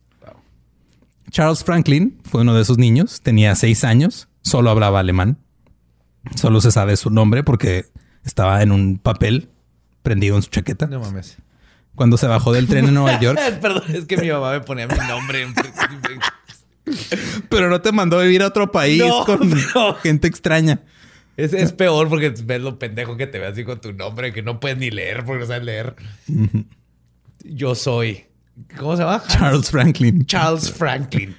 [1.30, 5.38] Charles Franklin fue uno de esos niños, tenía seis años, solo hablaba alemán.
[6.36, 7.86] Solo se sabe su nombre porque
[8.24, 9.50] estaba en un papel
[10.04, 10.88] prendido en su chaqueta.
[10.88, 11.38] no mames.
[11.96, 14.88] Cuando se bajó del tren en Nueva York, Perdón, es que mi mamá me ponía
[14.88, 15.54] mi nombre en...
[17.50, 20.82] pero no te mandó a vivir a otro país No, con gente extraña.
[21.38, 24.44] Es, es peor porque ves lo pendejo que te ve así con tu nombre que
[24.44, 25.96] no puedes ni leer porque no sabes leer.
[27.44, 28.26] Yo soy.
[28.78, 29.24] ¿Cómo se llama?
[29.28, 30.26] Charles Franklin.
[30.26, 31.36] Charles Franklin.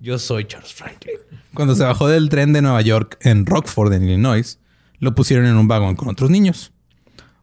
[0.00, 1.16] Yo soy Charles Franklin.
[1.54, 4.58] Cuando se bajó del tren de Nueva York en Rockford, en Illinois,
[4.98, 6.72] lo pusieron en un vagón con otros niños.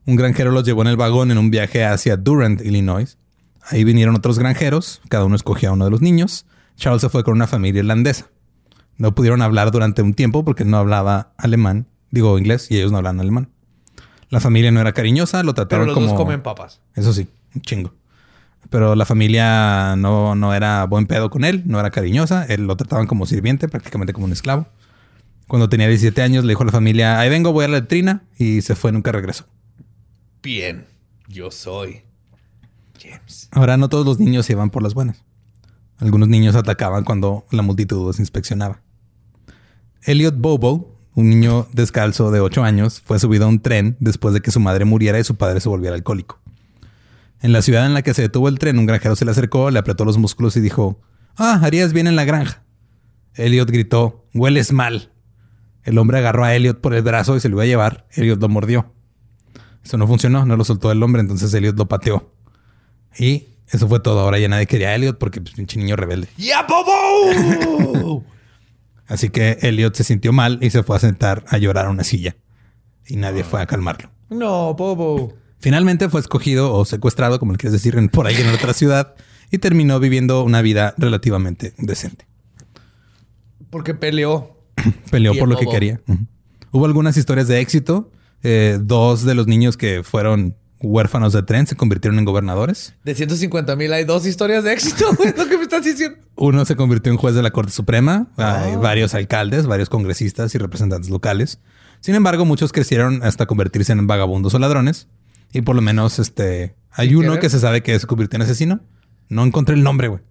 [0.06, 3.18] Un granjero los llevó en el vagón en un viaje hacia Durant, Illinois.
[3.68, 6.46] Ahí vinieron otros granjeros, cada uno escogió a uno de los niños.
[6.76, 8.28] Charles se fue con una familia irlandesa.
[8.98, 12.98] No pudieron hablar durante un tiempo porque no hablaba alemán, digo inglés, y ellos no
[12.98, 13.50] hablan alemán.
[14.30, 16.08] La familia no era cariñosa, lo Pero trataron los como...
[16.08, 16.82] dos comen papas.
[16.94, 17.94] Eso sí, un chingo.
[18.70, 22.46] Pero la familia no, no era buen pedo con él, no era cariñosa.
[22.46, 24.68] Él lo trataban como sirviente, prácticamente como un esclavo.
[25.48, 28.24] Cuando tenía 17 años le dijo a la familia, ahí vengo, voy a la letrina.
[28.38, 29.46] Y se fue, nunca regresó.
[30.46, 30.86] Bien.
[31.28, 32.04] Yo soy
[33.02, 33.50] James.
[33.50, 35.24] Ahora no todos los niños se iban por las buenas.
[35.98, 38.84] Algunos niños atacaban cuando la multitud los inspeccionaba.
[40.04, 44.42] Elliot Bobo, un niño descalzo de 8 años, fue subido a un tren después de
[44.42, 46.40] que su madre muriera y su padre se volviera alcohólico.
[47.42, 49.72] En la ciudad en la que se detuvo el tren, un granjero se le acercó,
[49.72, 51.02] le apretó los músculos y dijo,
[51.38, 52.62] Ah, harías bien en la granja.
[53.34, 55.12] Elliot gritó, hueles mal.
[55.82, 58.06] El hombre agarró a Elliot por el brazo y se lo iba a llevar.
[58.12, 58.95] Elliot lo mordió.
[59.86, 62.32] Eso no funcionó, no lo soltó el hombre, entonces Elliot lo pateó.
[63.20, 64.20] Y eso fue todo.
[64.20, 66.28] Ahora ya nadie quería a Elliot porque pues, pinche niño rebelde.
[66.38, 68.24] ¡Ya, Bobo!
[69.08, 72.04] Así que Elliot se sintió mal y se fue a sentar a llorar a una
[72.04, 72.36] silla.
[73.08, 74.10] Y nadie fue a calmarlo.
[74.30, 75.34] no, Bobo.
[75.60, 79.16] Finalmente fue escogido o secuestrado, como le quieres decir, en- por ahí en otra ciudad
[79.50, 82.28] y terminó viviendo una vida relativamente decente.
[83.72, 84.60] Porque peleó.
[85.12, 86.02] Peleó Y por lo que quería.
[86.72, 88.12] Hubo algunas historias de éxito.
[88.44, 92.94] Eh, dos de los niños que fueron huérfanos de tren se convirtieron en gobernadores.
[93.04, 95.06] De 150 mil hay dos historias de éxito.
[95.18, 96.18] güey, Es lo que me estás diciendo.
[96.36, 98.28] Uno se convirtió en juez de la Corte Suprema.
[98.38, 101.60] Hay varios alcaldes, varios congresistas y representantes locales.
[102.02, 105.08] Sin embargo, muchos crecieron hasta convertirse en vagabundos o ladrones.
[105.54, 107.40] Y por lo menos este hay Sin uno querer.
[107.40, 108.82] que se sabe que se convirtió en asesino.
[109.30, 110.22] No encontré el nombre, güey.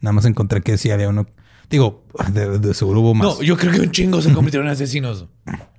[0.00, 1.26] Nada más encontré que sí había uno.
[1.70, 3.26] Digo, de, de seguro hubo más.
[3.26, 5.26] No, yo creo que un chingo se convirtieron en asesinos.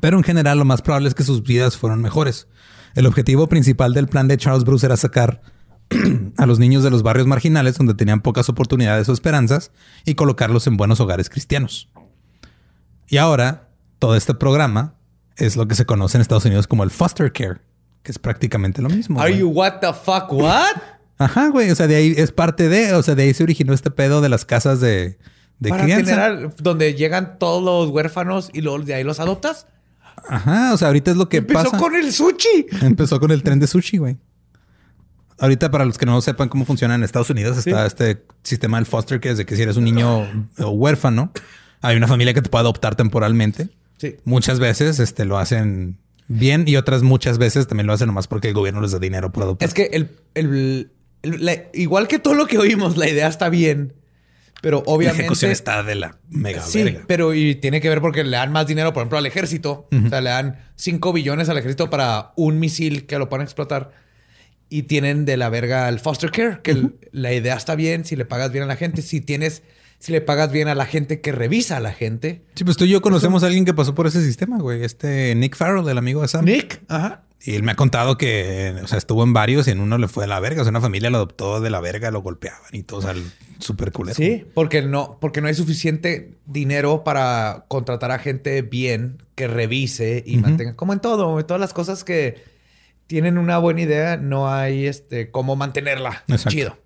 [0.00, 2.48] Pero en general lo más probable es que sus vidas fueron mejores.
[2.94, 5.42] El objetivo principal del plan de Charles Bruce era sacar
[6.36, 9.72] a los niños de los barrios marginales donde tenían pocas oportunidades o esperanzas
[10.04, 11.88] y colocarlos en buenos hogares cristianos.
[13.08, 14.94] Y ahora, todo este programa
[15.36, 17.60] es lo que se conoce en Estados Unidos como el foster care,
[18.02, 19.20] que es prácticamente lo mismo.
[19.20, 19.40] Are güey.
[19.40, 20.76] you what the fuck what?
[21.18, 21.70] Ajá, güey.
[21.70, 24.20] O sea, de ahí es parte de, o sea, de ahí se originó este pedo
[24.20, 25.18] de las casas de,
[25.58, 26.30] de Para crianza.
[26.58, 29.66] donde llegan todos los huérfanos y luego de ahí los adoptas.
[30.28, 31.78] Ajá, o sea, ahorita es lo que Empezó pasa.
[31.78, 32.66] con el sushi.
[32.82, 34.16] Empezó con el tren de sushi, güey.
[35.38, 38.86] Ahorita, para los que no sepan cómo funciona en Estados Unidos, está este sistema del
[38.86, 40.26] foster care, es de que si eres un niño
[40.58, 41.32] huérfano,
[41.80, 43.68] hay una familia que te puede adoptar temporalmente.
[43.98, 44.16] Sí.
[44.24, 45.98] Muchas veces este, lo hacen
[46.28, 49.32] bien y otras muchas veces también lo hacen nomás porque el gobierno les da dinero
[49.32, 49.66] por adoptar.
[49.68, 50.90] Es que el, el-
[51.22, 53.92] el- la- igual que todo lo que oímos, la idea está bien,
[54.64, 57.04] pero la obviamente ejecución está de la mega Sí, verga.
[57.06, 59.86] pero y tiene que ver porque le dan más dinero, por ejemplo, al ejército.
[59.92, 63.92] O sea, le dan 5 billones al ejército para un misil que lo puedan explotar.
[64.70, 68.24] Y tienen de la verga el foster care, que la idea está bien si le
[68.24, 69.62] pagas bien a la gente, si tienes,
[69.98, 72.42] si le pagas bien a la gente que revisa a la gente.
[72.54, 74.82] Sí, pues tú y yo conocemos a alguien que pasó por ese sistema, güey.
[74.82, 76.46] Este Nick Farrell, el amigo de Sam.
[76.46, 77.22] Nick, ajá.
[77.46, 80.08] Y él me ha contado que, o sea, estuvo en varios y en uno le
[80.08, 80.62] fue de la verga.
[80.62, 83.14] O sea, una familia lo adoptó de la verga, lo golpeaban y todo, o sea,
[83.58, 84.14] súper culero.
[84.16, 90.22] Sí, porque no, porque no hay suficiente dinero para contratar a gente bien que revise
[90.26, 92.42] y mantenga, como en todo, en todas las cosas que
[93.06, 96.24] tienen una buena idea, no hay este cómo mantenerla.
[96.28, 96.48] Exacto.
[96.50, 96.78] Chido.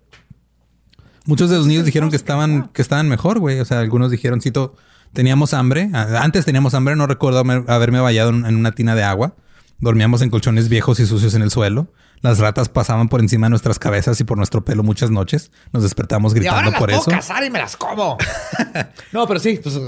[1.25, 3.59] Muchos de los niños dijeron que estaban, que estaban mejor, güey.
[3.59, 4.75] O sea, algunos dijeron, cito,
[5.13, 5.89] teníamos hambre.
[5.93, 9.35] A- Antes teníamos hambre, no recuerdo haber- haberme vallado en en una tina de agua.
[9.79, 11.93] Dormíamos en colchones viejos y sucios en el suelo.
[12.21, 15.51] Las ratas pasaban por encima de nuestras cabezas y por nuestro pelo muchas noches.
[15.71, 17.11] Nos despertamos Y ahora gritando las por puedo eso.
[17.11, 18.17] cazar y me las como.
[19.13, 19.79] no, pero sí, pues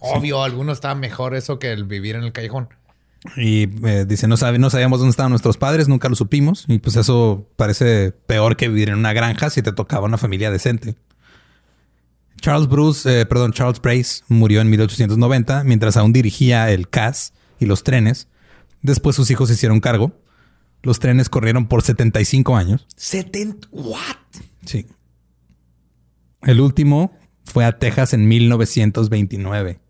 [0.00, 2.68] obvio, algunos está mejor eso que el vivir en el callejón.
[3.36, 6.64] Y eh, dice, no, sabe, no sabíamos dónde estaban nuestros padres, nunca lo supimos.
[6.66, 10.50] Y pues eso parece peor que vivir en una granja si te tocaba una familia
[10.50, 10.96] decente.
[12.40, 17.66] Charles Bruce, eh, perdón, Charles Brace murió en 1890 mientras aún dirigía el CAS y
[17.66, 18.28] los trenes.
[18.86, 20.12] Después sus hijos se hicieron cargo.
[20.82, 22.86] Los trenes corrieron por 75 años.
[22.94, 23.98] 70 what?
[24.64, 24.86] Sí.
[26.42, 27.12] El último
[27.44, 29.80] fue a Texas en 1929.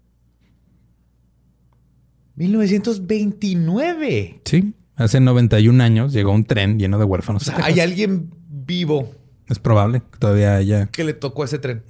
[2.37, 4.41] 1929.
[4.47, 4.73] Sí.
[4.95, 7.43] Hace 91 años llegó un tren lleno de huérfanos.
[7.43, 9.15] O sea, hay alguien vivo
[9.47, 10.87] Es probable que todavía haya.
[10.87, 11.83] que le tocó ese tren.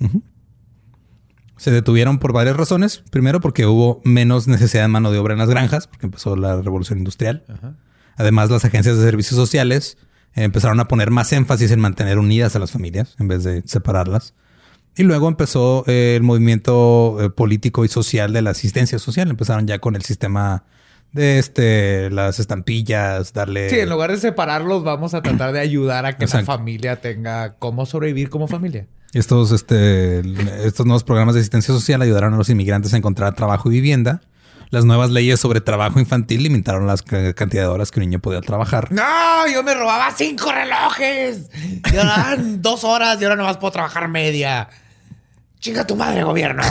[1.56, 3.02] Se detuvieron por varias razones.
[3.10, 6.60] Primero, porque hubo menos necesidad de mano de obra en las granjas, porque empezó la
[6.60, 7.44] revolución industrial.
[8.16, 9.98] Además, las agencias de servicios sociales
[10.34, 13.62] eh, empezaron a poner más énfasis en mantener unidas a las familias en vez de
[13.66, 14.34] separarlas.
[14.96, 19.28] Y luego empezó eh, el movimiento eh, político y social de la asistencia social.
[19.28, 20.64] Empezaron ya con el sistema
[21.12, 23.68] de este, las estampillas, darle.
[23.68, 26.50] Sí, en lugar de separarlos, vamos a tratar de ayudar a que Exacto.
[26.50, 28.86] la familia tenga cómo sobrevivir como familia.
[29.12, 30.20] Estos, este,
[30.66, 34.20] estos nuevos programas de asistencia social ayudaron a los inmigrantes a encontrar trabajo y vivienda.
[34.70, 38.18] Las nuevas leyes sobre trabajo infantil limitaron las ca- cantidad de horas que un niño
[38.18, 38.90] podía trabajar.
[38.92, 41.48] No, yo me robaba cinco relojes.
[41.92, 44.68] Y ahora dos horas y ahora nomás puedo trabajar media.
[45.60, 46.62] Chinga tu madre, gobierno.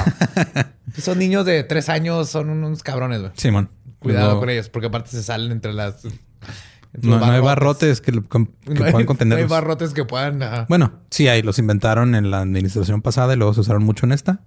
[0.97, 3.31] Esos niños de tres años son unos cabrones, güey.
[3.35, 3.69] Simón.
[3.99, 6.03] Cuidado Luego, con ellos, porque aparte se salen entre las.
[7.01, 8.47] No, hay barrotes que, que No
[8.85, 10.41] hay- puedan no hay barrotes que puedan.
[10.43, 10.65] ajá.
[10.69, 11.41] Bueno, sí hay.
[11.41, 14.41] Los inventaron en la administración pasada y luego se usaron mucho en esta,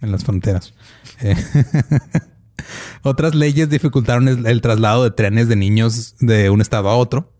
[0.00, 0.74] en las fronteras.
[1.20, 1.36] Eh,
[3.02, 7.32] Otras leyes dificultaron el, el traslado de trenes de niños de un estado a otro.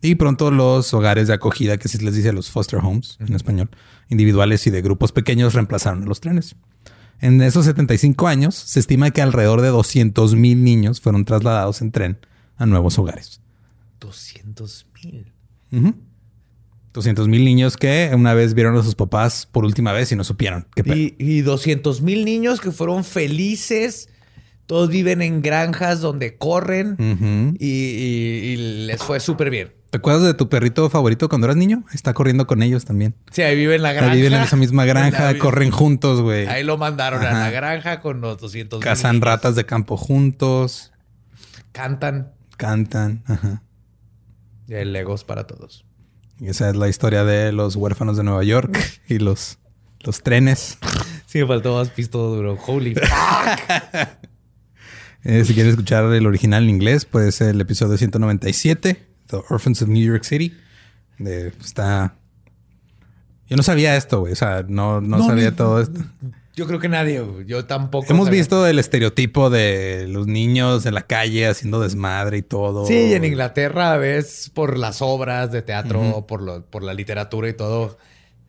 [0.00, 3.68] Y pronto los hogares de acogida, que se les dice los foster homes en español,
[4.08, 6.54] individuales y de grupos pequeños, reemplazaron a los trenes.
[7.20, 11.90] En esos 75 años, se estima que alrededor de 200 mil niños fueron trasladados en
[11.90, 12.18] tren
[12.56, 13.40] a nuevos hogares.
[14.00, 15.32] 200 mil.
[16.92, 20.24] 200 mil niños que una vez vieron a sus papás por última vez y no
[20.24, 20.66] supieron.
[20.74, 20.96] qué pedo.
[20.96, 24.08] Y, y 200 mil niños que fueron felices.
[24.66, 26.96] Todos viven en granjas donde corren
[27.58, 28.56] y, y- y
[28.86, 29.72] les fue súper bien.
[29.90, 31.84] ¿Te acuerdas de tu perrito favorito cuando eras niño?
[31.94, 33.14] Está corriendo con ellos también.
[33.30, 34.12] Sí, ahí viven en la granja.
[34.12, 36.46] Ahí viven en esa misma granja, corren juntos, güey.
[36.46, 39.24] Ahí lo mandaron a la granja con los 200 mil Cazan niños.
[39.26, 40.92] ratas de campo juntos,
[41.72, 42.32] Cantan.
[42.58, 43.22] cantan.
[43.26, 43.62] Ajá.
[44.68, 45.84] Y hay legos para todos.
[46.40, 48.78] Y esa es la historia de los huérfanos de Nueva York
[49.08, 49.58] y los,
[50.00, 50.78] los trenes.
[51.26, 52.58] Sí, me faltó más pisto duro.
[52.66, 53.08] Holy fuck.
[55.24, 59.82] Eh, si quieren escuchar el original en inglés, puede ser el episodio 197, The Orphans
[59.82, 60.56] of New York City.
[61.18, 62.14] De, está...
[63.48, 64.32] Yo no sabía esto, güey.
[64.32, 66.00] O sea, no, no, sabía todo esto.
[66.58, 68.12] Yo creo que nadie, yo tampoco.
[68.12, 68.40] Hemos sabía.
[68.40, 72.84] visto el estereotipo de los niños en la calle haciendo desmadre y todo.
[72.84, 77.52] Sí, en Inglaterra ves por las obras de teatro, por, lo, por la literatura y
[77.52, 77.96] todo.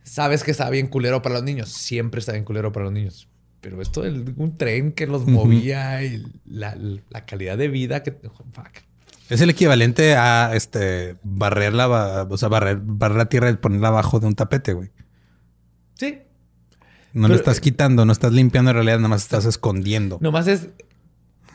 [0.02, 1.68] Sabes que está bien culero para los niños.
[1.68, 3.28] Siempre está bien culero para los niños.
[3.60, 6.76] Pero esto de un tren que los movía y la,
[7.10, 8.10] la calidad de vida que...
[8.10, 8.80] Fuck.
[9.28, 13.86] Es el equivalente a este barrer la, o sea, barrer, barrer la tierra y ponerla
[13.86, 14.90] abajo de un tapete, güey.
[15.94, 16.22] Sí.
[17.12, 20.18] No lo estás eh, quitando, no estás limpiando en realidad, nada más estás escondiendo.
[20.20, 20.68] Nomás es...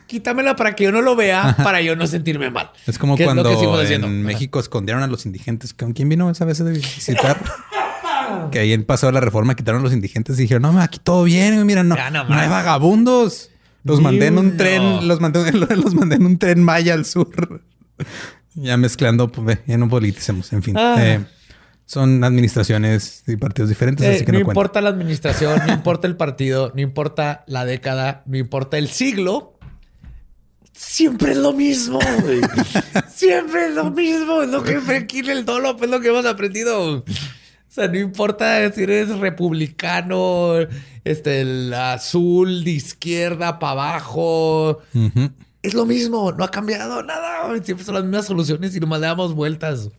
[0.08, 2.70] Quítamela para que yo no lo vea, para yo no sentirme mal.
[2.86, 4.22] Es como ¿Qué es lo cuando en.
[4.22, 5.74] México escondieron a los indigentes.
[5.74, 7.44] ¿Con quién vino esa vez de visitar?
[8.52, 11.00] que ahí en Paso de la Reforma quitaron a los indigentes y dijeron, no, aquí
[11.02, 13.50] todo bien, mira, no, no hay vagabundos.
[13.84, 17.62] Los mandé en un tren, los mandé, los mandé en un tren Maya al sur.
[18.56, 20.76] ya mezclando, pues, ya no politicemos, en fin.
[20.78, 20.96] Ah.
[21.00, 21.26] Eh,
[21.86, 26.08] son administraciones y partidos diferentes, Eh, así que no no, importa la administración, no importa
[26.08, 29.60] el partido, no importa la década, no importa el siglo.
[30.74, 32.42] Siempre es lo mismo, güey.
[33.10, 34.42] Siempre es lo mismo.
[34.42, 36.98] Es lo que aquí en el Dolop es lo que hemos aprendido.
[36.98, 37.04] O
[37.70, 40.54] sea, no importa si eres republicano,
[41.06, 44.80] este, el azul de izquierda para abajo.
[44.94, 45.32] Ujú.
[45.62, 47.48] Es lo mismo, no ha cambiado nada.
[47.64, 49.90] Siempre son las mismas soluciones y nomás le damos vueltas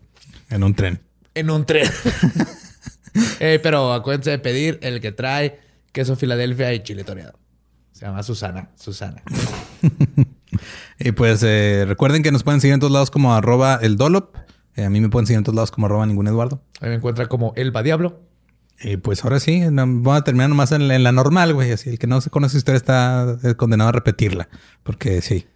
[0.50, 1.00] En un tren.
[1.36, 1.88] En un tren.
[3.40, 5.58] Eh, pero acuérdense de pedir el que trae
[5.90, 7.38] queso Filadelfia y chile toreado.
[7.92, 8.68] Se llama Susana.
[8.76, 9.22] Susana.
[10.98, 14.36] Y pues eh, recuerden que nos pueden seguir en todos lados como arroba el Dolop.
[14.74, 16.62] Eh, a mí me pueden seguir en todos lados como arroba ningún Eduardo.
[16.80, 18.20] Ahí me encuentra como Elba Diablo.
[18.80, 21.72] Y pues ahora sí, no- vamos a terminar nomás en, la- en la normal, güey.
[21.72, 24.48] Así el que no se conoce historia está condenado a repetirla.
[24.82, 25.46] Porque sí.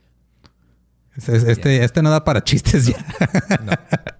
[1.17, 3.05] Este, este, este no da para chistes ya.